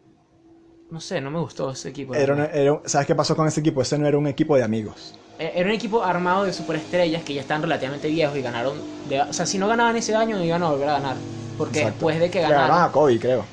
no 0.90 1.00
sé, 1.00 1.22
no 1.22 1.30
me 1.30 1.38
gustó 1.40 1.70
ese 1.70 1.88
equipo. 1.88 2.14
Era 2.14 2.34
una- 2.34 2.44
era- 2.44 2.82
¿Sabes 2.84 3.06
qué 3.06 3.14
pasó 3.14 3.34
con 3.34 3.48
ese 3.48 3.60
equipo? 3.60 3.80
Ese 3.80 3.96
no 3.98 4.06
era 4.06 4.18
un 4.18 4.26
equipo 4.26 4.56
de 4.56 4.64
amigos. 4.64 5.18
Eh, 5.38 5.50
Era 5.56 5.66
un 5.70 5.74
equipo 5.74 6.04
armado 6.04 6.44
de 6.44 6.52
superestrellas 6.52 7.24
que 7.24 7.32
ya 7.32 7.40
están 7.40 7.62
relativamente 7.62 8.08
viejos 8.08 8.36
y 8.36 8.42
ganaron. 8.42 8.76
de- 9.08 9.22
o 9.22 9.32
sea, 9.32 9.46
si 9.46 9.56
no 9.56 9.66
ganaban 9.66 9.96
ese 9.96 10.14
año, 10.14 10.36
no 10.36 10.44
iban 10.44 10.62
a 10.62 10.68
volver 10.68 10.90
a 10.90 10.92
ganar. 11.00 11.16
Porque 11.56 11.78
Exacto. 11.78 11.94
después 11.96 12.20
de 12.20 12.28
que 12.30 12.38
Le 12.40 12.42
ganaron 12.42 12.68
ganaron. 12.68 12.90
a 12.90 12.92
Kobe, 12.92 13.18
creo. 13.18 13.44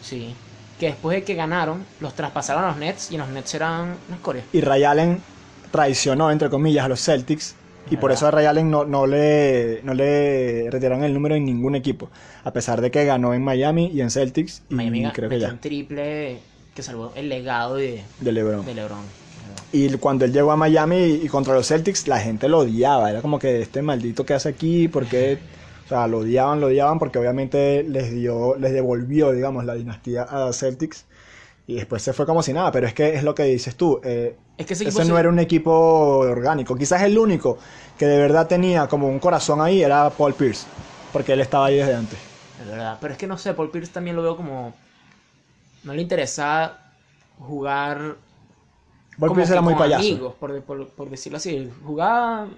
Sí. 0.00 0.32
Que 0.78 0.86
después 0.86 1.16
de 1.16 1.22
que 1.24 1.34
ganaron, 1.34 1.84
los 2.00 2.14
traspasaron 2.14 2.64
a 2.64 2.68
los 2.68 2.76
Nets 2.76 3.10
y 3.10 3.16
los 3.16 3.28
Nets 3.28 3.54
eran 3.54 3.96
una 4.08 4.16
escoria. 4.16 4.42
Y 4.52 4.60
Ray 4.60 4.84
Allen 4.84 5.20
traicionó, 5.70 6.30
entre 6.30 6.50
comillas, 6.50 6.84
a 6.84 6.88
los 6.88 7.02
Celtics. 7.02 7.54
Y 7.88 7.96
por 7.98 8.10
eso 8.10 8.26
a 8.26 8.30
Ray 8.32 8.46
Allen 8.46 8.68
no, 8.70 8.84
no, 8.84 9.06
le, 9.06 9.80
no 9.84 9.94
le 9.94 10.68
retiraron 10.70 11.04
el 11.04 11.14
número 11.14 11.34
en 11.36 11.44
ningún 11.44 11.76
equipo. 11.76 12.10
A 12.44 12.52
pesar 12.52 12.80
de 12.80 12.90
que 12.90 13.04
ganó 13.04 13.32
en 13.32 13.44
Miami 13.44 13.90
y 13.94 14.00
en 14.00 14.10
Celtics. 14.10 14.62
Y 14.68 14.74
Miami 14.74 15.10
creo 15.12 15.30
que 15.30 15.38
ya. 15.38 15.50
un 15.50 15.58
triple 15.58 16.40
que 16.74 16.82
salvó 16.82 17.12
el 17.14 17.28
legado 17.28 17.76
de, 17.76 18.02
De 18.20 18.32
LeBron. 18.32 18.66
de 18.66 18.74
LeBron. 18.74 19.00
Y 19.72 19.88
cuando 19.98 20.24
él 20.24 20.32
llegó 20.32 20.52
a 20.52 20.56
Miami 20.56 20.96
y, 20.96 21.12
y 21.24 21.28
contra 21.28 21.54
los 21.54 21.68
Celtics, 21.68 22.06
la 22.08 22.18
gente 22.18 22.48
lo 22.48 22.58
odiaba. 22.58 23.10
Era 23.10 23.22
como 23.22 23.38
que 23.38 23.62
este 23.62 23.82
maldito 23.82 24.26
que 24.26 24.34
hace 24.34 24.48
aquí, 24.48 24.88
porque. 24.88 25.38
O 25.86 25.88
sea, 25.88 26.06
lo 26.08 26.18
odiaban, 26.18 26.60
lo 26.60 26.66
odiaban, 26.66 26.98
porque 26.98 27.18
obviamente 27.18 27.84
les 27.84 28.10
dio, 28.10 28.56
les 28.56 28.72
devolvió, 28.72 29.30
digamos, 29.32 29.64
la 29.64 29.74
dinastía 29.74 30.22
a 30.24 30.52
Celtics. 30.52 31.06
Y 31.68 31.76
después 31.76 32.02
se 32.02 32.12
fue 32.12 32.26
como 32.26 32.42
si 32.42 32.52
nada. 32.52 32.72
Pero 32.72 32.86
es 32.86 32.94
que 32.94 33.14
es 33.14 33.22
lo 33.24 33.34
que 33.34 33.44
dices 33.44 33.76
tú. 33.76 34.00
eh, 34.04 34.36
Es 34.58 34.66
que 34.66 34.74
ese 34.74 34.84
no 34.84 34.90
se- 34.90 35.20
era 35.20 35.28
un 35.28 35.38
equipo 35.38 35.72
orgánico. 36.18 36.76
Quizás 36.76 37.02
el 37.02 37.16
único 37.18 37.58
que 37.98 38.06
de 38.06 38.18
verdad 38.18 38.46
tenía 38.48 38.88
como 38.88 39.08
un 39.08 39.18
corazón 39.18 39.60
ahí 39.60 39.82
era 39.82 40.10
Paul 40.10 40.34
Pierce. 40.34 40.66
Porque 41.12 41.32
él 41.32 41.40
estaba 41.40 41.66
ahí 41.66 41.76
desde 41.76 41.94
antes. 41.94 42.18
Es 42.60 42.66
verdad. 42.66 42.98
Pero 43.00 43.12
es 43.12 43.18
que 43.18 43.26
no 43.26 43.38
sé, 43.38 43.54
Paul 43.54 43.70
Pierce 43.70 43.92
también 43.92 44.16
lo 44.16 44.22
veo 44.22 44.36
como. 44.36 44.74
No 45.84 45.94
le 45.94 46.02
interesaba 46.02 46.78
jugar. 47.38 48.16
Paul 49.18 49.30
como 49.30 49.34
Pierce 49.34 49.52
era 49.52 49.62
muy 49.62 49.74
payaso. 49.74 50.08
amigos, 50.08 50.34
por, 50.38 50.62
por- 50.62 50.88
por 50.88 51.10
decirlo 51.10 51.38
así. 51.38 51.70
Jugaba. 51.84 52.48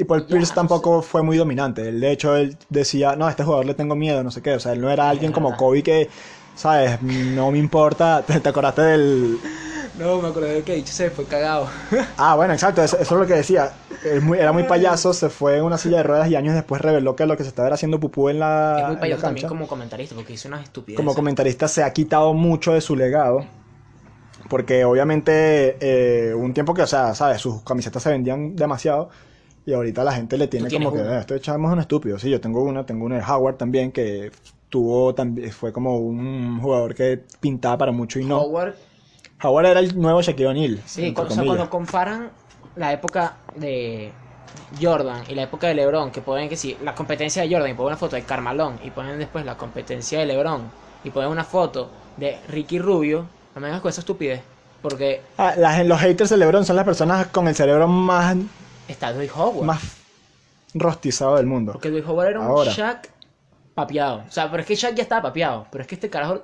Y 0.00 0.04
Paul 0.04 0.26
Pierce 0.26 0.52
tampoco 0.54 1.02
fue 1.02 1.22
muy 1.22 1.36
dominante. 1.36 1.88
Él, 1.88 2.00
de 2.00 2.10
hecho, 2.12 2.36
él 2.36 2.56
decía, 2.68 3.16
no, 3.16 3.26
a 3.26 3.30
este 3.30 3.44
jugador 3.44 3.66
le 3.66 3.74
tengo 3.74 3.94
miedo, 3.96 4.22
no 4.22 4.30
sé 4.30 4.42
qué. 4.42 4.54
O 4.54 4.60
sea, 4.60 4.72
él 4.72 4.80
no 4.80 4.90
era 4.90 5.08
alguien 5.08 5.32
como. 5.32 5.56
Kobe 5.56 5.82
que, 5.82 6.08
¿sabes? 6.54 7.00
No 7.02 7.50
me 7.50 7.58
importa. 7.58 8.24
¿Te, 8.26 8.40
te 8.40 8.48
acordaste 8.48 8.82
del...? 8.82 9.38
No, 9.98 10.20
me 10.22 10.28
acordé 10.28 10.54
de 10.54 10.62
que 10.64 10.74
dicho 10.74 10.92
se 10.92 11.10
fue 11.10 11.26
cagado. 11.26 11.68
Ah, 12.16 12.34
bueno, 12.36 12.52
exacto. 12.54 12.82
Eso, 12.82 12.98
eso 12.98 13.14
es 13.14 13.20
lo 13.20 13.26
que 13.26 13.34
decía. 13.34 13.72
Él 14.04 14.22
muy- 14.22 14.38
era 14.38 14.52
muy 14.52 14.62
payaso, 14.64 15.12
se 15.12 15.28
fue 15.28 15.58
en 15.58 15.64
una 15.64 15.76
silla 15.78 15.98
de 15.98 16.02
ruedas 16.04 16.28
y 16.30 16.36
años 16.36 16.54
después 16.54 16.80
reveló 16.80 17.16
que 17.16 17.26
lo 17.26 17.36
que 17.36 17.42
se 17.42 17.48
estaba 17.50 17.68
haciendo 17.74 18.00
pupú 18.00 18.28
en 18.28 18.38
la, 18.38 18.76
es 18.80 18.86
muy 18.88 18.96
payaso 18.96 19.22
también 19.22 19.46
como 19.46 19.66
comentarista 19.66 20.14
porque 20.14 20.32
hizo 20.32 20.48
unas 20.48 20.62
estupideces. 20.62 20.96
como 20.96 21.14
comentarista 21.14 21.68
se 21.68 21.82
ha 21.82 21.92
quitado 21.92 22.32
mucho 22.34 22.72
de 22.72 22.80
su 22.80 22.96
legado. 22.96 23.44
Porque 24.48 24.84
obviamente 24.84 25.76
eh, 25.80 26.34
un 26.34 26.52
tiempo 26.54 26.74
que, 26.74 26.82
o 26.82 26.86
sea, 26.86 27.14
¿sabes? 27.14 27.40
Sus 27.40 27.62
camisetas 27.62 28.02
se 28.02 28.10
vendían 28.10 28.56
demasiado. 28.56 29.10
Y 29.66 29.72
ahorita 29.72 30.04
la 30.04 30.12
gente 30.12 30.36
le 30.38 30.48
tiene 30.48 30.70
como 30.70 30.92
que? 30.92 31.00
"Eh, 31.00 31.18
este 31.20 31.40
chamo 31.40 31.68
es 31.68 31.72
un 31.74 31.80
estúpido. 31.80 32.18
Sí, 32.18 32.30
yo 32.30 32.40
tengo 32.40 32.62
una, 32.62 32.84
tengo 32.86 33.04
una 33.04 33.16
de 33.16 33.22
Howard 33.22 33.56
también, 33.56 33.92
que 33.92 34.30
tuvo 34.68 35.14
también, 35.14 35.50
fue 35.52 35.72
como 35.72 35.98
un 35.98 36.60
jugador 36.60 36.94
que 36.94 37.20
pintaba 37.40 37.78
para 37.78 37.92
mucho 37.92 38.18
y 38.20 38.24
no. 38.24 38.38
Howard 38.40 38.74
Howard 39.42 39.66
era 39.66 39.80
el 39.80 39.98
nuevo 39.98 40.20
Shaquille 40.22 40.48
O'Neal. 40.48 40.82
Sí, 40.86 41.14
o 41.16 41.30
sea, 41.30 41.44
cuando 41.44 41.68
comparan 41.70 42.30
la 42.74 42.92
época 42.92 43.36
de 43.54 44.12
Jordan 44.80 45.24
y 45.28 45.34
la 45.34 45.42
época 45.44 45.66
de 45.68 45.74
LeBron, 45.74 46.10
que 46.10 46.20
ponen 46.22 46.48
que 46.48 46.56
si 46.56 46.76
la 46.80 46.94
competencia 46.94 47.42
de 47.42 47.50
Jordan 47.50 47.70
y 47.70 47.74
ponen 47.74 47.88
una 47.88 47.96
foto 47.96 48.16
de 48.16 48.24
Carmalón 48.24 48.78
y 48.82 48.90
ponen 48.90 49.18
después 49.18 49.44
la 49.44 49.56
competencia 49.56 50.18
de 50.20 50.26
LeBron 50.26 50.70
y 51.02 51.10
ponen 51.10 51.30
una 51.30 51.44
foto 51.44 51.92
de 52.16 52.38
Ricky 52.48 52.78
Rubio, 52.78 53.28
no 53.54 53.60
me 53.60 53.66
vengas 53.68 53.80
con 53.82 53.88
esa 53.90 54.00
estupidez, 54.00 54.42
porque 54.82 55.22
Ah, 55.36 55.54
la- 55.56 55.82
los 55.84 55.98
haters 56.00 56.30
de 56.30 56.36
LeBron 56.36 56.64
son 56.64 56.76
las 56.76 56.84
personas 56.84 57.28
con 57.28 57.48
el 57.48 57.54
cerebro 57.54 57.88
más, 57.88 58.36
está 58.90 59.12
Dwight 59.12 59.30
Howard. 59.34 59.64
más 59.66 59.80
rostizado 60.74 61.36
del 61.36 61.46
mundo. 61.46 61.72
Porque 61.72 61.90
Dwight 61.90 62.06
Howard 62.06 62.28
era 62.30 62.40
un 62.40 62.46
Ahora. 62.46 62.70
Shaq 62.72 63.08
papeado. 63.74 64.24
O 64.28 64.30
sea, 64.30 64.50
pero 64.50 64.60
es 64.62 64.66
que 64.66 64.74
Shaq 64.74 64.94
ya 64.94 65.02
estaba 65.02 65.22
papeado, 65.22 65.66
pero 65.70 65.82
es 65.82 65.88
que 65.88 65.94
este 65.96 66.10
carajo 66.10 66.42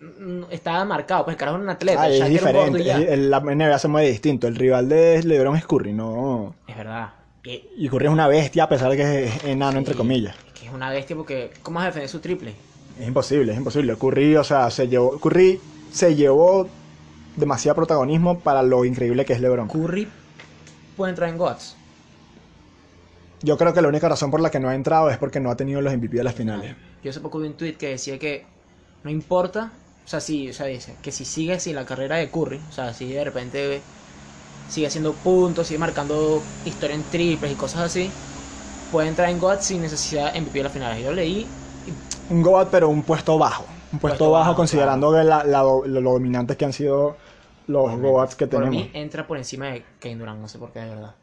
mm, 0.00 0.44
estaba 0.50 0.84
marcado, 0.84 1.24
pues 1.24 1.34
el 1.34 1.38
carajo 1.38 1.56
era 1.56 1.64
un 1.64 1.70
atleta, 1.70 2.02
Ah, 2.02 2.08
es 2.10 2.18
Shaq 2.20 2.30
era 2.30 2.46
un 2.46 2.52
gordo 2.70 2.76
diferente. 2.78 3.14
el- 3.14 3.30
la 3.30 3.40
NBA 3.40 3.78
se 3.78 3.88
mueve 3.88 4.08
distinto. 4.10 4.46
El 4.46 4.56
rival 4.56 4.88
de 4.88 5.22
LeBron 5.22 5.56
es 5.56 5.66
Curry, 5.66 5.92
no. 5.92 6.54
Es 6.66 6.76
verdad. 6.76 7.10
Y- 7.44 7.62
Y 7.76 7.88
Curry 7.88 8.06
es 8.06 8.12
una 8.12 8.26
bestia 8.28 8.64
a 8.64 8.68
pesar 8.68 8.90
de 8.90 8.96
que 8.96 9.24
es 9.26 9.44
enano, 9.44 9.78
entre 9.78 9.94
comillas. 9.94 10.34
Es 10.48 10.60
que 10.60 10.66
es 10.66 10.72
una 10.72 10.90
bestia 10.90 11.14
porque 11.16 11.52
¿cómo 11.62 11.76
vas 11.76 11.84
a 11.84 11.86
defender 11.86 12.08
su 12.10 12.18
triple? 12.20 12.54
Es 12.98 13.06
imposible, 13.06 13.52
es 13.52 13.58
imposible. 13.58 13.94
Curry, 13.96 14.36
o 14.36 14.44
sea, 14.44 14.70
se 14.70 14.88
llevó, 14.88 15.18
Curry 15.20 15.60
se 15.92 16.14
llevó 16.14 16.68
demasiado 17.36 17.76
protagonismo 17.76 18.40
para 18.40 18.62
lo 18.62 18.84
increíble 18.84 19.24
que 19.24 19.34
es 19.34 19.40
LeBron. 19.40 19.68
Curry 19.68 20.08
puede 20.96 21.10
entrar 21.10 21.28
en 21.28 21.38
GOTS. 21.38 21.76
Yo 23.42 23.56
creo 23.56 23.72
que 23.74 23.82
la 23.82 23.88
única 23.88 24.08
razón 24.08 24.30
por 24.30 24.40
la 24.40 24.50
que 24.50 24.58
no 24.60 24.68
ha 24.68 24.74
entrado 24.74 25.10
es 25.10 25.18
porque 25.18 25.40
no 25.40 25.50
ha 25.50 25.56
tenido 25.56 25.80
los 25.80 25.92
MVP 25.92 26.16
de 26.16 26.24
las 26.24 26.34
finales. 26.34 26.74
Yo 27.02 27.10
hace 27.10 27.20
poco 27.20 27.38
vi 27.38 27.46
un 27.48 27.54
tweet 27.56 27.74
que 27.74 27.88
decía 27.90 28.18
que 28.18 28.44
no 29.04 29.10
importa, 29.10 29.72
o 30.04 30.08
sea, 30.08 30.20
sí, 30.20 30.48
o 30.48 30.52
sea, 30.52 30.66
dice 30.66 30.96
que 31.02 31.12
si 31.12 31.24
sigue 31.24 31.52
así 31.54 31.72
la 31.72 31.84
carrera 31.84 32.16
de 32.16 32.30
Curry, 32.30 32.60
o 32.68 32.72
sea, 32.72 32.92
si 32.94 33.12
de 33.12 33.24
repente 33.24 33.82
sigue 34.66 34.86
haciendo 34.86 35.14
puntos, 35.14 35.66
sigue 35.68 35.78
marcando 35.78 36.42
historia 36.64 36.96
en 36.96 37.04
triples 37.04 37.52
y 37.52 37.56
cosas 37.56 37.82
así, 37.82 38.10
puede 38.90 39.08
entrar 39.08 39.30
en 39.30 39.38
GOAT 39.38 39.60
sin 39.60 39.82
necesidad 39.82 40.32
de 40.32 40.38
MVP 40.40 40.58
de 40.58 40.64
las 40.64 40.72
finales. 40.72 41.04
Yo 41.04 41.12
leí, 41.12 41.46
Un 42.28 42.42
GOAT, 42.42 42.70
pero 42.70 42.88
un 42.88 43.02
puesto 43.04 43.38
bajo. 43.38 43.64
Un 43.92 44.00
puesto, 44.00 44.00
Puesto 44.00 44.30
bajo, 44.30 44.50
bajo, 44.50 44.56
considerando 44.56 45.12
que 45.12 45.22
la- 45.24 45.44
la 45.44 45.60
do- 45.60 45.84
lo, 45.86 46.00
lo 46.00 46.12
dominantes 46.12 46.56
que 46.56 46.64
han 46.64 46.72
sido 46.72 47.16
los 47.66 47.96
GOATs 47.98 48.34
que 48.36 48.46
por 48.46 48.64
tenemos. 48.64 48.84
mí 48.84 48.90
entra 48.94 49.26
por 49.26 49.38
encima 49.38 49.66
de 49.68 49.84
Kevin 50.00 50.18
Durant, 50.18 50.40
no 50.40 50.48
sé 50.48 50.58
por 50.58 50.72
qué 50.72 50.80
de 50.80 50.88
verdad. 50.90 51.14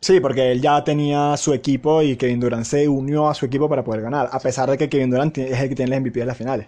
Sí, 0.00 0.20
porque 0.20 0.52
él 0.52 0.60
ya 0.60 0.84
tenía 0.84 1.36
su 1.36 1.54
equipo 1.54 2.02
y 2.02 2.16
Kevin 2.16 2.38
Durant 2.40 2.64
se 2.64 2.86
unió 2.88 3.28
a 3.28 3.34
su 3.34 3.46
equipo 3.46 3.68
para 3.68 3.82
poder 3.82 4.02
ganar, 4.02 4.28
a 4.30 4.38
pesar 4.38 4.70
de 4.70 4.76
que 4.76 4.88
Kevin 4.88 5.10
Durant 5.10 5.36
es 5.38 5.58
el 5.60 5.68
que 5.70 5.74
tiene 5.74 5.96
el 5.96 6.02
MVP 6.02 6.20
de 6.20 6.26
las 6.26 6.36
finales. 6.36 6.66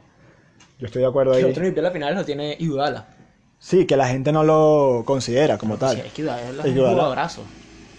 Yo 0.78 0.86
estoy 0.86 1.02
de 1.02 1.08
acuerdo 1.08 1.34
El 1.34 1.44
ahí. 1.44 1.50
otro 1.50 1.62
MVP 1.62 1.76
de 1.76 1.82
las 1.82 1.92
finales 1.92 2.16
lo 2.16 2.24
tiene 2.24 2.56
Iguodala. 2.58 3.06
Sí, 3.58 3.86
que 3.86 3.96
la 3.96 4.08
gente 4.08 4.32
no 4.32 4.44
lo 4.44 5.02
considera 5.06 5.58
como 5.58 5.78
tal. 5.78 5.96
Sí, 5.96 6.02
es 6.06 6.12
que 6.12 6.22
Iguodala 6.22 6.62
es 6.66 6.72
un 6.76 6.76
jugadorazo. 6.76 7.42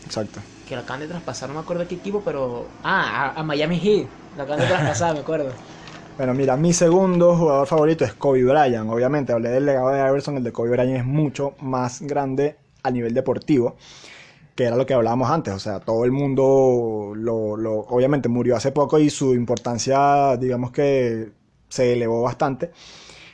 Exacto. 0.05 0.41
Que 0.67 0.75
lo 0.75 0.81
acaban 0.81 1.01
de 1.01 1.07
traspasar, 1.07 1.49
no 1.49 1.55
me 1.55 1.61
acuerdo 1.61 1.88
qué 1.88 1.95
equipo, 1.95 2.21
pero... 2.25 2.67
Ah, 2.83 3.33
a, 3.35 3.39
a 3.39 3.43
Miami 3.43 3.79
Heat. 3.79 4.07
Lo 4.35 4.43
acaban 4.43 4.59
de 4.61 4.67
traspasar, 4.67 5.13
me 5.13 5.19
acuerdo. 5.21 5.53
Bueno, 6.18 6.34
mira, 6.34 6.57
mi 6.57 6.74
segundo 6.74 7.36
jugador 7.36 7.68
favorito 7.68 8.03
es 8.03 8.13
Kobe 8.13 8.43
Bryant. 8.43 8.89
Obviamente, 8.89 9.34
hablé 9.34 9.49
del 9.49 9.65
legado 9.65 9.89
de 9.91 9.99
Iverson, 9.99 10.38
el 10.38 10.43
de 10.43 10.51
Kobe 10.51 10.72
Bryant 10.72 10.97
es 10.97 11.05
mucho 11.05 11.53
más 11.61 12.01
grande 12.01 12.55
a 12.84 12.89
nivel 12.91 13.13
deportivo, 13.13 13.76
que 14.55 14.65
era 14.65 14.76
lo 14.78 14.86
que 14.86 14.93
hablábamos 14.95 15.30
antes. 15.32 15.53
O 15.53 15.59
sea, 15.59 15.80
todo 15.82 16.05
el 16.05 16.11
mundo, 16.13 17.13
lo, 17.15 17.57
lo- 17.57 17.80
obviamente 17.82 18.30
murió 18.30 18.55
hace 18.57 18.72
poco 18.72 18.99
y 18.99 19.09
su 19.11 19.36
importancia, 19.36 20.38
digamos 20.38 20.72
que 20.72 21.32
se 21.70 21.93
elevó 21.93 22.24
bastante. 22.24 22.72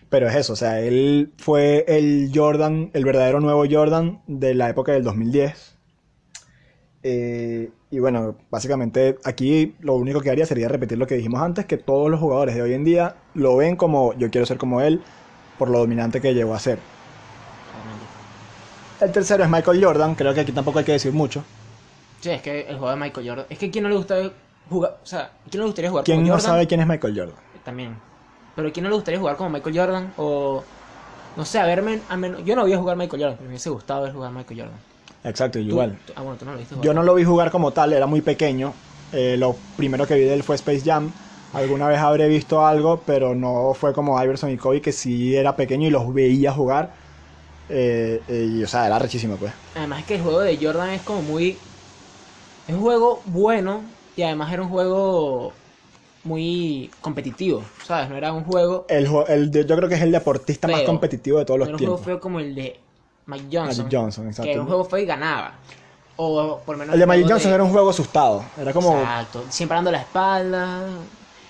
Pero 0.10 0.28
es 0.30 0.36
eso, 0.36 0.54
o 0.54 0.58
sea, 0.58 0.80
él 0.82 1.34
fue 1.38 1.86
el 1.88 2.32
Jordan, 2.34 2.92
el 2.94 3.06
verdadero 3.06 3.40
nuevo 3.42 3.66
Jordan 3.70 4.22
de 4.28 4.56
la 4.56 4.70
época 4.70 4.94
del 4.94 5.04
2010. 5.04 5.78
Eh, 7.04 7.70
y 7.94 8.00
bueno, 8.00 8.36
básicamente 8.50 9.20
aquí 9.24 9.76
lo 9.80 9.94
único 9.94 10.20
que 10.20 10.32
haría 10.32 10.48
sería 10.48 10.68
repetir 10.68 10.98
lo 10.98 11.06
que 11.06 11.14
dijimos 11.14 11.44
antes, 11.44 11.68
que 11.68 11.78
todos 11.78 12.10
los 12.10 12.20
jugadores 12.20 12.56
de 12.56 12.64
hoy 12.64 12.74
en 12.74 12.84
día 12.84 13.18
lo 13.36 13.56
ven 13.58 13.76
como 13.76 14.14
yo 14.16 14.32
quiero 14.32 14.48
ser 14.48 14.58
como 14.58 14.82
él, 14.82 15.04
por 15.60 15.70
lo 15.70 15.78
dominante 15.78 16.20
que 16.20 16.34
llegó 16.34 16.56
a 16.56 16.60
ser. 16.60 16.80
El 19.00 19.12
tercero 19.12 19.44
es 19.44 19.50
Michael 19.52 19.84
Jordan, 19.86 20.16
creo 20.16 20.34
que 20.34 20.40
aquí 20.40 20.52
tampoco 20.52 20.80
hay 20.80 20.86
que 20.86 20.94
decir 20.94 21.14
mucho. 21.14 21.44
Sí, 22.22 22.30
es 22.32 22.42
que 22.42 22.62
el 22.62 22.78
juego 22.78 22.90
de 22.90 22.96
Michael 22.96 23.28
Jordan. 23.30 23.46
Es 23.50 23.60
que 23.60 23.68
a 23.68 23.72
quién 23.72 23.84
no 23.84 23.90
le 23.90 23.96
gusta 23.98 24.32
jugar. 24.70 24.98
O 25.04 25.06
sea, 25.06 25.20
¿a 25.46 25.50
quién 25.50 25.60
no 25.60 25.66
le 25.66 25.68
gustaría 25.68 25.90
jugar 25.92 26.04
¿Quién 26.04 26.18
como 26.18 26.28
no 26.28 26.34
Jordan? 26.34 26.52
sabe 26.52 26.68
quién 26.68 26.82
es 26.82 26.88
Michael 26.88 27.16
Jordan? 27.18 27.36
También. 27.64 28.02
Pero 28.56 28.70
¿a 28.70 28.72
quién 28.72 28.84
no 28.84 28.90
le 28.90 28.96
gustaría 28.96 29.20
jugar 29.20 29.36
como 29.38 29.50
Michael 29.52 29.78
Jordan? 29.78 30.14
O. 30.18 30.64
No 31.36 31.46
sé, 31.46 31.60
a 31.60 31.66
verme. 31.66 32.02
A 32.08 32.18
menos, 32.18 32.44
yo 32.46 32.56
no 32.56 32.62
voy 32.64 32.74
a 32.74 32.78
jugar 32.78 32.98
Michael 32.98 33.22
Jordan, 33.22 33.38
pero 33.38 33.48
me 33.48 33.54
hubiese 33.54 33.70
gustado 33.70 34.04
ver 34.04 34.14
jugar 34.14 34.32
Michael 34.32 34.60
Jordan. 34.62 34.80
Exacto, 35.24 35.60
igual. 35.60 36.00
tú- 36.06 36.14
ah, 36.16 36.22
bueno, 36.22 36.38
tú 36.38 36.46
no 36.46 36.52
lo 36.54 36.58
viste 36.60 36.76
jugar. 36.76 36.90
Yo 36.90 36.94
no 36.94 37.04
lo 37.04 37.16
vi 37.16 37.24
jugar 37.24 37.52
como 37.52 37.74
tal, 37.74 37.94
era 37.94 38.08
muy 38.08 38.22
pequeño. 38.22 38.82
Eh, 39.12 39.38
lo 39.38 39.68
primero 39.76 40.08
que 40.08 40.16
vi 40.16 40.22
de 40.24 40.34
él 40.34 40.44
fue 40.44 40.56
Space 40.56 40.82
Jam. 40.84 41.16
Alguna 41.52 41.88
vez 41.88 42.00
habré 42.00 42.28
visto 42.28 42.66
algo, 42.66 43.06
pero 43.06 43.36
no 43.36 43.74
fue 43.76 43.94
como 43.94 44.22
Iverson 44.22 44.50
y 44.52 44.58
Kobe, 44.58 44.82
que 44.82 44.92
sí 44.92 45.36
era 45.36 45.56
pequeño 45.56 45.88
y 45.88 45.92
los 45.92 46.12
veía 46.14 46.52
jugar. 46.52 46.96
Eh, 47.70 48.26
eh, 48.28 48.46
y, 48.52 48.64
o 48.64 48.68
sea, 48.68 48.88
era 48.88 49.00
rechísimo, 49.00 49.40
pues. 49.40 49.54
Además 49.74 50.00
es 50.02 50.06
que 50.06 50.16
el 50.16 50.22
juego 50.22 50.40
de 50.42 50.58
Jordan 50.62 50.90
es 50.92 51.04
como 51.04 51.22
muy... 51.22 51.62
Es 52.66 52.76
un 52.76 52.82
juego 52.82 53.24
bueno 53.26 53.98
y 54.16 54.24
además 54.24 54.52
era 54.54 54.64
un 54.64 54.70
juego 54.70 55.64
muy 56.24 56.92
competitivo, 57.02 57.78
¿sabes? 57.82 58.10
No 58.10 58.18
era 58.18 58.34
un 58.34 58.44
juego... 58.46 58.88
El, 58.88 59.08
el 59.28 59.52
de- 59.52 59.66
yo 59.66 59.76
creo 59.76 59.90
que 59.90 59.96
es 59.96 60.02
el 60.02 60.12
deportista 60.14 60.70
más 60.70 60.84
competitivo 60.84 61.38
de 61.40 61.44
todos 61.46 61.60
No 61.62 61.70
los 61.70 61.72
era 61.72 61.78
un 61.78 61.82
juego 61.82 61.98
tiempos. 61.98 62.04
feo 62.04 62.20
como 62.20 62.40
el 62.40 62.54
de 62.54 62.86
Mike 63.26 63.46
Johnson. 63.52 63.86
Magic 63.86 64.00
Johnson, 64.00 64.28
exacto. 64.28 64.44
Que 64.44 64.52
era 64.52 64.62
un 64.62 64.68
juego 64.68 64.86
feo 64.86 65.00
y 65.00 65.06
ganaba. 65.06 65.54
O 66.16 66.60
por 66.66 66.76
lo 66.76 66.80
menos 66.80 66.94
El 66.94 67.00
de 67.00 67.06
Magic 67.06 67.28
Johnson 67.28 67.54
era 67.54 67.64
un 67.64 67.72
juego 67.72 67.90
asustado. 67.90 68.44
Era 68.58 68.74
como. 68.74 69.00
Exacto, 69.00 69.44
siempre 69.50 69.76
dando 69.76 69.92
la 69.92 70.00
espalda. 70.00 70.82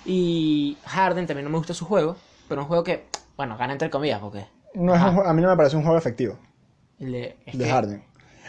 Y 0.06 0.78
Harden 0.86 1.26
también 1.28 1.46
no 1.46 1.52
me 1.52 1.58
gusta 1.58 1.74
su 1.74 1.86
juego, 1.86 2.18
pero 2.48 2.62
un 2.62 2.68
juego 2.68 2.84
que, 2.84 3.06
bueno, 3.38 3.58
gana 3.58 3.74
entre 3.74 3.90
comillas, 3.90 4.20
porque 4.20 4.46
No 4.74 4.94
es 4.94 5.02
un 5.02 5.26
a 5.26 5.34
mí 5.34 5.42
no 5.42 5.50
me 5.50 5.56
parece 5.56 5.78
un 5.78 5.84
juego 5.84 5.98
efectivo 5.98 6.38
el 7.00 7.12
de, 7.12 7.38
es 7.46 7.58
de 7.58 7.66
que 7.66 7.72
Harden. 7.72 8.04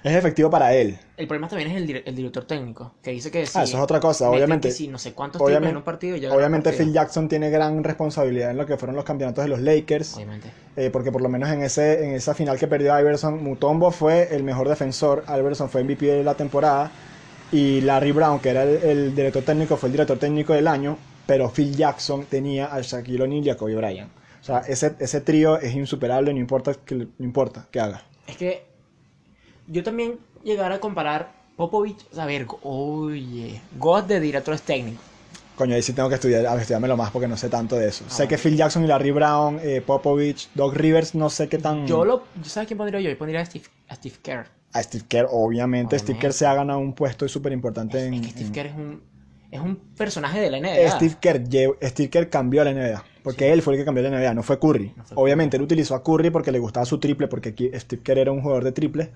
Es 0.05 0.15
efectivo 0.15 0.51
para 0.51 0.75
él. 0.75 0.99
el 1.17 1.27
problema 1.27 1.49
también 1.49 1.71
es 1.71 1.77
el, 1.79 1.87
dir- 1.89 2.03
el 2.05 2.15
director 2.15 2.45
técnico, 2.47 2.93
que 3.03 3.11
dice 3.13 3.31
que 3.31 3.47
si 3.47 3.59
Ah, 3.59 3.63
eso 3.65 3.79
es 3.79 3.83
otra 3.83 3.99
cosa, 4.01 4.29
obviamente. 4.31 4.69
que 4.69 4.75
si 4.75 4.87
no 4.87 4.99
sé 4.99 5.15
cuántos 5.15 5.41
Obviamente, 5.41 5.71
en 5.71 5.77
un 5.79 5.83
partido, 5.83 6.17
ya 6.17 6.31
obviamente. 6.33 6.73
Phil 6.73 6.93
Jackson 6.93 7.27
tiene 7.29 7.49
gran 7.51 7.83
responsabilidad 7.83 8.51
en 8.51 8.59
lo 8.59 8.67
que 8.67 8.77
fueron 8.77 8.97
los 8.97 9.05
campeonatos 9.05 9.43
de 9.45 9.49
los 9.49 9.61
Lakers. 9.61 10.15
Obviamente. 10.17 10.51
Eh, 10.77 10.91
porque 10.91 11.11
por 11.11 11.23
lo 11.23 11.29
menos 11.31 11.49
en, 11.51 11.63
ese, 11.63 12.05
en 12.05 12.13
esa 12.15 12.35
final 12.35 12.59
que 12.59 12.67
perdió 12.67 12.99
Iverson, 13.01 13.43
Mutombo 13.43 13.91
fue 13.91 14.29
el 14.37 14.43
mejor 14.45 14.69
defensor, 14.69 15.25
Iverson 15.27 15.71
fue 15.71 15.83
MVP 15.85 16.05
de 16.07 16.23
la 16.23 16.35
temporada 16.35 16.91
y 17.51 17.81
Larry 17.81 18.13
Brown, 18.13 18.41
que 18.41 18.51
era 18.51 18.65
el, 18.65 18.77
el 18.83 19.15
director 19.15 19.43
técnico, 19.43 19.77
fue 19.79 19.89
el 19.89 19.93
director 19.93 20.19
técnico 20.19 20.53
del 20.53 20.69
año, 20.69 20.99
pero 21.27 21.49
Phil 21.51 21.75
Jackson 21.75 22.27
tenía 22.27 22.67
a 22.75 22.81
Shaquille 22.83 23.23
O'Neal 23.23 23.47
y 23.47 23.51
a 23.51 23.57
Kobe 23.57 23.75
Bryant. 23.77 24.11
O 24.41 24.45
sea, 24.45 24.59
ese, 24.69 24.95
ese 24.99 25.23
trío 25.23 25.59
es 25.59 25.75
insuperable, 25.75 26.35
no 26.35 26.39
importa 26.41 26.75
que, 26.85 26.95
no 26.97 27.07
importa 27.21 27.67
que 27.71 27.81
haga. 27.81 28.03
Es 28.27 28.37
que 28.37 28.67
yo 29.67 29.83
también 29.83 30.19
llegar 30.43 30.73
a 30.73 30.79
comparar 30.81 31.33
Popovich, 31.57 31.99
a 32.17 32.27
ver, 32.27 32.47
oye, 32.63 33.61
God 33.79 34.05
de 34.05 34.21
directores 34.21 34.63
técnicos. 34.63 35.03
Coño, 35.57 35.77
ahí 35.77 35.83
sí 35.83 35.93
tengo 35.93 36.09
que 36.09 36.17
estudiar, 36.17 36.45
a 36.47 36.57
estudiármelo 36.57 36.97
más 36.97 37.13
porque 37.13 37.29
no 37.29 37.37
sé 37.37 37.49
tanto 37.49 37.77
de 37.77 37.89
eso. 37.89 38.05
Ah, 38.09 38.11
sé 38.13 38.27
que. 38.27 38.37
Phil 38.37 38.57
Jackson 38.57 38.83
y 38.85 38.89
Larry 38.89 39.13
Brown, 39.13 39.61
eh, 39.63 39.81
Popovich, 39.87 40.49
Doc 40.55 40.75
Rivers, 40.75 41.15
no 41.15 41.31
sé 41.31 41.49
qué 41.49 41.59
tan... 41.59 41.87
Yo 41.87 42.05
lo, 42.05 42.25
¿sabes 42.43 42.67
quién 42.67 42.77
pondría 42.77 43.01
yo? 43.01 43.09
Yo 43.11 43.17
pondría 43.17 43.41
a 43.41 43.47
Steve, 43.47 43.65
a 43.89 43.95
Steve 43.95 44.17
Kerr. 44.21 44.47
A 44.73 44.83
Steve 44.83 45.05
Kerr, 45.09 45.29
obviamente, 45.31 45.97
Steve. 45.97 46.19
Kerr 46.19 46.33
se 46.33 46.45
ha 46.47 46.55
ganado 46.55 46.81
un 46.81 46.93
puesto 46.93 47.29
súper 47.29 47.53
importante 47.53 48.05
en... 48.05 48.15
Es 48.15 48.21
que 48.23 48.31
Steve 48.31 48.47
en- 48.47 48.53
Kerr 48.53 48.67
es 48.67 48.75
un, 48.75 49.03
es 49.53 49.61
un 49.61 49.77
personaje 49.97 50.41
de 50.41 50.51
la 50.51 50.59
NBA. 50.59 50.91
Steve 50.97 51.15
Kerr, 51.21 51.43
Steve 51.89 52.11
Kerr 52.11 52.29
cambió 52.29 52.63
a 52.63 52.65
la 52.65 52.73
NBA. 52.73 53.05
Porque 53.25 53.55
él 53.55 53.63
fue 53.63 53.73
el 53.73 53.81
que 53.81 53.87
cambió 53.87 54.05
la 54.05 54.11
NBA, 54.11 54.35
no 54.35 54.43
fue 54.43 54.59
Curry. 54.61 54.93
No 54.95 55.03
fue 55.03 55.17
Obviamente 55.17 55.57
él 55.57 55.63
utilizó 55.63 55.95
a 55.95 56.05
Curry 56.05 56.29
porque 56.29 56.53
le 56.53 56.59
gustaba 56.59 56.85
su 56.85 56.99
triple, 56.99 57.27
porque 57.27 57.49
aquí 57.49 57.71
Steve 57.75 58.03
Kerr 58.03 58.19
era 58.19 58.31
un 58.31 58.43
jugador 58.43 58.65
de 58.65 58.73
triple. 58.73 59.11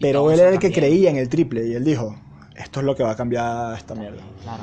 Pero 0.00 0.30
él 0.30 0.38
era 0.38 0.50
el 0.50 0.60
que 0.60 0.72
creía 0.72 1.10
en 1.10 1.16
el 1.16 1.28
triple 1.28 1.66
y 1.66 1.74
él 1.74 1.82
dijo, 1.82 2.16
esto 2.56 2.78
es 2.78 2.86
lo 2.86 2.94
que 2.94 3.02
va 3.02 3.10
a 3.10 3.16
cambiar 3.16 3.76
esta 3.76 3.96
mierda. 3.96 4.22
Claro. 4.44 4.62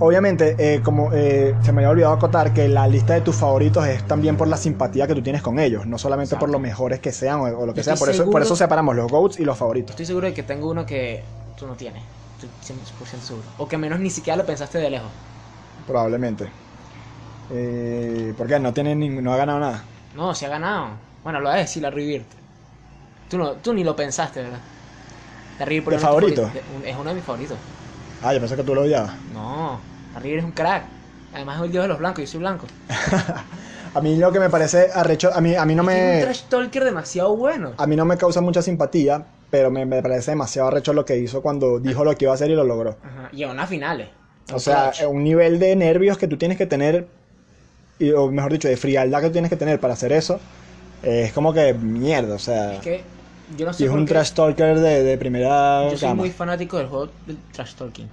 Obviamente, 0.00 0.56
eh, 0.58 0.80
como 0.82 1.12
eh, 1.12 1.54
se 1.62 1.70
me 1.70 1.82
había 1.82 1.90
olvidado 1.90 2.14
acotar 2.14 2.52
que 2.52 2.66
la 2.66 2.88
lista 2.88 3.14
de 3.14 3.20
tus 3.20 3.36
favoritos 3.36 3.86
es 3.86 4.04
también 4.08 4.36
por 4.36 4.48
la 4.48 4.56
simpatía 4.56 5.06
que 5.06 5.14
tú 5.14 5.22
tienes 5.22 5.40
con 5.40 5.60
ellos, 5.60 5.86
no 5.86 5.96
solamente 5.96 6.34
por 6.34 6.50
lo 6.50 6.58
mejores 6.58 6.98
que 6.98 7.12
sean 7.12 7.38
o, 7.38 7.44
o 7.44 7.66
lo 7.66 7.72
que 7.72 7.82
Yo 7.82 7.84
sea. 7.84 7.94
Por 7.94 8.10
eso, 8.10 8.28
por 8.28 8.42
eso 8.42 8.56
separamos 8.56 8.96
los 8.96 9.08
GOATs 9.08 9.38
y 9.38 9.44
los 9.44 9.56
favoritos. 9.56 9.90
Estoy 9.90 10.06
seguro 10.06 10.26
de 10.26 10.34
que 10.34 10.42
tengo 10.42 10.68
uno 10.68 10.84
que 10.84 11.22
tú 11.56 11.68
no 11.68 11.74
tienes. 11.74 12.02
Estoy 12.34 12.76
100% 12.76 13.20
seguro. 13.20 13.46
O 13.58 13.68
que 13.68 13.78
menos 13.78 14.00
ni 14.00 14.10
siquiera 14.10 14.36
lo 14.36 14.44
pensaste 14.44 14.78
de 14.78 14.90
lejos. 14.90 15.10
Probablemente. 15.86 16.48
Eh, 17.50 18.34
porque 18.36 18.58
no, 18.58 18.72
tiene 18.72 18.94
ni- 18.94 19.08
no 19.08 19.32
ha 19.32 19.36
ganado 19.36 19.60
nada. 19.60 19.84
No, 20.14 20.34
se 20.34 20.46
ha 20.46 20.48
ganado. 20.48 20.88
Bueno, 21.22 21.40
lo 21.40 21.48
a 21.48 21.56
decir 21.56 21.82
la 21.82 21.90
Bird. 21.90 22.24
Tú, 23.28 23.38
no, 23.38 23.52
tú 23.56 23.72
ni 23.74 23.84
lo 23.84 23.96
pensaste, 23.96 24.42
¿verdad? 24.42 24.60
Larry 25.58 25.80
Bird 25.80 25.90
¿De 25.90 25.96
es 25.96 26.02
favorito? 26.02 26.42
de- 26.52 26.90
Es 26.90 26.96
uno 26.96 27.10
de 27.10 27.14
mis 27.14 27.24
favoritos. 27.24 27.58
Ah, 28.22 28.32
yo 28.32 28.40
pensé 28.40 28.56
que 28.56 28.64
tú 28.64 28.74
lo 28.74 28.82
odiabas. 28.82 29.12
No, 29.32 29.80
Bird 30.22 30.38
es 30.38 30.44
un 30.44 30.52
crack. 30.52 30.84
Además 31.32 31.58
es 31.58 31.64
el 31.64 31.72
dios 31.72 31.84
de 31.84 31.88
los 31.88 31.98
blancos, 31.98 32.20
yo 32.24 32.26
soy 32.28 32.40
blanco. 32.40 32.66
A 33.94 34.00
mí 34.00 34.16
lo 34.16 34.32
que 34.32 34.40
me 34.40 34.50
parece 34.50 34.88
arrecho, 34.92 35.30
a 35.32 35.40
mí, 35.40 35.54
a 35.54 35.64
mí 35.64 35.74
no 35.76 35.82
Es 35.82 35.88
un 35.88 35.94
me... 35.94 36.20
trash 36.20 36.42
talker 36.48 36.82
demasiado 36.84 37.36
bueno. 37.36 37.74
A 37.76 37.86
mí 37.86 37.94
no 37.94 38.04
me 38.04 38.16
causa 38.16 38.40
mucha 38.40 38.60
simpatía, 38.60 39.24
pero 39.50 39.70
me, 39.70 39.86
me 39.86 40.02
parece 40.02 40.32
demasiado 40.32 40.66
arrecho 40.68 40.92
lo 40.92 41.04
que 41.04 41.16
hizo 41.18 41.42
cuando 41.42 41.78
dijo 41.78 42.04
lo 42.04 42.12
que 42.16 42.24
iba 42.24 42.32
a 42.32 42.34
hacer 42.34 42.50
y 42.50 42.54
lo 42.56 42.64
logró. 42.64 42.98
Ajá, 43.04 43.28
Y 43.32 43.44
a 43.44 43.50
unas 43.50 43.68
finales. 43.68 44.08
O 44.52 44.58
sea, 44.58 44.90
clutch. 44.90 45.08
un 45.08 45.22
nivel 45.22 45.58
de 45.60 45.76
nervios 45.76 46.18
que 46.18 46.26
tú 46.26 46.36
tienes 46.36 46.58
que 46.58 46.66
tener, 46.66 47.06
y- 47.98 48.12
o 48.12 48.30
mejor 48.30 48.52
dicho, 48.52 48.68
de 48.68 48.76
frialdad 48.76 49.20
que 49.22 49.30
tienes 49.30 49.50
que 49.50 49.56
tener 49.56 49.80
para 49.80 49.94
hacer 49.94 50.12
eso, 50.12 50.40
eh, 51.02 51.24
es 51.26 51.32
como 51.32 51.52
que 51.52 51.74
mierda, 51.74 52.34
o 52.34 52.38
sea, 52.38 52.74
Es 52.74 52.80
que 52.80 53.04
yo 53.56 53.66
no 53.66 53.72
y 53.78 53.84
sé 53.84 53.86
es 53.86 53.90
por 53.90 53.98
un 53.98 54.06
trash 54.06 54.32
talker 54.34 54.78
de, 54.80 55.02
de 55.04 55.18
primera 55.18 55.82
Yo 55.90 55.96
soy 55.98 56.14
muy 56.14 56.30
fanático 56.30 56.78
del 56.78 56.88
juego 56.88 57.08
del 57.26 57.36
trash 57.52 57.74
talking. 57.74 58.08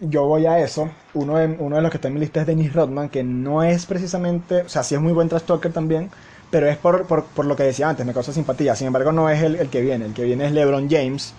Yo 0.00 0.26
voy 0.26 0.46
a 0.46 0.58
eso, 0.58 0.90
uno 1.14 1.36
de, 1.38 1.46
uno 1.46 1.76
de 1.76 1.82
los 1.82 1.90
que 1.90 1.96
está 1.98 2.08
en 2.08 2.14
mi 2.14 2.20
lista 2.20 2.40
es 2.40 2.46
Dennis 2.48 2.72
Rodman, 2.72 3.08
que 3.08 3.22
no 3.22 3.62
es 3.62 3.86
precisamente, 3.86 4.62
o 4.62 4.68
sea, 4.68 4.82
sí 4.82 4.96
es 4.96 5.00
muy 5.00 5.12
buen 5.12 5.28
trash 5.28 5.42
talker 5.44 5.72
también, 5.72 6.10
pero 6.50 6.68
es 6.68 6.76
por, 6.76 7.06
por, 7.06 7.26
por 7.26 7.44
lo 7.46 7.54
que 7.54 7.62
decía 7.62 7.88
antes, 7.88 8.04
me 8.04 8.12
causa 8.12 8.32
simpatía, 8.32 8.74
sin 8.74 8.88
embargo 8.88 9.12
no 9.12 9.30
es 9.30 9.40
el, 9.42 9.54
el 9.56 9.70
que 9.70 9.80
viene, 9.80 10.06
el 10.06 10.12
que 10.14 10.24
viene 10.24 10.46
es 10.46 10.52
LeBron 10.52 10.88
James. 10.90 11.34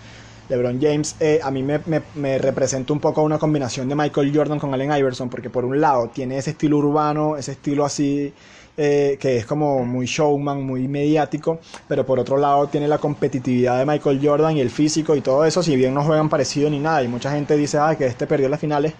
LeBron 0.48 0.80
James 0.80 1.16
eh, 1.20 1.40
a 1.42 1.50
mí 1.50 1.62
me, 1.62 1.80
me, 1.86 2.02
me 2.14 2.38
representa 2.38 2.92
un 2.92 3.00
poco 3.00 3.22
una 3.22 3.38
combinación 3.38 3.88
de 3.88 3.94
Michael 3.94 4.32
Jordan 4.34 4.58
con 4.58 4.72
Allen 4.74 4.92
Iverson, 4.92 5.28
porque 5.30 5.50
por 5.50 5.64
un 5.64 5.80
lado 5.80 6.08
tiene 6.08 6.38
ese 6.38 6.50
estilo 6.50 6.78
urbano, 6.78 7.36
ese 7.36 7.52
estilo 7.52 7.84
así, 7.84 8.32
eh, 8.76 9.16
que 9.20 9.38
es 9.38 9.46
como 9.46 9.84
muy 9.84 10.06
showman, 10.06 10.62
muy 10.62 10.88
mediático, 10.88 11.60
pero 11.88 12.04
por 12.04 12.18
otro 12.18 12.36
lado 12.36 12.66
tiene 12.66 12.88
la 12.88 12.98
competitividad 12.98 13.78
de 13.78 13.86
Michael 13.86 14.20
Jordan 14.22 14.56
y 14.56 14.60
el 14.60 14.70
físico 14.70 15.14
y 15.16 15.20
todo 15.20 15.44
eso, 15.44 15.62
si 15.62 15.76
bien 15.76 15.94
no 15.94 16.02
juegan 16.02 16.28
parecido 16.28 16.68
ni 16.68 16.78
nada, 16.78 17.02
y 17.02 17.08
mucha 17.08 17.30
gente 17.30 17.56
dice, 17.56 17.78
ah, 17.78 17.94
que 17.96 18.06
este 18.06 18.26
perdió 18.26 18.48
las 18.48 18.60
finales, 18.60 18.92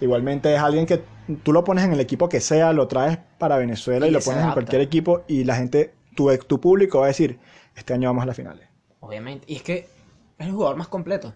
igualmente 0.00 0.54
es 0.54 0.60
alguien 0.60 0.86
que 0.86 1.02
tú 1.42 1.52
lo 1.52 1.64
pones 1.64 1.84
en 1.84 1.92
el 1.92 2.00
equipo 2.00 2.28
que 2.28 2.40
sea, 2.40 2.72
lo 2.72 2.86
traes 2.88 3.18
para 3.38 3.56
Venezuela 3.58 4.06
y, 4.06 4.10
Y 4.10 4.12
lo 4.12 4.20
pones 4.20 4.44
en 4.44 4.52
cualquier 4.52 4.80
equipo 4.80 5.22
y 5.26 5.44
la 5.44 5.56
gente, 5.56 5.92
tu, 6.14 6.34
tu 6.38 6.60
público 6.60 7.00
va 7.00 7.06
a 7.06 7.08
decir, 7.08 7.38
este 7.74 7.94
año 7.94 8.08
vamos 8.08 8.22
a 8.22 8.26
las 8.26 8.36
finales. 8.36 8.68
Obviamente. 9.00 9.44
Y 9.48 9.56
es 9.56 9.62
que 9.62 9.95
es 10.38 10.46
el 10.46 10.52
jugador 10.52 10.76
más 10.76 10.88
completo. 10.88 11.32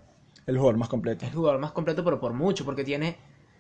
El 0.47 0.57
jugador 0.57 0.77
más 0.79 0.89
completo. 0.89 1.25
Es 1.25 1.31
el 1.31 1.37
jugador 1.37 1.61
más 1.61 1.73
completo, 1.73 2.05
pero 2.05 2.19
por 2.21 2.33
mucho, 2.33 2.65
porque 2.65 2.83
tiene, 2.85 3.17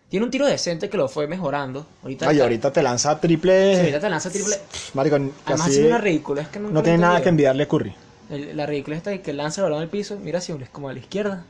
tiene 0.09 0.25
un 0.25 0.31
tiro 0.31 0.47
decente 0.47 0.89
que 0.91 0.97
lo 0.97 1.09
fue 1.09 1.27
mejorando. 1.27 1.87
Ahorita, 2.03 2.27
Ay, 2.29 2.37
está- 2.37 2.45
ahorita 2.45 2.73
te 2.73 2.83
lanza 2.83 3.21
triple. 3.21 3.75
sí, 3.75 3.81
ahorita 3.81 4.01
te 4.01 4.11
lanza 4.11 4.31
triple. 4.31 4.57
Marico, 4.95 5.17
Además, 5.17 5.35
casi 5.45 5.71
hace 5.71 5.87
una 5.87 5.99
ridícula. 5.99 6.43
Es 6.43 6.49
que 6.49 6.59
no 6.59 6.83
tiene 6.83 6.99
nada 6.99 7.23
que 7.23 7.29
enviarle 7.29 7.63
a 7.65 7.69
Curry. 7.69 7.95
El- 8.31 8.57
La 8.57 8.67
ridícula 8.67 8.97
esta 8.97 9.11
de 9.11 9.21
que 9.23 9.33
lanza 9.33 9.61
el 9.61 9.65
balón 9.65 9.83
al 9.83 9.89
piso. 9.89 10.17
Mira, 10.23 10.41
si 10.41 10.53
es 10.53 10.69
como 10.71 10.89
a 10.89 10.93
la 10.93 10.99
izquierda. 10.99 11.45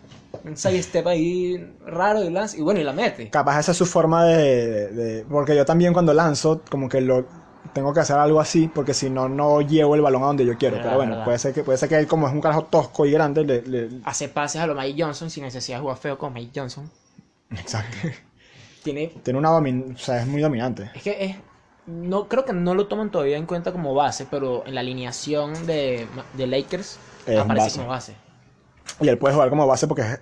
Un 0.44 0.56
side 0.56 0.82
step 0.82 1.06
ahí 1.08 1.74
raro 1.84 2.22
y 2.24 2.30
lanza. 2.30 2.56
Y 2.56 2.60
bueno, 2.62 2.80
y 2.80 2.84
la 2.84 2.92
mete. 2.92 3.28
Capaz 3.30 3.60
esa 3.60 3.72
es 3.72 3.78
su 3.78 3.84
forma 3.86 4.24
de, 4.24 4.88
de- 4.88 5.24
Porque 5.24 5.54
yo 5.56 5.64
también 5.66 5.92
cuando 5.92 6.14
lanzo, 6.14 6.62
como 6.70 6.88
que 6.88 7.00
lo 7.00 7.26
tengo 7.72 7.92
que 7.94 8.00
hacer 8.00 8.16
algo 8.16 8.40
así, 8.40 8.68
porque 8.68 8.94
si 8.94 9.10
no, 9.10 9.28
no 9.28 9.60
llevo 9.60 9.94
el 9.94 10.00
balón 10.02 10.22
a 10.22 10.26
donde 10.26 10.46
yo 10.46 10.56
quiero. 10.58 10.76
Verdad, 10.76 10.88
Pero 10.90 10.96
bueno, 10.98 11.10
verdad. 11.12 11.24
puede 11.24 11.38
ser, 11.38 11.54
que, 11.54 11.62
puede 11.64 11.78
ser 11.78 11.88
que 11.88 11.96
él, 11.98 12.06
como 12.06 12.26
es 12.28 12.32
un 12.32 12.40
carajo 12.40 12.64
tosco 12.64 13.06
y 13.06 13.10
grande, 13.12 13.44
le. 13.44 13.62
le- 13.62 13.88
Hace 14.04 14.28
pases 14.28 14.60
a 14.60 14.66
lo 14.66 14.74
Mike 14.74 15.02
Johnson 15.02 15.30
sin 15.30 15.44
necesidad 15.44 15.78
de 15.78 15.82
jugar 15.82 15.96
feo 15.98 16.18
con 16.18 16.32
Mike 16.32 16.52
Johnson. 16.58 16.90
Exacto. 17.50 17.96
Tiene. 18.82 19.08
Tiene 19.22 19.38
una 19.38 19.50
domin... 19.50 19.92
O 19.94 19.98
sea, 19.98 20.20
es 20.22 20.26
muy 20.26 20.40
dominante. 20.40 20.90
Es 20.94 21.02
que 21.02 21.24
es. 21.24 21.36
No, 21.86 22.28
creo 22.28 22.44
que 22.44 22.52
no 22.52 22.74
lo 22.74 22.86
toman 22.86 23.10
todavía 23.10 23.36
en 23.36 23.46
cuenta 23.46 23.72
como 23.72 23.94
base, 23.94 24.26
pero 24.30 24.64
en 24.66 24.74
la 24.74 24.80
alineación 24.80 25.66
de, 25.66 26.06
de 26.34 26.46
Lakers 26.46 26.98
Es 27.26 27.38
aparece 27.38 27.64
base. 27.66 27.76
como 27.78 27.88
base. 27.90 28.14
Y 29.00 29.08
él 29.08 29.18
puede 29.18 29.34
jugar 29.34 29.50
como 29.50 29.66
base 29.66 29.86
porque 29.88 30.02
es 30.02 30.20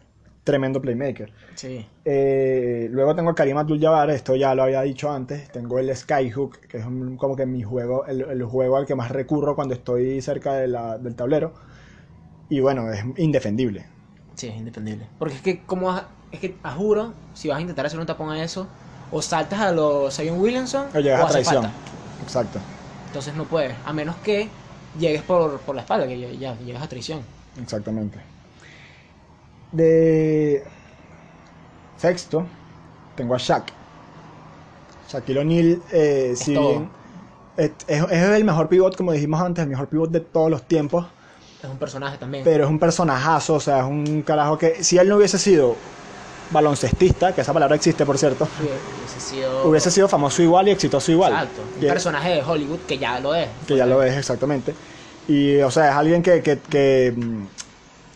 tremendo 0.48 0.80
playmaker. 0.80 1.30
Sí. 1.54 1.84
Eh, 2.06 2.88
luego 2.90 3.14
tengo 3.14 3.28
a 3.28 3.34
Karim 3.34 3.58
Abdul-Jabbar, 3.58 4.08
esto 4.10 4.34
ya 4.34 4.54
lo 4.54 4.62
había 4.62 4.80
dicho 4.80 5.10
antes. 5.12 5.52
Tengo 5.52 5.78
el 5.78 5.94
Skyhook, 5.94 6.60
que 6.60 6.78
es 6.78 6.86
un- 6.86 7.18
como 7.18 7.36
que 7.36 7.44
mi 7.44 7.62
juego, 7.62 8.06
el, 8.06 8.22
el 8.22 8.42
juego 8.44 8.78
al 8.78 8.86
que 8.86 8.94
más 8.94 9.10
recurro 9.10 9.54
cuando 9.54 9.74
estoy 9.74 10.22
cerca 10.22 10.54
de 10.54 10.68
la- 10.68 10.96
del 10.96 11.14
tablero. 11.14 11.52
Y 12.48 12.60
bueno, 12.60 12.90
es 12.90 13.04
indefendible. 13.18 13.84
Sí, 14.36 14.46
es 14.48 14.56
independible. 14.56 15.06
Porque 15.18 15.34
es 15.34 15.42
que, 15.42 15.58
como 15.66 15.90
a- 15.90 16.08
es 16.32 16.40
que, 16.40 16.56
a 16.62 16.72
juro, 16.72 17.12
si 17.34 17.48
vas 17.48 17.58
a 17.58 17.60
intentar 17.60 17.84
hacer 17.84 18.00
un 18.00 18.06
tapón 18.06 18.30
a 18.30 18.42
eso, 18.42 18.66
o 19.12 19.20
saltas 19.20 19.60
a 19.60 19.70
los 19.72 20.16
Zion 20.16 20.40
Williamson 20.40 20.86
O 20.94 21.00
llegas 21.00 21.20
a 21.22 21.28
traición. 21.28 21.62
falta. 21.64 21.76
Exacto, 22.22 22.58
Entonces 23.08 23.34
no 23.34 23.44
puedes, 23.44 23.74
a 23.84 23.92
menos 23.92 24.16
que 24.16 24.48
llegues 24.98 25.22
por, 25.22 25.58
por 25.60 25.74
la 25.76 25.82
espalda, 25.82 26.06
que 26.08 26.18
ya, 26.18 26.28
ya 26.54 26.58
llegas 26.64 26.82
a 26.82 26.88
traición. 26.88 27.20
exactamente. 27.60 28.18
De 29.72 30.64
sexto, 31.98 32.46
tengo 33.16 33.34
a 33.34 33.38
Shaq. 33.38 33.64
Shaquille 35.10 35.40
O'Neal, 35.40 35.82
eh, 35.92 36.34
si 36.36 36.52
bien 36.56 36.90
es, 37.56 37.72
el 37.88 38.44
mejor 38.44 38.68
pivot, 38.68 38.96
como 38.96 39.12
dijimos 39.12 39.40
antes, 39.40 39.62
el 39.64 39.70
mejor 39.70 39.88
pivot 39.88 40.10
de 40.10 40.20
todos 40.20 40.50
los 40.50 40.62
tiempos. 40.62 41.06
Es 41.62 41.68
un 41.68 41.78
personaje 41.78 42.16
también. 42.18 42.44
Pero 42.44 42.64
es 42.64 42.70
un 42.70 42.78
personajazo, 42.78 43.54
o 43.54 43.60
sea, 43.60 43.80
es 43.80 43.84
un 43.84 44.22
carajo 44.22 44.56
que 44.58 44.82
si 44.84 44.96
él 44.98 45.08
no 45.08 45.16
hubiese 45.16 45.38
sido 45.38 45.74
baloncestista, 46.50 47.34
que 47.34 47.40
esa 47.42 47.52
palabra 47.52 47.74
existe 47.76 48.06
por 48.06 48.16
cierto, 48.16 48.46
hubiese 48.60 49.20
sido. 49.20 49.68
hubiese 49.68 49.90
sido 49.90 50.08
famoso 50.08 50.42
igual 50.42 50.68
y 50.68 50.70
exitoso 50.70 51.10
igual. 51.12 51.32
Exacto. 51.32 51.62
Un 51.74 51.80
Que- 51.80 51.88
personaje 51.88 52.30
de 52.30 52.42
Hollywood 52.42 52.78
que 52.86 52.96
ya 52.98 53.18
lo 53.20 53.34
es. 53.34 53.48
que 53.66 53.76
ya 53.76 53.86
lo 53.86 54.02
es 54.02 54.16
exactamente. 54.16 54.74
Y, 55.26 55.58
o 55.60 55.70
sea, 55.70 55.90
es 55.90 55.94
alguien 55.96 56.22
que, 56.22 56.42
que- 56.42 56.58
que, 56.60 57.12
mm, 57.16 57.44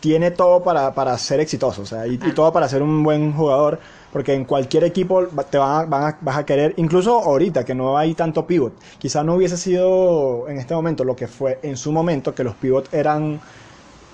tiene 0.02 0.32
todo 0.32 0.62
para, 0.64 0.92
para 0.92 1.16
ser 1.16 1.38
exitoso, 1.38 1.82
o 1.82 1.86
sea, 1.86 2.06
y, 2.08 2.14
y 2.14 2.32
todo 2.32 2.52
para 2.52 2.68
ser 2.68 2.82
un 2.82 3.04
buen 3.04 3.32
jugador, 3.32 3.78
porque 4.12 4.34
en 4.34 4.44
cualquier 4.44 4.82
equipo 4.82 5.24
te 5.48 5.58
van 5.58 5.70
a- 5.80 5.84
van 5.86 6.02
a- 6.02 6.18
vas 6.20 6.36
a 6.38 6.44
querer, 6.44 6.74
incluso 6.76 7.20
ahorita 7.20 7.64
que 7.64 7.72
no 7.74 7.96
hay 7.96 8.12
tanto 8.14 8.44
pivot, 8.44 8.72
quizá 8.98 9.22
no 9.22 9.36
hubiese 9.36 9.56
sido 9.56 10.48
en 10.48 10.58
este 10.58 10.74
momento 10.74 11.04
lo 11.04 11.14
que 11.14 11.28
fue 11.28 11.60
en 11.62 11.76
su 11.76 11.92
momento, 11.92 12.34
que 12.34 12.42
los 12.42 12.54
pivot 12.56 12.92
eran 12.92 13.40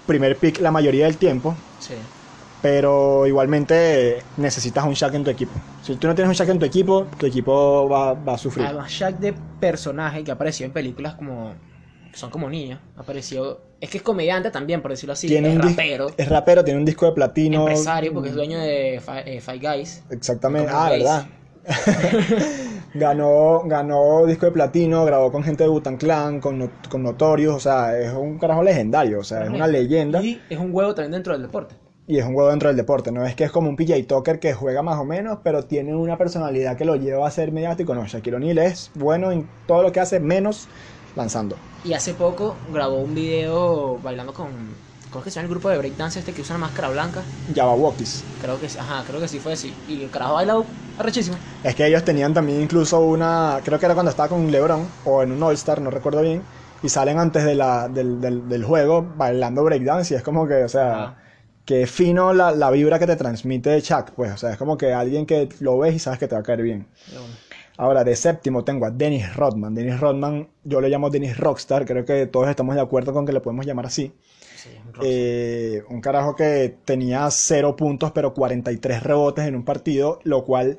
primer 0.07 0.37
pick 0.37 0.61
la 0.61 0.71
mayoría 0.71 1.07
del 1.07 1.17
tiempo, 1.17 1.55
Sí. 1.81 1.95
pero 2.61 3.27
igualmente 3.27 4.23
necesitas 4.37 4.85
un 4.85 4.93
Shaq 4.93 5.15
en 5.15 5.25
tu 5.25 5.31
equipo. 5.31 5.53
Si 5.83 5.97
tú 5.97 6.07
no 6.07 6.15
tienes 6.15 6.29
un 6.29 6.35
Shaq 6.35 6.51
en 6.51 6.59
tu 6.59 6.67
equipo, 6.67 7.07
tu 7.19 7.25
equipo 7.27 7.89
va, 7.89 8.13
va 8.13 8.35
a 8.35 8.39
sufrir. 8.39 8.67
Además, 8.67 8.91
Shaq 8.91 9.19
de 9.19 9.33
personaje 9.59 10.23
que 10.23 10.31
apareció 10.33 10.67
en 10.67 10.73
películas 10.73 11.15
como. 11.15 11.55
son 12.13 12.31
como 12.31 12.49
niños. 12.51 12.79
Apareció. 12.97 13.61
Es 13.81 13.91
que 13.91 13.99
es 13.99 14.03
comediante 14.03 14.51
también, 14.51 14.83
por 14.83 14.91
decirlo 14.91 15.13
así. 15.13 15.29
Tiene 15.29 15.51
es 15.51 15.57
un 15.57 15.63
rapero. 15.63 16.09
es 16.17 16.29
rapero, 16.29 16.65
tiene 16.65 16.81
un 16.81 16.85
disco 16.85 17.07
de 17.07 17.13
platino. 17.13 17.61
empresario, 17.61 18.13
porque 18.13 18.31
es 18.31 18.35
dueño 18.35 18.59
de 18.59 19.01
Fi- 19.05 19.31
eh, 19.31 19.41
Five 19.41 19.59
Guys. 19.61 20.03
Exactamente. 20.11 20.71
Ah. 20.75 20.89
¿verdad? 20.91 21.27
ganó, 22.95 23.63
ganó 23.67 24.27
disco 24.27 24.47
de 24.47 24.53
platino, 24.53 25.05
grabó 25.05 25.31
con 25.31 25.43
gente 25.43 25.65
de 25.65 25.69
Butan 25.69 25.97
Clan, 25.97 26.41
con, 26.41 26.59
No- 26.59 26.71
con 26.89 27.03
Notorious, 27.03 27.55
o 27.55 27.61
sea, 27.61 27.99
es 27.99 28.13
un 28.13 28.39
carajo 28.39 28.63
legendario, 28.63 29.21
o 29.21 29.25
sea, 29.25 29.45
es 29.45 29.51
una 29.51 29.67
leyenda 29.67 30.23
y, 30.23 30.41
Y 30.49 30.55
es 30.55 30.59
un 30.59 30.75
huevo 30.75 30.95
también 30.95 31.13
dentro 31.13 31.33
del 31.35 31.43
deporte. 31.43 31.75
es 32.07 32.25
un 32.25 32.35
huevo 32.35 32.49
dentro 32.51 32.69
del 32.69 32.77
deporte, 32.77 33.13
no 33.13 33.25
es 33.27 33.35
que 33.35 33.45
es 33.45 33.51
como 33.53 33.69
un 33.69 33.77
PJ 33.77 34.03
Tucker 34.07 34.39
que 34.41 34.55
juega 34.55 34.83
más 34.83 34.99
o 34.99 35.05
menos, 35.05 35.39
pero 35.45 35.65
tiene 35.65 35.95
una 35.95 36.17
personalidad 36.17 36.77
que 36.77 36.85
lo 36.85 36.97
lleva 36.97 37.27
a 37.27 37.31
ser 37.31 37.53
mediático, 37.53 37.95
no, 37.95 38.07
Shaquille 38.07 38.37
O'Neal 38.37 38.59
es 38.59 38.91
bueno 38.95 39.31
en 39.31 39.49
todo 39.67 39.83
lo 39.83 39.93
que 39.93 40.01
hace, 40.01 40.21
menos 40.21 40.69
lanzando. 41.15 41.57
Y 41.85 41.93
hace 41.93 42.15
poco 42.15 42.57
grabó 42.73 43.01
un 43.01 43.15
video 43.15 43.99
bailando 44.03 44.33
con. 44.33 44.49
¿Cómo 45.11 45.21
es 45.21 45.25
que 45.25 45.31
se 45.31 45.37
llama 45.37 45.47
el 45.47 45.51
grupo 45.51 45.71
de 45.71 45.79
breakdance 45.79 46.19
este 46.19 46.35
que 46.35 46.43
usa 46.43 46.57
una 46.57 46.67
máscara 46.67 46.91
blanca? 46.91 47.23
Java 47.55 47.75
Walkies. 47.75 48.23
Creo 48.43 48.61
que 48.61 48.69
sí, 48.69 48.77
ajá, 48.79 49.05
creo 49.07 49.21
que 49.21 49.29
sí 49.29 49.39
fue 49.41 49.55
así. 49.55 49.75
Y 49.89 50.03
el 50.03 50.11
carajo 50.11 50.35
bailado 50.35 50.67
arrechísimo. 50.99 51.39
Es 51.63 51.75
que 51.75 51.87
ellos 51.87 52.05
tenían 52.05 52.35
también 52.35 52.61
incluso 52.61 53.01
una, 53.01 53.61
creo 53.65 53.79
que 53.79 53.87
era 53.87 53.95
cuando 53.95 54.11
estaba 54.11 54.29
con 54.29 54.51
LeBron 54.51 54.87
o 55.05 55.23
en 55.23 55.33
un 55.33 55.43
All-Star, 55.43 55.81
no 55.81 55.91
recuerdo 55.91 56.21
bien, 56.21 56.43
y 56.83 56.89
salen 56.91 57.19
antes 57.19 57.45
de 57.45 57.55
la, 57.55 57.89
del, 57.89 58.21
del, 58.21 58.49
del 58.49 58.65
juego 58.65 59.03
bailando 59.17 59.65
breakdance 59.65 60.13
y 60.13 60.17
es 60.17 60.23
como 60.23 60.47
que, 60.47 60.63
o 60.65 60.69
sea, 60.69 60.93
Ajá. 60.93 61.17
que 61.65 61.87
fino 61.87 62.33
la, 62.35 62.53
la 62.53 62.71
vibra 62.71 62.99
que 62.99 63.07
te 63.07 63.17
transmite 63.17 63.81
Chuck, 63.83 64.11
pues, 64.15 64.33
o 64.33 64.37
sea, 64.37 64.51
es 64.53 64.59
como 64.59 64.77
que 64.77 64.93
alguien 64.93 65.25
que 65.27 65.49
lo 65.61 65.79
ves 65.79 65.95
y 65.95 65.99
sabes 65.99 66.19
que 66.19 66.29
te 66.29 66.35
va 66.35 66.41
a 66.43 66.45
caer 66.45 66.63
bien. 66.63 66.87
Bueno, 67.07 67.27
Ahora, 67.79 68.03
de 68.03 68.17
séptimo 68.17 68.65
tengo 68.65 68.87
a 68.87 68.91
Dennis 68.91 69.37
Rodman. 69.37 69.73
Dennis 69.73 70.01
Rodman, 70.01 70.49
yo 70.65 70.81
le 70.81 70.89
llamo 70.89 71.11
Dennis 71.11 71.39
Rockstar, 71.39 71.87
creo 71.87 72.05
que 72.05 72.27
todos 72.27 72.49
estamos 72.49 72.75
de 72.75 72.81
acuerdo 72.81 73.13
con 73.13 73.25
que 73.25 73.33
le 73.33 73.41
podemos 73.41 73.65
llamar 73.65 73.87
así. 73.87 74.13
sí, 74.57 74.71
un. 74.85 75.01
Eh, 75.01 75.85
un 75.89 76.01
carajo 76.01 76.35
que 76.35 76.77
tenía 76.85 77.31
0 77.31 77.77
puntos 77.77 78.11
pero 78.11 78.35
43 78.35 79.05
rebotes 79.05 79.47
en 79.47 79.55
un 79.55 79.65
partido, 79.65 80.19
lo 80.25 80.45
cual 80.45 80.79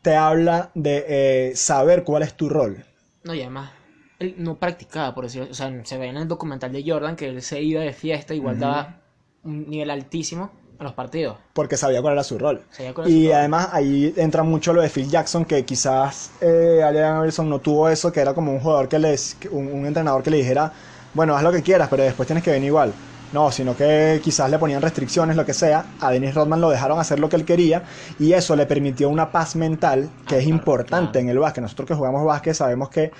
te 0.00 0.16
habla 0.16 0.70
de 0.74 1.04
eh, 1.06 1.52
saber 1.54 2.02
cuál 2.02 2.22
es 2.22 2.34
tu 2.34 2.48
rol. 2.48 2.82
No, 3.24 3.34
y 3.34 3.42
además, 3.42 3.70
él 4.18 4.34
no 4.38 4.58
practicaba, 4.58 5.14
por 5.14 5.24
decirlo 5.24 5.48
O 5.50 5.54
sea, 5.54 5.70
se 5.84 5.98
ve 5.98 6.06
en 6.06 6.16
el 6.16 6.28
documental 6.28 6.72
de 6.72 6.82
Jordan 6.82 7.14
que 7.14 7.28
él 7.28 7.42
se 7.42 7.60
iba 7.60 7.82
de 7.82 7.92
fiesta, 7.92 8.32
igual 8.32 8.58
daba 8.58 9.02
un 9.44 9.68
nivel 9.68 9.90
altísimo 9.90 10.50
en 10.82 10.86
los 10.86 10.94
partidos. 10.94 11.38
Porque 11.52 11.76
sabía 11.76 12.00
cuál 12.02 12.14
era 12.14 12.24
su 12.24 12.38
rol. 12.38 12.62
Sabía 12.70 12.94
cuál 12.94 13.08
era 13.08 13.18
Y 13.18 13.26
su 13.26 13.28
rol. 13.30 13.38
además 13.38 13.68
ahí 13.72 14.12
entra 14.16 14.42
mucho 14.42 14.72
lo 14.72 14.82
de 14.82 14.88
Phil 14.88 15.08
Jackson, 15.08 15.44
que 15.44 15.64
quizás 15.64 16.36
eh, 16.40 16.82
Allen 16.84 17.16
Iverson 17.18 17.48
no 17.48 17.60
tuvo 17.60 17.88
eso, 17.88 18.12
que 18.12 18.20
era 18.20 18.34
como 18.34 18.52
un 18.52 18.60
jugador 18.60 18.88
que 18.88 18.98
les, 18.98 19.36
un, 19.50 19.68
un 19.68 19.86
entrenador 19.86 20.22
que 20.22 20.30
le 20.30 20.38
dijera, 20.38 20.72
bueno, 21.14 21.36
haz 21.36 21.42
lo 21.42 21.52
que 21.52 21.62
quieras, 21.62 21.88
pero 21.90 22.02
después 22.04 22.26
tienes 22.26 22.42
que 22.44 22.50
venir 22.50 22.68
igual. 22.68 22.94
No, 23.32 23.50
sino 23.50 23.74
que 23.76 24.20
quizás 24.22 24.50
le 24.50 24.58
ponían 24.58 24.82
restricciones, 24.82 25.36
lo 25.36 25.46
que 25.46 25.54
sea. 25.54 25.94
A 26.00 26.10
Dennis 26.10 26.34
Rodman 26.34 26.60
lo 26.60 26.68
dejaron 26.70 26.98
hacer 27.00 27.18
lo 27.18 27.28
que 27.30 27.36
él 27.36 27.46
quería 27.46 27.84
y 28.18 28.34
eso 28.34 28.54
le 28.56 28.66
permitió 28.66 29.08
una 29.08 29.32
paz 29.32 29.56
mental 29.56 30.10
que 30.26 30.36
Ah, 30.36 30.38
es 30.38 30.44
claro, 30.48 30.56
importante 30.56 31.12
claro. 31.12 31.20
en 31.20 31.28
el 31.30 31.38
básquet. 31.38 31.62
Nosotros 31.62 31.88
que 31.88 31.94
jugamos 31.94 32.24
básquet 32.26 32.54
sabemos 32.54 32.90
que 32.90 33.10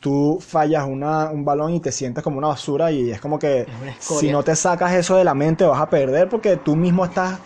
tú 0.00 0.38
fallas 0.40 0.86
una, 0.88 1.30
un 1.30 1.44
balón 1.44 1.74
y 1.74 1.80
te 1.80 1.92
sientes 1.92 2.24
como 2.24 2.38
una 2.38 2.48
basura 2.48 2.90
y 2.90 3.10
es 3.10 3.20
como 3.20 3.38
que 3.38 3.60
Es 3.62 4.04
si 4.04 4.30
no 4.32 4.42
te 4.42 4.56
sacas 4.56 4.94
eso 4.94 5.16
de 5.16 5.24
la 5.24 5.34
mente 5.34 5.64
vas 5.64 5.80
a 5.80 5.90
perder 5.90 6.28
porque 6.28 6.56
tú 6.56 6.74
mismo 6.76 7.04
estás 7.04 7.38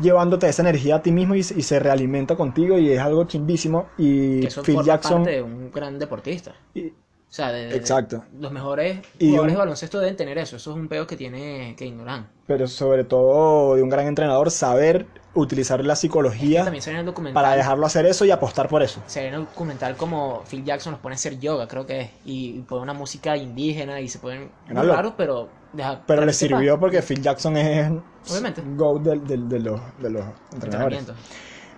llevándote 0.00 0.48
esa 0.48 0.62
energía 0.62 0.96
a 0.96 1.02
ti 1.02 1.10
mismo 1.12 1.34
y, 1.34 1.40
y 1.40 1.42
se 1.42 1.78
realimenta 1.80 2.36
contigo 2.36 2.78
y 2.78 2.90
es 2.92 3.00
algo 3.00 3.24
chimbísimo 3.24 3.86
y 3.98 4.40
que 4.40 4.46
eso 4.46 4.62
Phil 4.62 4.82
Jackson 4.82 5.24
parte 5.24 5.36
de 5.36 5.42
un 5.42 5.70
gran 5.72 5.98
deportista. 5.98 6.54
y- 6.74 6.88
O 6.88 7.30
sea, 7.30 7.52
de, 7.52 7.66
de- 7.66 7.76
Exacto. 7.76 8.24
los 8.40 8.50
mejores 8.52 9.00
Y 9.18 9.26
jugadores 9.26 9.52
un- 9.52 9.56
de 9.56 9.58
baloncesto 9.58 9.98
deben 10.00 10.16
tener 10.16 10.38
eso. 10.38 10.56
Eso 10.56 10.70
es 10.70 10.76
un 10.76 10.88
pedo 10.88 11.06
que 11.06 11.16
tiene 11.16 11.74
que 11.76 11.84
ignoran. 11.84 12.26
pero 12.46 12.66
sobre 12.66 13.04
todo 13.04 13.74
de 13.74 13.82
un 13.82 13.90
gran 13.90 14.06
entrenador 14.06 14.50
saber 14.50 15.06
utilizar 15.40 15.84
la 15.84 15.96
psicología 15.96 16.70
para 17.32 17.54
dejarlo 17.56 17.86
hacer 17.86 18.06
eso 18.06 18.24
y 18.24 18.30
apostar 18.30 18.68
por 18.68 18.82
eso. 18.82 19.02
Se 19.06 19.20
ve 19.20 19.28
en 19.28 19.34
el 19.34 19.44
documental 19.46 19.96
como 19.96 20.42
Phil 20.50 20.64
Jackson 20.64 20.92
los 20.92 21.00
pone 21.00 21.14
a 21.14 21.16
hacer 21.16 21.38
yoga, 21.38 21.68
creo 21.68 21.86
que 21.86 22.00
es. 22.00 22.10
Y, 22.24 22.60
pone 22.60 22.82
una 22.82 22.94
música 22.94 23.36
indígena 23.36 24.00
y 24.00 24.08
se 24.08 24.18
ponen 24.18 24.50
muy 24.68 24.86
raros, 24.86 25.14
pero. 25.16 25.48
deja- 25.72 26.02
Pero 26.06 26.24
le 26.24 26.32
sirvió 26.32 26.78
porque 26.78 27.02
Phil 27.02 27.22
Jackson 27.22 27.56
es 27.56 27.90
Obviamente. 28.30 28.62
Del- 28.62 29.48
de, 29.48 29.58
los, 29.60 29.80
de 30.00 30.10
los 30.10 30.24
entrenadores. 30.52 31.04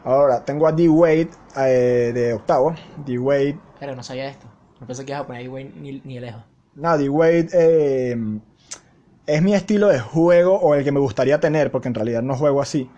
Ahora, 0.04 0.44
tengo 0.44 0.66
a 0.66 0.72
D-Wade 0.72 1.30
eh, 1.58 2.10
de 2.14 2.32
octavo. 2.32 2.74
D-Wade 3.04 3.58
Pero 3.78 3.94
no 3.94 4.02
sabía 4.02 4.28
esto. 4.28 4.46
No 4.80 4.86
pensé 4.86 5.04
que 5.04 5.12
ibas 5.12 5.22
a 5.22 5.26
poner 5.26 5.48
güey, 5.48 5.64
ni, 5.76 6.00
ni 6.04 6.18
lejos. 6.18 6.42
No, 6.74 6.96
D-Wade 6.96 7.48
eh, 7.52 8.16
es 9.26 9.42
mi 9.42 9.54
estilo 9.54 9.88
de 9.88 10.00
juego 10.00 10.58
o 10.58 10.74
el 10.74 10.84
que 10.84 10.92
me 10.92 11.00
gustaría 11.00 11.38
tener, 11.38 11.70
porque 11.70 11.88
en 11.88 11.94
realidad 11.94 12.22
no 12.22 12.34
juego 12.34 12.62
así. 12.62 12.88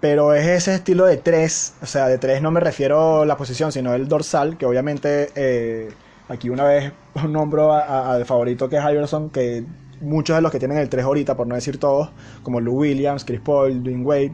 Pero 0.00 0.34
es 0.34 0.46
ese 0.46 0.74
estilo 0.74 1.04
de 1.04 1.18
tres, 1.18 1.74
o 1.82 1.86
sea, 1.86 2.08
de 2.08 2.16
tres 2.18 2.40
no 2.40 2.50
me 2.50 2.60
refiero 2.60 3.22
a 3.22 3.26
la 3.26 3.36
posición, 3.36 3.70
sino 3.70 3.94
el 3.94 4.08
dorsal, 4.08 4.56
que 4.56 4.64
obviamente 4.64 5.30
eh, 5.34 5.90
aquí 6.28 6.48
una 6.48 6.64
vez 6.64 6.92
nombro 7.28 7.72
al 7.72 8.24
favorito 8.24 8.68
que 8.68 8.76
es 8.76 8.82
Iverson, 8.82 9.30
que 9.30 9.64
muchos 10.00 10.36
de 10.36 10.42
los 10.42 10.50
que 10.50 10.58
tienen 10.58 10.78
el 10.78 10.88
3 10.88 11.04
ahorita, 11.04 11.36
por 11.36 11.46
no 11.46 11.54
decir 11.54 11.78
todos, 11.78 12.10
como 12.42 12.60
Lou 12.60 12.80
Williams, 12.80 13.24
Chris 13.24 13.40
Paul, 13.40 13.82
Dwayne 13.82 14.04
Wade, 14.04 14.32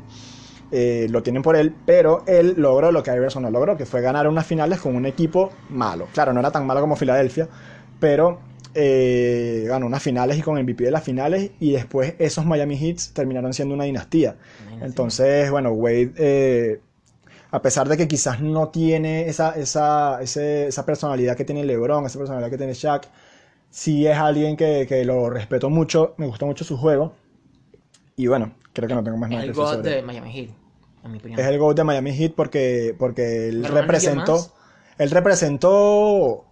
eh, 0.70 1.06
lo 1.10 1.22
tienen 1.22 1.42
por 1.42 1.56
él, 1.56 1.74
pero 1.84 2.24
él 2.26 2.54
logró 2.56 2.90
lo 2.90 3.02
que 3.02 3.14
Iverson 3.14 3.42
no 3.42 3.50
logró, 3.50 3.76
que 3.76 3.86
fue 3.86 4.00
ganar 4.00 4.26
unas 4.28 4.46
finales 4.46 4.80
con 4.80 4.96
un 4.96 5.06
equipo 5.06 5.50
malo. 5.68 6.08
Claro, 6.12 6.32
no 6.32 6.40
era 6.40 6.50
tan 6.50 6.66
malo 6.66 6.80
como 6.80 6.96
Filadelfia, 6.96 7.48
pero 8.00 8.40
eh, 8.76 9.64
ganó 9.66 9.86
unas 9.86 10.02
finales 10.02 10.38
y 10.38 10.42
con 10.42 10.56
MVP 10.58 10.84
de 10.84 10.90
las 10.90 11.02
finales 11.02 11.50
y 11.60 11.72
después 11.72 12.14
esos 12.18 12.44
Miami 12.46 12.76
Heats 12.76 13.12
terminaron 13.12 13.52
siendo 13.54 13.74
una 13.74 13.84
dinastía. 13.84 14.36
Entonces, 14.80 15.50
bueno, 15.50 15.70
Wade, 15.72 16.12
eh, 16.16 16.80
a 17.50 17.62
pesar 17.62 17.88
de 17.88 17.96
que 17.96 18.06
quizás 18.08 18.40
no 18.40 18.68
tiene 18.68 19.28
esa, 19.28 19.52
esa, 19.56 20.20
ese- 20.22 20.68
esa 20.68 20.84
personalidad 20.86 21.36
que 21.36 21.44
tiene 21.44 21.64
LeBron, 21.64 22.04
esa 22.06 22.18
personalidad 22.18 22.50
que 22.50 22.58
tiene 22.58 22.74
Shaq, 22.74 23.08
sí 23.70 24.06
es 24.06 24.16
alguien 24.16 24.56
que, 24.56 24.86
que 24.88 25.04
lo 25.04 25.30
respeto 25.30 25.70
mucho, 25.70 26.14
me 26.18 26.26
gusta 26.26 26.44
mucho 26.46 26.64
su 26.64 26.76
juego. 26.76 27.12
Y 28.16 28.26
bueno, 28.28 28.52
creo 28.72 28.88
que 28.88 28.94
no 28.94 29.04
tengo 29.04 29.16
más 29.18 29.28
Es 29.28 29.32
nada 29.32 29.44
que 29.44 29.50
el 29.50 29.54
sobre 29.56 29.90
de. 29.90 30.02
Miami 30.02 30.32
Heat, 30.32 30.50
en 31.04 31.12
mi 31.12 31.18
opinión. 31.18 31.40
Es 31.40 31.46
el 31.46 31.58
GOAT 31.58 31.76
de 31.76 31.84
Miami 31.84 32.12
Heat 32.16 32.32
porque, 32.34 32.94
porque 32.98 33.48
él 33.48 33.60
¿Pero 33.62 33.74
no 33.74 33.80
alguien 33.80 33.82
representó, 33.82 34.52
él 34.98 35.10
representó 35.10 36.45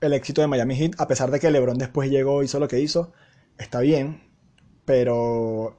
el 0.00 0.12
éxito 0.14 0.40
de 0.40 0.46
Miami 0.46 0.76
Heat, 0.76 0.92
a 0.98 1.06
pesar 1.08 1.30
de 1.30 1.40
que 1.40 1.50
LeBron 1.50 1.78
después 1.78 2.10
llegó, 2.10 2.42
hizo 2.42 2.58
lo 2.60 2.68
que 2.68 2.80
hizo, 2.80 3.12
está 3.58 3.80
bien, 3.80 4.22
pero 4.84 5.78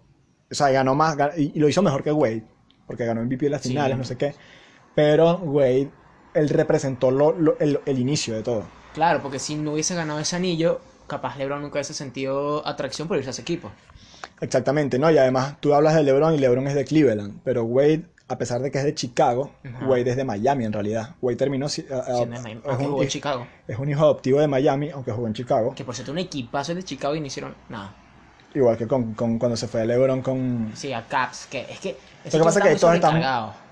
O 0.51 0.53
sea, 0.55 0.69
ganó 0.69 0.95
más 0.95 1.17
y, 1.37 1.51
y 1.55 1.59
lo 1.59 1.69
hizo 1.69 1.81
mejor 1.81 2.03
que 2.03 2.11
Wade, 2.11 2.43
porque 2.85 3.05
ganó 3.05 3.21
MVP 3.21 3.45
en 3.45 3.51
las 3.53 3.61
Sí. 3.61 3.69
finales, 3.69 3.97
no 3.97 4.03
sé 4.03 4.17
qué. 4.17 4.35
Pero 4.95 5.37
Wade, 5.37 5.89
él 6.33 6.49
representó 6.49 7.09
lo- 7.11 7.31
lo- 7.31 7.57
el, 7.59 7.79
el 7.85 7.99
inicio 7.99 8.33
de 8.35 8.43
todo. 8.43 8.65
Claro, 8.93 9.21
porque 9.21 9.39
si 9.39 9.55
no 9.55 9.71
hubiese 9.73 9.95
ganado 9.95 10.19
ese 10.19 10.35
anillo, 10.35 10.81
capaz 11.07 11.37
LeBron 11.37 11.61
nunca 11.61 11.75
hubiese 11.77 11.93
sentido 11.93 12.67
atracción 12.67 13.07
por 13.07 13.17
irse 13.17 13.29
a 13.29 13.31
ese 13.31 13.41
equipo. 13.43 13.71
Exactamente, 14.41 14.99
¿no? 14.99 15.09
Y 15.11 15.17
además 15.17 15.55
tú 15.61 15.73
hablas 15.73 15.95
de 15.95 16.03
LeBron 16.03 16.33
y 16.35 16.37
LeBron 16.37 16.67
es 16.67 16.75
de 16.75 16.83
Cleveland, 16.85 17.39
pero 17.43 17.63
Wade, 17.63 18.05
a 18.31 18.37
pesar 18.37 18.61
de 18.61 18.71
que 18.71 18.77
es 18.79 18.83
de 18.83 18.95
Chicago, 18.95 19.51
Ajá. 19.63 19.85
Wade 19.87 20.09
es 20.11 20.15
de 20.17 20.23
Miami 20.23 20.65
en 20.65 20.73
realidad. 20.73 21.15
Wade 21.21 21.35
terminó 21.37 21.65
a- 21.67 21.69
a- 21.69 22.25
Miami, 22.25 22.51
es, 22.51 22.65
un, 22.65 22.75
jugó 22.77 23.01
en 23.01 23.07
hij- 23.07 23.11
Chicago. 23.11 23.47
es 23.67 23.77
un 23.79 23.89
hijo 23.89 24.01
adoptivo 24.03 24.39
de 24.39 24.47
Miami, 24.47 24.89
aunque 24.89 25.11
jugó 25.11 25.27
en 25.27 25.33
Chicago. 25.33 25.73
Que 25.75 25.83
por 25.83 25.93
cierto, 25.95 26.11
un 26.11 26.17
equipazo 26.19 26.73
de 26.75 26.83
Chicago 26.83 27.15
y 27.15 27.19
no 27.19 27.25
hicieron 27.27 27.53
nada. 27.69 27.93
Igual 28.53 28.77
que 28.77 28.85
con, 28.87 29.13
con 29.13 29.39
cuando 29.39 29.55
se 29.55 29.67
fue 29.67 29.85
LeBron 29.85 30.21
con... 30.21 30.71
Sí, 30.75 30.91
a 30.91 31.07
Caps, 31.07 31.47
que 31.49 31.61
es 31.69 31.79
que. 31.79 31.97
Lo 32.25 32.31
que 32.31 32.39
pasa 32.39 32.59
es 32.59 32.65
que 32.73 32.75
todos 32.79 32.95
están... 32.95 33.21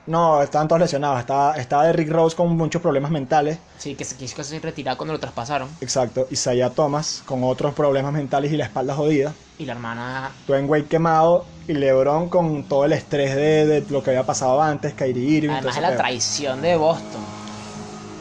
No, 0.08 0.42
estaban 0.42 0.68
todos 0.68 0.80
lesionados. 0.82 1.20
Estaba, 1.20 1.56
estaba 1.58 1.86
Derrick 1.86 2.10
Rose 2.10 2.36
con 2.36 2.56
muchos 2.58 2.82
problemas 2.82 3.12
mentales. 3.12 3.60
Sí, 3.78 3.94
que 3.94 4.04
se 4.06 4.16
quiso 4.16 4.36
casi 4.38 4.58
retirar 4.58 4.98
cuando 4.98 5.14
lo 5.14 5.20
traspasaron. 5.20 5.70
Exacto. 5.82 6.28
Isaiah 6.32 6.72
Thomas 6.72 7.22
con 7.26 7.44
otros 7.44 7.76
problemas 7.76 8.12
mentales 8.14 8.52
y 8.52 8.58
la 8.58 8.64
espalda 8.66 8.96
jodida. 8.96 9.34
Y 9.60 9.66
la 9.66 9.74
hermana. 9.74 10.32
Dwayne 10.48 10.68
Wade 10.68 10.86
quemado. 10.86 11.46
Y 11.70 11.74
LeBron 11.76 12.30
con 12.30 12.64
todo 12.64 12.84
el 12.86 12.94
estrés 12.94 13.36
de, 13.36 13.66
de 13.66 13.84
lo 13.92 14.02
que 14.04 14.10
había 14.10 14.24
pasado 14.26 14.62
antes. 14.62 14.94
Kyrie 14.94 15.24
Irving. 15.38 15.50
Además 15.52 15.76
de 15.76 15.82
la 15.82 15.96
traición 15.96 16.62
de 16.62 16.76
Boston. 16.76 17.22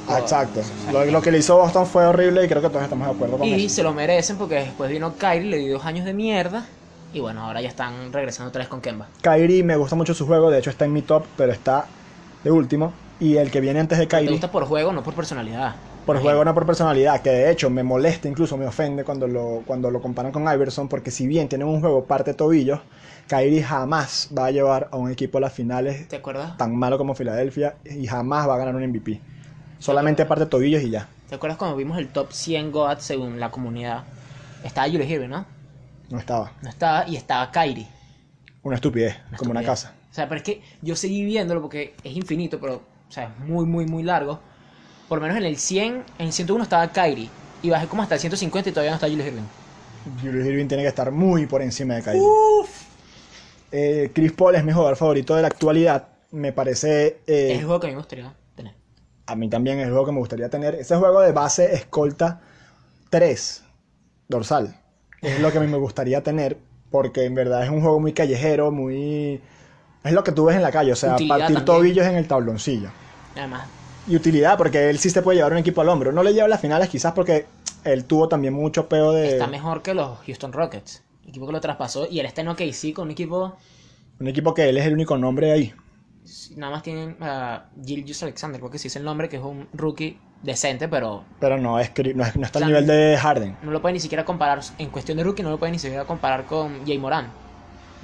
Ah, 0.07 0.19
Exacto. 0.21 0.61
Lo, 0.93 1.05
lo 1.07 1.21
que 1.23 1.31
le 1.31 1.39
hizo 1.39 1.57
Boston 1.57 1.87
fue 1.87 2.07
horrible 2.07 2.45
y 2.45 2.49
creo 2.49 2.61
que 2.63 2.69
todos 2.69 2.83
estamos 2.83 3.09
de 3.09 3.15
acuerdo 3.15 3.39
con 3.39 3.49
Y 3.49 3.65
eso. 3.65 3.77
se 3.77 3.83
lo 3.83 3.93
merecen 3.95 4.37
porque 4.37 4.57
después 4.57 4.91
vino 4.91 5.15
Kyrie, 5.15 5.51
le 5.51 5.57
dio 5.59 5.75
dos 5.75 5.85
años 5.87 6.05
de 6.05 6.13
mierda. 6.15 6.67
Y 7.15 7.21
bueno, 7.21 7.43
ahora 7.45 7.63
ya 7.63 7.69
están 7.69 8.13
regresando 8.13 8.51
otra 8.51 8.61
vez 8.61 8.69
con 8.69 8.83
Kemba. 8.83 9.07
Kyrie 9.23 9.65
me 9.65 9.77
gusta 9.77 9.97
mucho 9.97 10.13
su 10.13 10.27
juego. 10.27 10.51
De 10.51 10.59
hecho 10.59 10.69
está 10.71 10.85
en 10.85 10.93
mi 10.93 11.01
top, 11.03 11.25
pero 11.37 11.51
está 11.53 11.87
de 12.45 12.51
último. 12.51 12.93
Y 13.19 13.37
el 13.39 13.51
que 13.51 13.61
viene 13.61 13.81
antes 13.81 13.99
de 13.99 14.07
Kyrie. 14.07 14.31
gusta 14.31 14.51
por 14.51 14.67
juego, 14.67 14.93
no 14.93 15.03
por 15.03 15.15
personalidad. 15.15 15.75
Por 16.09 16.23
juego, 16.23 16.43
no 16.43 16.55
por 16.55 16.65
personalidad, 16.65 17.21
que 17.21 17.29
de 17.29 17.51
hecho 17.51 17.69
me 17.69 17.83
molesta, 17.83 18.29
incluso 18.29 18.57
me 18.57 18.67
ofende 18.67 19.05
cuando 19.05 19.29
lo, 19.29 19.63
cuando 19.67 19.91
lo 19.91 20.01
comparan 20.01 20.33
con 20.33 20.51
Iverson, 20.51 20.89
porque 20.89 21.11
si 21.11 21.27
bien 21.27 21.51
tienen 21.51 21.69
un 21.69 21.83
juego 21.83 22.07
parte 22.07 22.33
tobillos, 22.33 22.81
Kyrie 23.27 23.63
jamás 23.63 24.31
va 24.37 24.47
a 24.47 24.51
llevar 24.51 24.89
a 24.91 24.97
un 24.97 25.11
equipo 25.11 25.37
a 25.37 25.43
las 25.43 25.53
finales 25.53 26.09
¿Te 26.09 26.17
acuerdas? 26.17 26.57
tan 26.57 26.75
malo 26.75 26.97
como 26.97 27.15
Filadelfia 27.15 27.77
y 27.85 28.07
jamás 28.07 28.49
va 28.49 28.55
a 28.55 28.57
ganar 28.57 28.75
un 28.75 28.87
MVP. 28.87 29.21
Solamente 29.81 30.25
parte 30.25 30.47
tobillos 30.47 30.83
y 30.83 30.89
ya. 30.89 31.11
¿Te 31.29 31.35
acuerdas 31.35 31.59
cuando 31.59 31.77
vimos 31.77 31.99
el 31.99 32.09
top 32.09 32.33
100 32.33 32.73
GOAT 32.73 33.01
según 33.01 33.39
la 33.39 33.51
comunidad? 33.51 34.05
Estaba 34.65 34.87
Julius 34.87 35.11
Irving, 35.11 35.29
¿no? 35.29 35.45
No 36.09 36.19
estaba. 36.19 36.53
No 36.63 36.71
estaba, 36.71 37.07
y 37.07 37.17
estaba 37.17 37.51
Kyrie. 37.51 37.87
Una 38.63 38.77
estupidez, 38.77 39.15
como 39.37 39.51
una 39.51 39.63
casa. 39.63 39.93
O 40.11 40.15
sea, 40.15 40.27
pero 40.27 40.39
es 40.39 40.43
que 40.43 40.63
yo 40.81 40.97
seguí 40.97 41.27
viéndolo 41.27 41.61
porque 41.61 41.93
es 42.03 42.17
infinito, 42.17 42.59
pero, 42.59 42.77
o 42.77 43.13
sea, 43.13 43.25
es 43.25 43.39
muy, 43.47 43.67
muy, 43.67 43.85
muy 43.85 44.03
largo. 44.03 44.41
Por 45.09 45.19
lo 45.19 45.23
menos 45.23 45.37
en 45.39 45.45
el 45.45 45.57
100, 45.57 46.05
en 46.19 46.27
el 46.27 46.33
101 46.33 46.63
estaba 46.65 46.89
Kyrie. 46.89 47.31
Y 47.63 47.71
bajé 47.71 47.87
como 47.89 48.03
hasta 48.03 48.15
el 48.15 48.21
150 48.21 48.71
y 48.71 48.73
todavía 48.73 48.91
no 48.93 48.97
está 48.97 49.09
Julius 49.09 49.27
Irving. 49.27 49.43
Julius 50.23 50.47
Irving 50.47 50.69
tiene 50.69 50.83
que 50.85 50.89
estar 50.89 51.11
muy 51.11 51.47
por 51.47 51.63
encima 51.63 51.95
de 51.95 52.03
Kyrie. 52.03 52.23
Eh, 53.71 54.11
Chris 54.15 54.33
Paul 54.33 54.55
es 54.55 54.65
mi 54.65 54.73
jugador 54.73 54.97
favorito 54.97 55.35
de 55.35 55.43
la 55.43 55.49
actualidad. 55.49 56.09
Me 56.31 56.53
parece... 56.53 57.21
eh, 57.27 57.53
Es 57.53 57.59
el 57.61 57.65
juego 57.65 57.81
que 57.81 57.87
a 57.87 57.91
mí 57.91 57.95
me 57.95 58.01
gustaría 58.01 58.33
tener. 58.55 58.75
A 59.27 59.35
mí 59.35 59.49
también 59.49 59.79
es 59.81 59.87
el 59.87 59.91
juego 59.91 60.07
que 60.07 60.13
me 60.13 60.19
gustaría 60.19 60.49
tener. 60.49 60.75
Ese 60.77 60.97
juego 60.97 61.21
de 61.21 61.33
base 61.33 61.75
escolta 61.75 62.41
3, 63.11 63.63
dorsal. 64.29 64.77
Es 65.21 65.41
lo 65.41 65.51
que 65.51 65.59
a 65.59 65.61
mí 65.61 65.67
me 65.67 65.79
gustaría 65.79 66.23
tener 66.23 66.59
porque 66.91 67.25
en 67.25 67.35
verdad 67.35 67.65
es 67.65 67.71
un 67.71 67.81
juego 67.83 68.01
muy 68.01 68.13
callejero, 68.13 68.71
muy... 68.71 69.41
Es 70.05 70.13
lo 70.13 70.23
que 70.25 70.33
tú 70.33 70.45
ves 70.47 70.57
en 70.57 70.63
la 70.63 70.71
calle, 70.71 70.93
o 70.93 70.97
sea, 70.97 71.15
Utilidad 71.15 71.39
partir 71.39 71.57
también. 71.57 71.65
tobillos 71.77 72.07
en 72.07 72.15
el 72.15 72.27
tabloncillo. 72.29 72.89
Además, 73.37 73.67
Y 74.09 74.17
utilidad, 74.17 74.57
porque 74.57 74.89
él 74.91 74.99
sí 74.99 75.11
se 75.11 75.21
puede 75.23 75.37
llevar 75.37 75.53
un 75.53 75.59
equipo 75.59 75.81
al 75.83 75.89
hombro. 75.89 76.13
No 76.13 76.23
le 76.23 76.33
lleva 76.33 76.47
a 76.47 76.49
las 76.49 76.61
finales 76.61 76.89
quizás 76.89 77.13
porque 77.13 77.47
él 77.85 78.05
tuvo 78.05 78.29
también 78.29 78.55
mucho 78.55 78.89
peo 78.89 79.13
de... 79.13 79.29
está 79.29 79.47
mejor 79.47 79.83
que 79.83 79.95
los 79.95 80.19
Houston 80.27 80.53
Rockets. 80.53 81.03
Equipo 81.27 81.47
que 81.47 81.53
lo 81.53 81.61
traspasó. 81.61 82.07
Y 82.11 82.19
él 82.21 82.27
está 82.27 82.41
en 82.41 82.49
OKC 82.49 82.95
con 82.95 83.05
un 83.07 83.11
equipo. 83.11 83.57
Un 84.19 84.27
equipo 84.29 84.55
que 84.55 84.69
él 84.69 84.79
es 84.79 84.87
el 84.87 84.95
único 84.95 85.19
nombre 85.19 85.53
ahí. 85.53 85.75
Nada 86.57 86.73
más 86.73 86.83
tienen 86.83 87.17
a 87.21 87.67
Gilgius 87.85 88.23
Alexander, 88.23 88.61
creo 88.61 88.71
que 88.71 88.79
sí 88.79 88.89
es 88.89 88.97
el 88.97 89.05
nombre, 89.05 89.29
que 89.29 89.37
es 89.37 89.43
un 89.43 89.67
rookie 89.73 90.19
decente, 90.43 90.87
pero 90.89 91.25
Pero 91.41 91.57
no, 91.59 91.79
es, 91.79 91.91
no, 92.15 92.25
es- 92.25 92.37
no 92.37 92.45
está 92.45 92.59
O 92.59 92.61
sea, 92.61 92.67
al 92.67 92.73
nivel 92.73 92.87
de 92.87 93.17
Harden. 93.17 93.57
no 93.63 93.71
lo 93.71 93.81
pueden 93.81 93.95
ni 93.95 94.01
siquiera 94.01 94.25
comparar. 94.25 94.61
En 94.79 94.91
cuestión 94.91 95.17
de 95.19 95.25
rookie, 95.25 95.43
no 95.43 95.51
lo 95.51 95.59
pueden 95.59 95.73
ni 95.73 95.79
siquiera 95.79 96.05
comparar 96.05 96.45
con 96.47 96.85
Jay 96.87 96.99
Moran. 96.99 97.31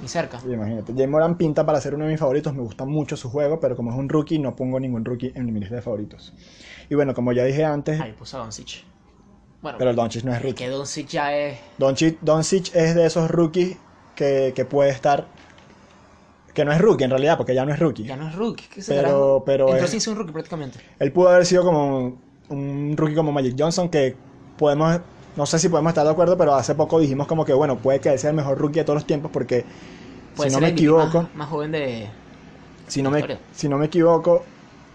Ni 0.01 0.07
cerca. 0.07 0.39
Sí, 0.39 0.51
imagínate. 0.51 0.93
Jay 0.93 1.07
Moran 1.07 1.37
pinta 1.37 1.65
para 1.65 1.79
ser 1.79 1.95
uno 1.95 2.05
de 2.05 2.11
mis 2.11 2.19
favoritos. 2.19 2.53
Me 2.53 2.61
gusta 2.61 2.85
mucho 2.85 3.15
su 3.15 3.29
juego, 3.29 3.59
pero 3.59 3.75
como 3.75 3.91
es 3.91 3.97
un 3.97 4.09
rookie, 4.09 4.39
no 4.39 4.55
pongo 4.55 4.79
ningún 4.79 5.05
rookie 5.05 5.31
en 5.35 5.51
mi 5.53 5.59
lista 5.59 5.75
de 5.75 5.81
favoritos. 5.81 6.33
Y 6.89 6.95
bueno, 6.95 7.13
como 7.13 7.31
ya 7.31 7.43
dije 7.45 7.63
antes, 7.63 7.99
Ahí 8.01 8.11
puso 8.13 8.37
a 8.37 8.41
Doncic. 8.41 8.83
Bueno, 9.61 9.77
pero 9.79 9.93
Doncic 9.93 10.23
no 10.23 10.31
es 10.31 10.37
es 10.37 10.43
rookie. 10.43 10.55
que 10.55 10.69
Doncic 10.69 11.07
ya 11.07 11.35
es. 11.35 11.57
Doncic, 11.77 12.19
Doncic 12.21 12.75
es 12.75 12.93
de 12.93 13.05
esos 13.05 13.31
rookies 13.31 13.77
que, 14.15 14.51
que 14.55 14.65
puede 14.65 14.89
estar... 14.91 15.25
Que 16.53 16.63
no 16.65 16.71
es 16.71 16.79
rookie 16.79 17.03
en 17.05 17.09
realidad, 17.09 17.35
porque 17.37 17.53
ya 17.55 17.65
no 17.65 17.73
es 17.73 17.79
rookie. 17.79 18.03
Ya 18.03 18.15
no 18.15 18.27
es 18.29 18.35
rookie. 18.35 18.65
¿qué 18.73 18.81
se 18.81 18.93
Pero- 18.95 19.43
pero 19.45 19.69
Entró 19.69 19.85
es- 19.85 20.03
ser 20.03 20.13
un 20.13 20.19
rookie 20.19 20.31
prácticamente. 20.33 20.79
Él 20.99 21.11
pudo 21.11 21.29
haber 21.29 21.45
sido 21.45 21.63
como 21.63 21.97
un, 21.97 22.19
un 22.49 22.93
rookie 22.97 23.15
como 23.15 23.31
Magic 23.31 23.55
Johnson, 23.57 23.89
que 23.89 24.15
podemos... 24.57 24.99
No 25.35 25.45
sé 25.45 25.59
si 25.59 25.67
podemos 25.69 25.89
estar 25.91 26.05
de 26.05 26.11
acuerdo, 26.11 26.37
pero 26.37 26.55
hace 26.55 26.75
poco 26.75 26.99
dijimos 26.99 27.27
como 27.27 27.43
que, 27.43 27.53
bueno, 27.53 27.77
puede 27.77 27.99
que 27.99 28.09
él 28.09 28.19
sea 28.19 28.29
el 28.29 28.35
mejor 28.35 28.57
rookie 28.57 28.79
de 28.79 28.85
todos 28.85 28.95
los 28.97 29.05
tiempos, 29.07 29.31
porque 29.31 29.65
Puede 30.35 30.49
si 30.49 30.55
no 30.55 30.61
me 30.61 30.69
equivoco, 30.69 31.23
Más, 31.23 31.35
más 31.35 31.49
joven 31.49 31.71
de. 31.71 32.09
si 32.87 33.01
no 33.01 33.11
me, 33.11 33.25
si 33.53 33.67
no 33.69 33.77
me 33.77 33.85
equivoco, 33.87 34.43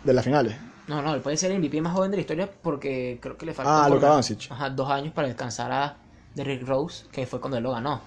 de 0.05 0.15
las 0.15 0.25
finales. 0.25 0.57
No, 0.89 1.03
no, 1.03 1.15
él 1.15 1.21
puede 1.21 1.37
ser 1.37 1.51
el 1.53 1.59
MVP 1.59 1.81
más 1.81 1.93
joven 1.93 2.11
de 2.11 2.17
la 2.17 2.21
historia 2.23 2.51
porque 2.63 3.19
creo 3.23 3.37
que 3.37 3.47
le 3.47 3.55
falta. 3.55 3.85
Ah, 3.85 3.89
por 3.89 3.97
Luka 3.97 4.09
lo- 4.09 4.15
Doncic. 4.15 4.51
Ajá, 4.51 4.71
dos 4.71 4.91
años 4.91 5.13
para 5.13 5.29
alcanzar 5.29 5.71
a 5.73 5.97
Derrick 6.35 6.67
Rose, 6.67 7.05
que 7.13 7.27
fue 7.27 7.41
cuando 7.41 7.59
él 7.59 7.63
lo 7.63 7.73
ganó. 7.73 8.01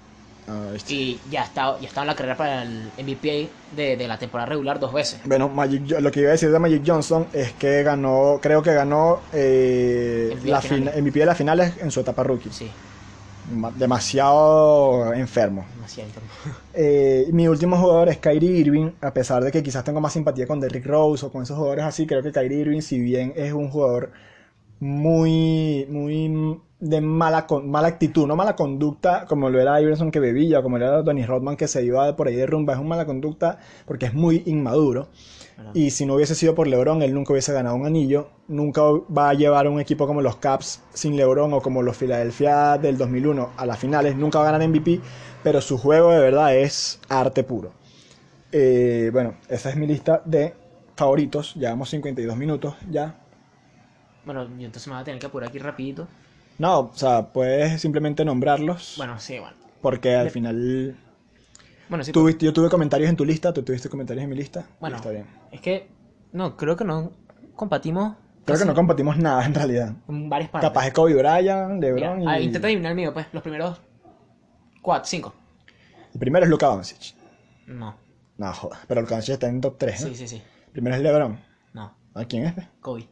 Ah, 0.48 0.70
¿viste? 0.74 0.94
Y 0.94 1.22
ya 1.30 1.44
está, 1.44 1.80
ya 1.80 1.90
en 2.02 2.08
la 2.08 2.16
carrera 2.16 2.36
para 2.38 2.64
el 2.64 2.92
MVP 2.98 3.50
de, 3.72 3.96
de 3.98 4.08
la 4.08 4.18
temporada 4.18 4.50
regular 4.50 4.80
dos 4.80 4.92
veces. 4.94 5.22
Bueno, 5.26 5.48
Magic 5.50 6.00
lo 6.00 6.12
que 6.12 6.20
iba 6.22 6.30
a 6.30 6.32
decir 6.34 6.52
de 6.52 6.60
Magic 6.60 6.84
Johnson 6.86 7.28
es 7.34 7.54
que 7.54 7.82
ganó, 7.84 8.40
creo 8.42 8.62
que 8.62 8.74
ganó 8.74 9.22
eh, 9.32 10.30
MVP 10.34 10.50
la 10.50 10.58
de 10.58 10.68
finales. 10.68 10.94
fina- 10.94 11.02
MVP 11.02 11.20
de 11.20 11.26
las 11.26 11.38
finales 11.38 11.78
en 11.80 11.92
su 11.92 12.02
etapa 12.02 12.24
rookie. 12.24 12.52
Sí, 12.52 12.70
Ma- 13.46 13.72
Demasiado 13.72 15.14
enfermo. 15.14 15.66
demasiado. 15.74 16.10
enfermo. 16.10 16.30
Eh, 16.76 17.28
mi 17.32 17.48
último 17.48 17.78
jugador 17.78 18.10
es 18.10 18.18
Kyrie 18.18 18.58
Irving, 18.60 18.92
a 19.02 19.14
pesar 19.14 19.44
de 19.44 19.52
que 19.52 19.62
quizás 19.62 19.84
tengo 19.84 20.02
más 20.02 20.12
simpatía 20.14 20.48
con 20.48 20.60
Derrick 20.60 20.86
Rose 20.86 21.26
o 21.26 21.32
con 21.32 21.44
esos 21.44 21.56
jugadores 21.58 21.86
así, 21.86 22.08
creo 22.08 22.24
que 22.24 22.32
Kyrie 22.32 22.60
Irving, 22.62 22.82
si 22.82 23.00
bien 23.00 23.32
es 23.36 23.54
un 23.54 23.70
jugador 23.70 24.12
muy, 24.80 25.86
muy 25.90 26.60
de 26.84 27.02
mala, 27.02 27.48
con- 27.48 27.70
mala 27.70 27.88
actitud, 27.88 28.28
no 28.28 28.36
mala 28.36 28.56
conducta, 28.56 29.26
como 29.26 29.50
lo 29.50 29.60
era 29.60 29.80
Iverson 29.82 30.12
que 30.12 30.20
bebía, 30.20 30.62
como 30.62 30.78
lo 30.78 30.86
era 30.86 31.02
Donny 31.02 31.26
Rodman 31.26 31.56
que 31.58 31.68
se 31.68 31.84
iba 31.84 32.16
por 32.16 32.28
ahí 32.28 32.36
de 32.36 32.46
rumba, 32.46 32.74
es 32.74 32.80
una 32.80 32.90
mala 32.90 33.06
conducta 33.06 33.60
porque 33.86 34.06
es 34.08 34.14
muy 34.14 34.44
inmaduro. 34.46 35.08
Y 35.74 35.92
si 35.92 36.06
no 36.06 36.16
hubiese 36.16 36.36
sido 36.36 36.54
por 36.56 36.68
LeBron, 36.68 37.02
él 37.02 37.14
nunca 37.14 37.32
hubiese 37.34 37.54
ganado 37.54 37.76
un 37.76 37.86
anillo. 37.86 38.28
Nunca 38.48 38.82
va 38.84 39.30
a 39.30 39.34
llevar 39.34 39.68
un 39.68 39.80
equipo 39.80 40.06
como 40.08 40.22
los 40.22 40.36
Caps 40.38 40.82
sin 40.94 41.16
LeBron 41.16 41.54
o 41.54 41.62
como 41.62 41.82
los 41.82 41.96
Philadelphia 41.98 42.78
del 42.78 42.98
2001 42.98 43.50
a 43.58 43.66
las 43.66 43.80
finales. 43.80 44.16
Nunca 44.16 44.40
va 44.40 44.50
a 44.50 44.52
ganar 44.52 44.68
MVP, 44.68 45.00
pero 45.44 45.62
su 45.62 45.78
juego 45.78 46.12
de 46.12 46.20
verdad 46.20 46.56
es 46.56 47.00
arte 47.10 47.44
puro. 47.44 47.72
Eh, 48.52 49.10
bueno, 49.14 49.36
esa 49.50 49.70
es 49.70 49.76
mi 49.76 49.88
lista 49.88 50.22
de 50.26 50.54
favoritos. 50.96 51.56
Llevamos 51.56 51.90
52 51.90 52.38
minutos 52.38 52.76
ya. 52.92 53.16
Bueno, 54.26 54.44
yo 54.58 54.66
entonces 54.66 54.88
me 54.88 54.94
voy 54.94 55.02
a 55.02 55.06
tener 55.06 55.20
que 55.20 55.26
apurar 55.26 55.50
aquí 55.50 55.60
rapidito. 55.60 56.08
No, 56.60 56.80
o 56.80 56.92
sea, 56.96 57.28
puedes 57.34 57.82
simplemente 57.82 58.24
nombrarlos 58.26 58.94
Bueno, 58.98 59.20
sí, 59.20 59.40
bueno. 59.40 59.56
porque 59.82 60.16
al 60.16 60.30
final 60.30 60.96
Bueno, 61.90 62.04
sí, 62.04 62.12
tuviste- 62.12 62.46
yo 62.46 62.54
tuve 62.54 62.70
comentarios 62.70 63.10
en 63.10 63.16
tu 63.16 63.26
lista, 63.26 63.54
tú 63.54 63.64
tuviste 63.64 63.90
comentarios 63.90 64.24
en 64.24 64.30
mi 64.30 64.36
lista. 64.36 64.62
y 64.62 64.80
Bueno. 64.80 64.96
está 64.98 65.10
bien. 65.10 65.26
es 65.52 65.62
que 65.62 65.88
no, 66.32 66.56
creo 66.58 66.76
que 66.76 66.84
no 66.86 67.12
compartimos 67.56 68.16
Creo 68.46 68.60
que 68.60 68.66
no 68.66 68.76
compartimos 68.76 69.18
nada 69.18 69.46
en 69.46 69.54
realidad. 69.54 69.94
en 70.10 70.30
varias 70.30 70.50
partes. 70.52 70.70
Capaz 70.70 70.88
es 70.88 70.94
Kobe 70.94 71.14
Bryant, 71.16 71.82
Mira, 71.82 72.16
LeBron 72.16 72.28
ah, 72.28 72.40
y... 72.40 72.44
intenta 72.46 72.68
adivinar 72.68 72.92
el 72.92 72.96
mío, 72.98 73.14
pues, 73.14 73.26
los 73.32 73.42
primeros 73.42 73.80
cuatro, 74.82 75.06
cinco. 75.06 75.34
El 76.14 76.20
primero 76.20 76.44
es 76.46 76.50
Luka 76.50 76.68
Doncic. 76.68 77.16
No, 77.68 77.96
No, 78.38 78.52
joda. 78.54 78.80
Pero 78.88 79.02
Luka 79.02 79.16
Doncic 79.16 79.34
está 79.34 79.48
en 79.48 79.62
top 79.62 79.78
3, 79.78 80.02
¿no? 80.02 80.08
sí, 80.10 80.16
sí, 80.16 80.28
sí. 80.28 80.44
Primero 80.74 80.96
es 80.98 81.02
LeBron. 81.02 81.40
No, 81.74 81.96
¿A 82.14 82.26
quién 82.26 82.46
es? 82.46 82.54
Kobe. 82.82 83.08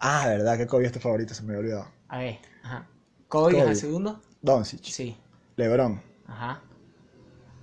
Ah, 0.00 0.24
verdad 0.28 0.56
que 0.56 0.66
Kobe 0.66 0.86
es 0.86 0.92
tu 0.92 0.98
favorito, 0.98 1.34
se 1.34 1.42
me 1.42 1.48
había 1.50 1.60
olvidado. 1.60 1.88
A 2.08 2.18
ver, 2.18 2.38
ajá. 2.64 2.86
Kobe, 3.28 3.52
es 3.52 3.58
Kobe. 3.58 3.70
el 3.70 3.76
segundo. 3.76 4.20
Doncic, 4.42 4.82
Sí, 4.84 5.16
LeBron. 5.56 6.00
ajá. 6.26 6.60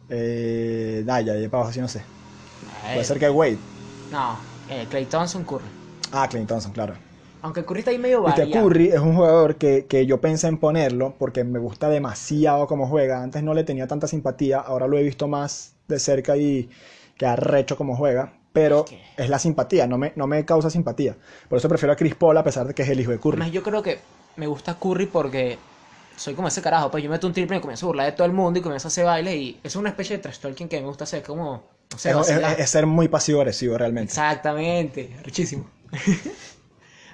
Eh, 0.09 1.03
nah, 1.05 1.19
ya, 1.21 1.35
ya 1.37 1.49
para 1.49 1.61
abajo 1.63 1.73
sí 1.73 1.79
no 1.79 1.87
sé. 1.87 2.03
Puede 2.93 3.03
ser 3.05 3.19
que 3.19 3.29
Wade. 3.29 3.57
No, 4.11 4.37
eh, 4.69 4.85
Clay 4.89 5.05
Thompson, 5.05 5.43
Curry. 5.45 5.63
Ah, 6.11 6.27
Clay 6.29 6.45
Thompson, 6.45 6.71
claro. 6.71 6.95
Aunque 7.41 7.63
Curry 7.65 7.79
está 7.79 7.91
ahí 7.91 7.97
medio 7.97 8.23
Viste, 8.23 8.41
variado. 8.41 8.67
Curry 8.67 8.89
es 8.89 8.99
un 8.99 9.15
jugador 9.15 9.55
que, 9.55 9.85
que 9.87 10.05
yo 10.05 10.19
pensé 10.21 10.47
en 10.47 10.57
ponerlo 10.57 11.15
porque 11.17 11.43
me 11.43 11.59
gusta 11.59 11.89
demasiado 11.89 12.67
cómo 12.67 12.87
juega. 12.87 13.23
Antes 13.23 13.41
no 13.43 13.53
le 13.53 13.63
tenía 13.63 13.87
tanta 13.87 14.07
simpatía, 14.07 14.59
ahora 14.59 14.87
lo 14.87 14.97
he 14.97 15.03
visto 15.03 15.27
más 15.27 15.75
de 15.87 15.99
cerca 15.99 16.37
y 16.37 16.69
que 17.17 17.25
arrecho 17.25 17.77
como 17.77 17.95
juega, 17.95 18.33
pero 18.53 18.85
Es 18.89 19.25
es 19.25 19.29
la 19.29 19.39
simpatía, 19.39 19.87
no 19.87 19.97
me, 19.97 20.13
no 20.15 20.27
me 20.27 20.43
causa 20.45 20.69
simpatía. 20.69 21.15
Por 21.49 21.57
eso 21.57 21.69
prefiero 21.69 21.93
a 21.93 21.95
Chris 21.95 22.15
Paul 22.15 22.37
a 22.37 22.43
pesar 22.43 22.67
de 22.67 22.73
que 22.73 22.83
es 22.83 22.89
el 22.89 22.99
hijo 22.99 23.11
de 23.11 23.19
Curry. 23.19 23.37
Además, 23.37 23.51
yo 23.53 23.63
creo 23.63 23.81
que 23.81 23.99
me 24.35 24.47
gusta 24.47 24.79
Curry 24.79 25.07
porque 25.07 25.69
soy 26.15 26.35
como 26.35 26.47
ese 26.47 26.61
carajo. 26.61 26.91
Pues 26.91 27.03
yo 27.03 27.09
meto 27.09 27.27
un 27.27 27.33
triple 27.33 27.57
y 27.57 27.61
comienzo 27.61 27.85
a 27.85 27.89
burlar 27.89 28.05
de 28.07 28.11
todo 28.13 28.27
el 28.27 28.33
mundo 28.33 28.59
y 28.59 28.61
comienzo 28.63 28.87
a 28.87 28.89
hacer 28.89 29.05
bailes. 29.05 29.35
Y 29.35 29.61
es 29.63 29.75
una 29.75 29.89
especie 29.89 30.17
de 30.17 30.23
trash 30.23 30.39
talking 30.39 30.67
que 30.69 30.79
me 30.81 30.87
gusta 30.87 31.03
hacer. 31.05 31.23
Como, 31.23 31.63
no 31.91 31.97
sé, 31.97 32.11
Es, 32.11 32.29
es- 32.29 32.59
es 32.59 32.69
ser 32.69 32.85
muy 32.85 33.07
pasivo-agresivo 33.07 33.75
realmente. 33.77 34.19
Exactamente, 34.19 35.17
richísimo. 35.23 35.69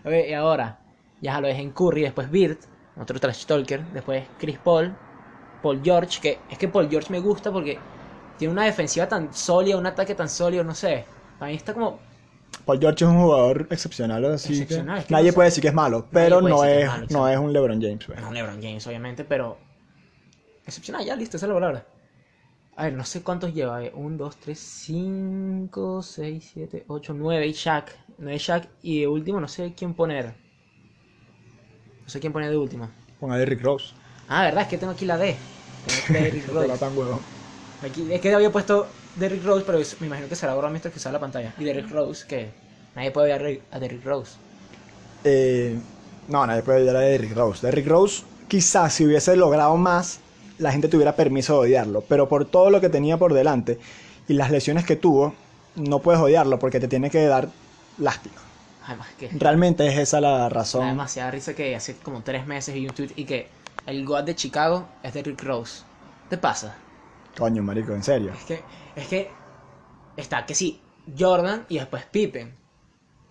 ver, 0.03 0.29
y 0.29 0.33
ahora, 0.33 0.83
ya 1.19 1.39
lo 1.41 1.47
dejé 1.47 1.61
en 1.61 1.71
Curry, 1.71 2.01
después 2.03 2.29
Bird, 2.29 2.59
otro 2.95 3.19
trash 3.19 3.45
talker, 3.45 3.85
después 3.91 4.29
Chris 4.37 4.59
Paul, 4.59 4.97
Paul 5.61 5.81
George, 5.83 6.19
que 6.21 6.45
es 6.49 6.57
que 6.57 6.67
Paul 6.69 6.89
George 6.89 7.11
me 7.11 7.19
gusta 7.19 7.51
porque 7.51 7.89
tiene 8.37 8.53
una 8.53 8.65
defensiva 8.65 9.07
tan 9.07 9.33
sólida, 9.33 9.77
un 9.77 9.87
ataque 9.87 10.15
tan 10.15 10.29
sólido, 10.29 10.63
no 10.63 10.75
sé. 10.75 11.09
Para 11.37 11.51
mí 11.51 11.57
está 11.57 11.73
como. 11.73 12.06
Paul 12.67 12.79
George 12.81 13.05
es 13.05 13.09
un 13.09 13.17
jugador 13.21 13.67
excepcional, 13.71 14.25
así 14.25 14.49
que 14.49 14.53
Excepcional, 14.63 14.99
es 14.99 15.05
que 15.05 15.13
nadie 15.13 15.29
no 15.29 15.35
puede 15.35 15.47
decir 15.47 15.61
que 15.61 15.69
es 15.69 15.73
malo, 15.73 16.05
pero 16.11 16.41
no 16.41 16.65
es 16.65 16.83
es, 16.83 16.87
malo, 16.87 17.07
no 17.09 17.27
es 17.29 17.37
un 17.37 17.53
LeBron 17.53 17.81
James. 17.81 18.05
pues. 18.05 18.19
No, 18.21 18.31
LeBron 18.31 18.61
James, 18.61 18.85
obviamente, 18.85 19.23
pero. 19.23 19.57
Excepcional, 20.65 21.05
ya 21.05 21.15
listo, 21.15 21.37
esa 21.37 21.45
es 21.45 21.47
la 21.47 21.53
palabra. 21.55 21.87
A 22.75 22.83
ver, 22.83 22.93
no 22.93 23.05
sé 23.05 23.23
cuántos 23.23 23.53
lleva. 23.53 23.79
1, 23.91 24.17
2, 24.17 24.37
3, 24.37 24.59
5, 24.59 26.03
6, 26.03 26.51
7, 26.53 26.85
8, 26.87 27.13
9. 27.15 27.47
Y 27.47 27.53
Shaq. 27.53 27.91
9 28.19 28.37
Shaq. 28.37 28.67
Y 28.83 28.99
de 28.99 29.07
último, 29.07 29.39
no 29.39 29.47
sé 29.47 29.73
quién 29.75 29.93
poner. 29.95 30.35
No 32.03 32.09
sé 32.09 32.19
quién 32.19 32.33
poner 32.33 32.51
de 32.51 32.57
último. 32.57 32.89
Ponga 33.19 33.35
a 33.35 33.37
Derrick 33.39 33.63
Rose. 33.63 33.93
Ah, 34.27 34.43
verdad, 34.43 34.63
es 34.63 34.67
que 34.67 34.77
tengo 34.77 34.91
aquí 34.91 35.05
la 35.05 35.17
D. 35.17 35.35
Tengo 35.87 36.01
aquí 36.03 36.13
Derrick 36.25 36.47
Rose. 36.49 36.77
tan 36.77 36.95
huevo. 36.97 37.19
Aquí, 37.83 38.11
es 38.11 38.19
que 38.21 38.33
había 38.33 38.51
puesto 38.51 38.87
Derrick 39.19 39.43
Rose, 39.43 39.63
pero 39.65 39.79
es- 39.79 39.99
me 39.99 40.07
imagino 40.07 40.27
que 40.27 40.35
será 40.35 40.53
ahora 40.53 40.69
mientras 40.69 40.93
que 40.93 40.99
sale 40.99 41.13
la 41.13 41.19
pantalla. 41.19 41.53
Y 41.57 41.63
Derrick 41.63 41.89
Rose, 41.91 42.25
que 42.27 42.49
nadie 42.95 43.11
puede 43.11 43.27
ver 43.27 43.61
a 43.71 43.79
Derrick- 43.79 44.03
Rose. 44.03 44.33
Eh, 45.23 45.77
no, 46.27 46.45
nadie 46.45 46.61
puede 46.61 46.81
odiar 46.81 46.95
a 46.97 46.99
Derrick 47.01 47.35
Rose. 47.35 47.65
Derrick 47.65 47.87
Rose, 47.87 48.23
quizás 48.47 48.93
si 48.93 49.05
hubiese 49.05 49.35
logrado 49.35 49.75
más, 49.77 50.19
la 50.59 50.71
gente 50.71 50.87
tuviera 50.87 51.15
permiso 51.15 51.53
de 51.53 51.59
odiarlo. 51.69 52.01
Pero 52.01 52.27
por 52.27 52.45
todo 52.45 52.69
lo 52.69 52.81
que 52.81 52.89
tenía 52.89 53.17
por 53.17 53.33
delante 53.33 53.79
y 54.27 54.33
las 54.33 54.51
lesiones 54.51 54.85
que 54.85 54.95
tuvo, 54.95 55.33
no 55.75 55.99
puedes 55.99 56.21
odiarlo 56.21 56.59
porque 56.59 56.79
te 56.79 56.87
tiene 56.87 57.09
que 57.09 57.25
dar 57.25 57.49
lástima. 57.97 58.35
Además, 58.85 59.07
que 59.19 59.29
Realmente 59.29 59.85
es 59.87 59.97
esa 59.97 60.21
la 60.21 60.31
me 60.33 60.37
da 60.39 60.49
razón. 60.49 60.87
demasiada 60.87 61.31
risa 61.31 61.53
que 61.53 61.75
hace 61.75 61.97
como 61.97 62.21
tres 62.23 62.47
meses 62.47 62.73
vi 62.73 62.87
un 62.87 62.93
tweet 62.93 63.11
y 63.15 63.25
que 63.25 63.47
el 63.85 64.05
God 64.05 64.23
de 64.23 64.35
Chicago 64.35 64.87
es 65.03 65.13
Derrick 65.13 65.41
Rose. 65.43 65.83
¿Te 66.29 66.37
pasa? 66.37 66.75
Coño, 67.37 67.61
marico, 67.63 67.93
en 67.93 68.03
serio. 68.03 68.31
Es 68.33 68.43
que, 68.45 68.61
es 68.95 69.07
que 69.07 69.31
está 70.15 70.45
que 70.45 70.55
sí, 70.55 70.81
Jordan 71.17 71.65
y 71.69 71.77
después 71.79 72.05
Pippen. 72.05 72.55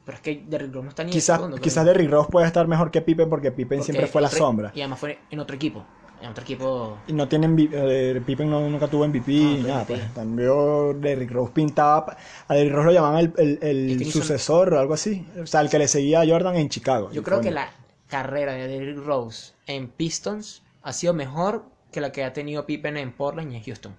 Pero 0.04 0.16
es 0.16 0.22
que 0.22 0.44
Derrick 0.46 0.72
Rose 0.72 0.84
no 0.84 0.90
está 0.90 1.02
ni 1.04 1.10
Quizás, 1.10 1.36
segundo, 1.38 1.56
quizás 1.58 1.82
creo. 1.82 1.92
Derrick 1.94 2.10
Rose 2.10 2.28
puede 2.30 2.46
estar 2.46 2.66
mejor 2.68 2.90
que 2.92 3.00
Pippen 3.02 3.28
porque 3.28 3.50
Pippen 3.50 3.78
Porque 3.78 3.92
siempre 3.92 4.06
fue 4.06 4.22
la 4.22 4.28
otro- 4.28 4.38
sombra. 4.38 4.70
Y 4.74 4.80
además 4.80 5.00
fue 5.00 5.18
en 5.30 5.40
otro 5.40 5.56
equipo. 5.56 5.84
En 6.22 6.30
otro 6.30 6.44
equipo. 6.44 6.98
Y 7.08 7.12
no 7.12 7.28
tienen 7.28 7.56
eh, 7.72 8.22
Pippen 8.24 8.48
no- 8.48 8.70
nunca 8.70 8.86
tuvo 8.88 9.04
MVP 9.06 9.32
No, 9.32 9.50
ni 9.50 9.56
tuvo 9.56 9.68
nada, 9.68 9.80
MVP. 9.84 9.94
pues. 10.00 10.14
También 10.14 11.00
Derrick 11.00 11.30
Rose 11.32 11.52
pintaba 11.52 12.16
a 12.46 12.54
Derrick 12.54 12.72
Rose 12.72 12.86
lo 12.86 12.92
llamaban 12.92 13.18
el, 13.18 13.32
el- 13.36 13.58
el 13.60 13.90
Y 13.90 13.96
que 13.98 14.04
hizo- 14.04 14.20
sucesor 14.20 14.74
o 14.74 14.78
algo 14.80 14.94
así. 14.94 15.26
O 15.42 15.46
sea, 15.46 15.60
el 15.60 15.68
que 15.68 15.78
le 15.80 15.88
seguía 15.88 16.20
a 16.20 16.26
Jordan 16.26 16.54
en 16.56 16.68
Chicago. 16.68 17.10
Yo 17.10 17.22
creo 17.24 17.40
que 17.40 17.50
la 17.50 17.68
carrera 18.08 18.52
de 18.52 18.68
Derrick 18.68 19.04
Rose 19.04 19.54
en 19.66 19.88
Pistons 19.88 20.62
ha 20.84 20.92
sido 20.92 21.12
mejor 21.14 21.64
que 21.96 22.00
la 22.02 22.12
que 22.12 22.22
ha 22.24 22.32
tenido 22.34 22.66
Pippen 22.66 22.98
en 22.98 23.10
Portland 23.10 23.50
y 23.52 23.56
en 23.56 23.62
Houston. 23.62 23.96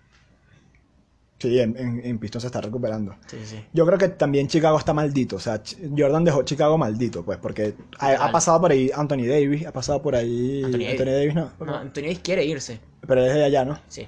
Sí, 1.40 1.60
en, 1.60 1.76
en, 1.78 2.02
en 2.06 2.20
Pistons 2.20 2.44
se 2.44 2.48
está 2.48 2.62
recuperando. 2.62 3.16
Sí, 3.26 3.38
sí. 3.44 3.64
Yo 3.74 3.88
creo 3.88 3.98
que 3.98 4.10
también 4.10 4.48
Chicago 4.48 4.78
está 4.78 4.94
maldito. 4.94 5.38
O 5.38 5.40
sea, 5.40 5.62
Jordan 5.98 6.24
dejó 6.24 6.44
Chicago 6.44 6.78
maldito, 6.78 7.24
pues, 7.26 7.40
porque 7.40 7.74
ha, 8.00 8.32
pasado 8.32 8.62
por 8.62 8.72
ahí 8.72 8.92
Anthony 8.94 9.26
Davis, 9.28 9.66
ha 9.66 9.72
pasado 9.72 10.00
por 10.02 10.16
ahí 10.16 10.64
Anthony 10.64 10.86
Anthony, 10.92 11.06
Davis. 11.06 11.34
No, 11.36 11.52
No, 11.60 11.76
Anthony 11.76 12.02
Davis 12.04 12.20
quiere 12.20 12.46
irse. 12.46 12.80
pero 13.08 13.26
es 13.26 13.34
de 13.34 13.44
allá, 13.46 13.66
¿no? 13.66 13.80
Sí. 13.88 14.08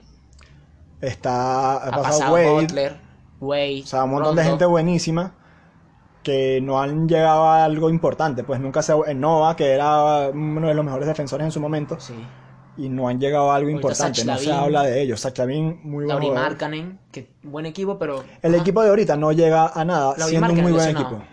Está, 1.02 1.74
ha, 1.74 1.88
Ha 1.88 1.92
pasado, 1.92 2.04
pasado 2.04 2.34
Wade, 2.34 2.52
Butler, 2.62 2.96
Wade. 3.40 3.82
o 3.84 3.88
sea, 3.88 4.04
un 4.04 4.12
montón 4.12 4.36
de 4.36 4.44
gente 4.44 4.66
buenísima 4.66 5.34
que 6.24 6.60
no 6.62 6.80
han 6.80 7.08
llegado 7.08 7.46
a 7.46 7.64
algo 7.64 7.90
importante. 7.90 8.44
Pues 8.44 8.60
nunca 8.60 8.84
se. 8.84 8.94
En 9.08 9.20
Nova, 9.20 9.56
que 9.56 9.72
era 9.72 10.30
uno 10.30 10.68
de 10.68 10.74
los 10.76 10.86
mejores 10.86 11.08
defensores 11.08 11.46
en 11.46 11.52
su 11.52 11.60
momento, 11.60 12.00
Sí. 12.00 12.14
Y 12.80 12.90
no 12.90 13.08
han 13.08 13.20
llegado 13.20 13.52
a 13.52 13.56
algo 13.56 13.70
Ahorita 13.70 13.88
importante. 13.88 14.26
No 14.26 14.38
se 14.38 14.52
habla 14.52 14.84
de 14.84 15.02
ellos. 15.02 15.20
Zach 15.22 15.38
Lavin, 15.38 15.82
muy 15.84 16.06
buen 16.06 16.08
Lauri. 16.08 16.32
Markkanen, 16.32 17.00
que 17.12 17.30
buen 17.44 17.66
equipo, 17.66 18.00
pero. 18.00 18.24
El 18.42 18.54
Ajá. 18.54 18.62
equipo 18.62 18.82
de 18.82 18.90
ahorita 18.90 19.18
no 19.18 19.32
llega 19.32 19.68
a 19.68 19.86
nada, 19.86 20.16
Lauri 20.18 20.30
siendo 20.32 20.54
un 20.54 20.62
muy 20.62 20.72
buen 20.72 20.86
lesionado. 20.86 21.18
equipo. 21.18 21.24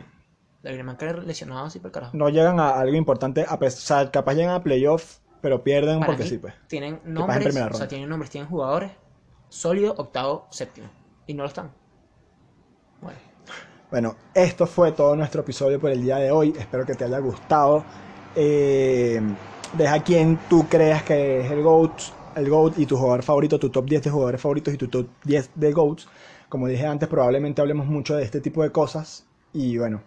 Lauri 0.62 0.82
Markkanen 0.82 1.26
lesionado, 1.26 1.70
sí, 1.70 1.78
por 1.78 1.92
carajo. 1.92 2.16
No 2.16 2.28
llegan 2.28 2.58
a 2.58 2.70
algo 2.70 2.96
importante, 2.96 3.46
a 3.48 3.58
pesar, 3.58 4.10
capaz 4.10 4.34
llegan 4.34 4.54
a 4.54 4.62
playoff, 4.62 5.18
pero 5.40 5.62
pierden 5.62 6.00
Para 6.00 6.06
porque 6.08 6.24
mí, 6.24 6.28
sí, 6.30 6.38
pues. 6.38 6.54
Tienen 6.66 7.00
en 7.04 7.14
nombres, 7.14 7.56
o 7.56 7.74
sea, 7.74 7.86
tienen 7.88 8.08
nombres, 8.08 8.30
tienen 8.30 8.50
jugadores 8.50 8.90
sólidos, 9.48 9.94
octavo, 9.98 10.46
séptimo. 10.50 10.88
Y 11.26 11.34
no 11.34 11.44
lo 11.44 11.48
están. 11.48 11.70
Bueno. 13.00 13.18
Bueno, 13.90 14.16
esto 14.34 14.66
fue 14.66 14.92
todo 14.92 15.14
nuestro 15.14 15.42
episodio 15.42 15.80
por 15.80 15.90
el 15.90 16.02
día 16.02 16.16
de 16.16 16.30
hoy. 16.32 16.52
Espero 16.58 16.84
que 16.84 16.94
te 16.94 17.04
haya 17.04 17.18
gustado. 17.20 17.84
Eh, 18.34 19.20
deja 19.76 20.02
quien 20.02 20.38
tú 20.48 20.66
creas 20.68 21.02
que 21.02 21.40
es 21.40 21.50
el 21.50 21.62
GOAT, 21.62 22.00
el 22.36 22.48
GOAT 22.50 22.78
y 22.78 22.86
tu 22.86 22.96
jugador 22.96 23.22
favorito, 23.22 23.58
tu 23.58 23.70
top 23.70 23.86
10 23.86 24.02
de 24.02 24.10
jugadores 24.10 24.40
favoritos 24.40 24.74
y 24.74 24.76
tu 24.76 24.88
top 24.88 25.06
10 25.24 25.50
de 25.54 25.72
GOATs. 25.72 26.08
Como 26.48 26.66
dije 26.68 26.86
antes, 26.86 27.08
probablemente 27.08 27.60
hablemos 27.60 27.86
mucho 27.86 28.14
de 28.16 28.22
este 28.24 28.40
tipo 28.40 28.62
de 28.62 28.70
cosas. 28.70 29.24
Y 29.52 29.78
bueno, 29.78 30.02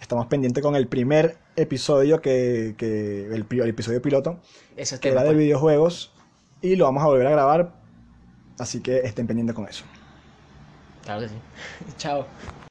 estamos 0.00 0.26
pendientes 0.26 0.62
con 0.62 0.74
el 0.76 0.86
primer 0.88 1.36
episodio, 1.56 2.20
que, 2.20 2.74
que 2.76 3.26
el, 3.32 3.44
pi- 3.44 3.60
el 3.60 3.68
episodio 3.68 4.02
piloto, 4.02 4.40
que 5.00 5.08
era 5.08 5.22
de 5.22 5.28
videojuegos. 5.38 6.12
Y 6.62 6.76
lo 6.76 6.84
vamos 6.84 7.02
a 7.02 7.06
volver 7.06 7.26
a 7.26 7.30
grabar. 7.30 7.72
Así 8.58 8.80
que 8.80 8.98
estén 8.98 9.26
pendientes 9.26 9.54
con 9.56 9.66
eso. 9.66 9.84
Claro 11.04 11.22
que 11.22 11.28
sí. 11.28 11.34
Chao. 11.96 12.26